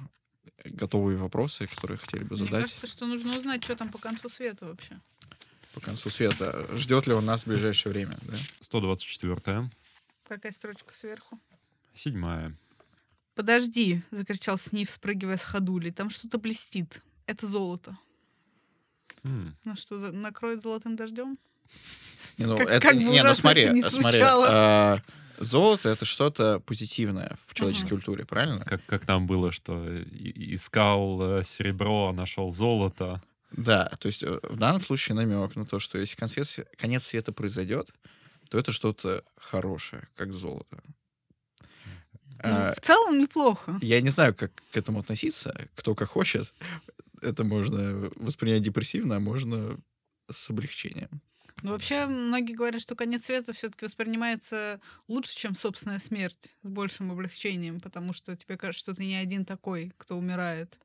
готовые 0.66 1.18
вопросы, 1.18 1.68
которые 1.68 1.98
хотели 1.98 2.24
бы 2.24 2.36
задать? 2.36 2.52
Мне 2.52 2.62
кажется, 2.62 2.88
что 2.88 3.06
нужно 3.06 3.38
узнать, 3.38 3.64
что 3.64 3.76
там 3.76 3.90
по 3.90 3.98
концу 3.98 4.30
света 4.30 4.66
вообще. 4.66 5.00
По 5.74 5.80
концу 5.80 6.10
света. 6.10 6.68
Ждет 6.76 7.08
ли 7.08 7.14
он 7.14 7.26
нас 7.26 7.44
в 7.44 7.48
ближайшее 7.48 7.94
время? 7.94 8.18
Да? 8.24 8.36
124-я. 8.62 9.70
Какая 10.28 10.52
строчка 10.52 10.94
сверху? 10.94 11.40
Седьмая. 11.94 12.56
«Подожди!»— 13.34 14.02
закричал 14.12 14.58
Снив, 14.58 14.90
спрыгивая 14.90 15.38
с 15.38 15.44
ходули. 15.44 15.90
«Там 15.90 16.10
что-то 16.10 16.38
блестит. 16.38 17.02
Это 17.28 17.48
золото». 17.48 17.98
Mm. 19.24 19.54
Ну 19.66 19.76
что, 19.76 19.96
накроет 20.12 20.62
золотым 20.62 20.96
дождем? 20.96 21.38
Не, 22.38 22.46
ну, 22.46 22.58
как, 22.58 22.70
это, 22.70 22.88
как 22.88 22.96
не, 22.96 23.24
ну 23.24 23.36
смотри, 23.36 23.70
не 23.70 23.84
смотри 23.84 24.20
а, 24.22 25.00
золото 25.44 25.90
это 25.90 26.06
что-то 26.06 26.60
позитивное 26.60 27.36
в 27.48 27.54
человеческой 27.54 27.86
uh-huh. 27.86 27.90
культуре, 27.90 28.26
правильно? 28.26 28.66
Как, 28.66 28.86
как 28.86 29.06
там 29.06 29.28
было, 29.28 29.52
что 29.52 29.86
искал 30.12 31.40
э, 31.40 31.44
серебро, 31.44 32.10
а 32.10 32.14
нашел 32.14 32.50
золото. 32.52 33.22
Да, 33.52 33.92
то 34.00 34.08
есть 34.08 34.24
э, 34.24 34.40
в 34.44 34.58
данном 34.58 34.82
случае 34.82 35.16
намек 35.16 35.56
на 35.56 35.66
то, 35.66 35.80
что 35.80 35.98
если 35.98 36.16
конец, 36.16 36.60
конец 36.78 37.04
света 37.04 37.32
произойдет, 37.32 37.90
то 38.50 38.58
это 38.58 38.72
что-то 38.72 39.24
хорошее, 39.38 40.08
как 40.16 40.34
золото. 40.34 40.82
Ну, 42.44 42.50
а, 42.50 42.74
в 42.74 42.82
целом 42.82 43.20
неплохо. 43.20 43.78
Я 43.82 44.02
не 44.02 44.10
знаю, 44.10 44.34
как 44.34 44.52
к 44.72 44.78
этому 44.78 45.00
относиться, 45.00 45.68
кто 45.76 45.94
как 45.96 46.10
хочет 46.10 46.52
это 47.22 47.44
можно 47.44 48.10
воспринять 48.16 48.64
депрессивно, 48.64 49.18
а 49.18 49.20
можно 49.20 49.78
с 50.30 50.50
облегчением. 50.50 51.22
Ну, 51.64 51.72
вообще, 51.72 52.06
многие 52.06 52.54
говорят, 52.54 52.82
что 52.82 52.96
конец 52.96 53.26
света 53.26 53.54
все-таки 53.54 53.86
воспринимается 53.86 54.80
лучше, 55.08 55.36
чем 55.36 55.56
собственная 55.56 56.00
смерть, 56.00 56.56
с 56.64 56.70
большим 56.70 57.12
облегчением, 57.12 57.80
потому 57.80 58.14
что 58.14 58.36
тебе 58.36 58.58
кажется, 58.58 58.84
что 58.84 58.96
ты 58.96 59.06
не 59.06 59.16
один 59.16 59.46
такой, 59.46 59.92
кто 59.98 60.18
умирает. 60.18 60.80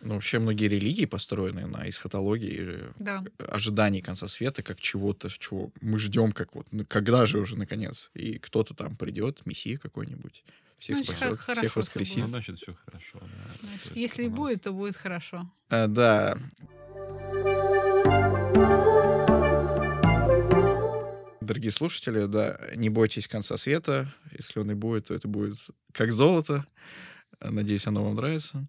Ну, 0.00 0.14
вообще, 0.14 0.40
многие 0.40 0.66
религии 0.66 1.04
построены 1.04 1.66
на 1.66 1.88
эсхатологии, 1.88 2.80
да. 2.98 3.22
ожидании 3.38 4.00
конца 4.00 4.26
света, 4.26 4.62
как 4.62 4.80
чего-то, 4.80 5.28
чего 5.30 5.70
мы 5.80 5.98
ждем, 5.98 6.32
как 6.32 6.56
вот, 6.56 6.66
ну, 6.72 6.84
когда 6.84 7.24
же 7.24 7.38
уже, 7.38 7.56
наконец, 7.56 8.10
и 8.14 8.38
кто-то 8.38 8.74
там 8.74 8.96
придет, 8.96 9.46
мессия 9.46 9.78
какой-нибудь, 9.78 10.42
всех 10.80 11.04
значит, 11.04 11.16
спасет, 11.16 11.58
всех 11.58 11.76
воскресит. 11.76 12.16
Ну, 12.16 12.28
значит, 12.28 12.58
все 12.58 12.74
хорошо. 12.84 13.20
Да. 13.20 13.66
Значит, 13.68 13.94
если 13.94 14.24
и 14.24 14.28
будет, 14.28 14.62
то 14.62 14.72
будет 14.72 14.96
хорошо. 14.96 15.48
А, 15.68 15.86
да. 15.86 16.36
Дорогие 21.52 21.70
слушатели, 21.70 22.24
да, 22.24 22.58
не 22.74 22.88
бойтесь 22.88 23.28
конца 23.28 23.58
света. 23.58 24.10
Если 24.30 24.58
он 24.58 24.70
и 24.70 24.74
будет, 24.74 25.08
то 25.08 25.14
это 25.14 25.28
будет 25.28 25.56
как 25.92 26.10
золото. 26.10 26.66
Надеюсь, 27.42 27.86
оно 27.86 28.02
вам 28.02 28.14
нравится. 28.14 28.66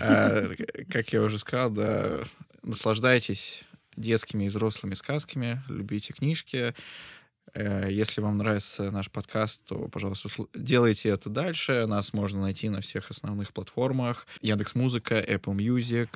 А, 0.00 0.48
как 0.90 1.12
я 1.12 1.20
уже 1.20 1.38
сказал, 1.38 1.68
да, 1.68 2.20
наслаждайтесь 2.62 3.64
детскими 3.98 4.44
и 4.44 4.48
взрослыми 4.48 4.94
сказками, 4.94 5.62
любите 5.68 6.14
книжки, 6.14 6.74
Э, 7.54 7.88
если 7.90 8.20
вам 8.20 8.38
нравится 8.38 8.90
наш 8.90 9.10
подкаст, 9.10 9.62
то, 9.64 9.88
пожалуйста, 9.88 10.28
делайте 10.54 11.10
это 11.10 11.28
дальше. 11.28 11.86
Нас 11.86 12.12
можно 12.12 12.40
найти 12.40 12.68
на 12.68 12.80
всех 12.80 13.10
основных 13.10 13.52
платформах. 13.52 14.26
Яндекс 14.40 14.74
Музыка, 14.74 15.20
Apple 15.20 15.56
Music, 15.56 16.08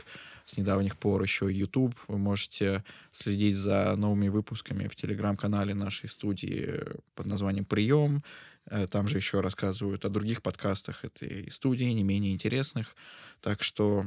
с 0.47 0.57
недавних 0.57 0.97
пор 0.97 1.23
еще 1.23 1.53
YouTube. 1.53 1.95
Вы 2.09 2.19
можете 2.19 2.85
следить 3.11 3.57
за 3.57 3.95
новыми 3.97 4.29
выпусками 4.29 4.89
в 4.89 4.95
телеграм-канале 4.95 5.75
нашей 5.75 6.09
студии 6.09 6.81
под 7.15 7.27
названием 7.27 7.65
«Прием». 7.65 8.23
Э, 8.69 8.87
там 8.87 9.09
же 9.09 9.19
еще 9.19 9.41
рассказывают 9.41 10.05
о 10.05 10.09
других 10.09 10.43
подкастах 10.43 11.05
этой 11.05 11.51
студии, 11.51 11.85
не 11.85 12.03
менее 12.03 12.33
интересных. 12.33 12.97
Так 13.41 13.63
что 13.63 14.07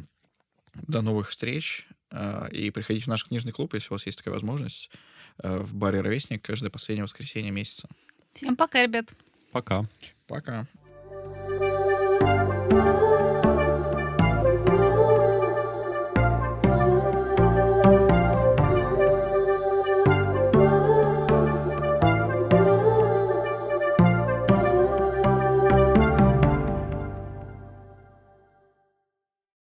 до 0.73 1.01
новых 1.01 1.29
встреч. 1.29 1.87
Э, 2.11 2.47
и 2.51 2.71
приходите 2.71 3.05
в 3.05 3.09
наш 3.09 3.25
книжный 3.25 3.51
клуб, 3.51 3.73
если 3.73 3.89
у 3.89 3.93
вас 3.93 4.05
есть 4.05 4.17
такая 4.17 4.33
возможность. 4.33 4.89
Э, 5.41 5.59
в 5.59 5.75
баре 5.75 6.01
«Ровесник» 6.01 6.41
каждое 6.41 6.69
последнее 6.69 7.03
воскресенье 7.03 7.51
месяца. 7.51 7.87
Всем 8.33 8.55
пока, 8.55 8.83
ребят. 8.83 9.13
Пока. 9.51 9.85
Пока. 10.27 10.67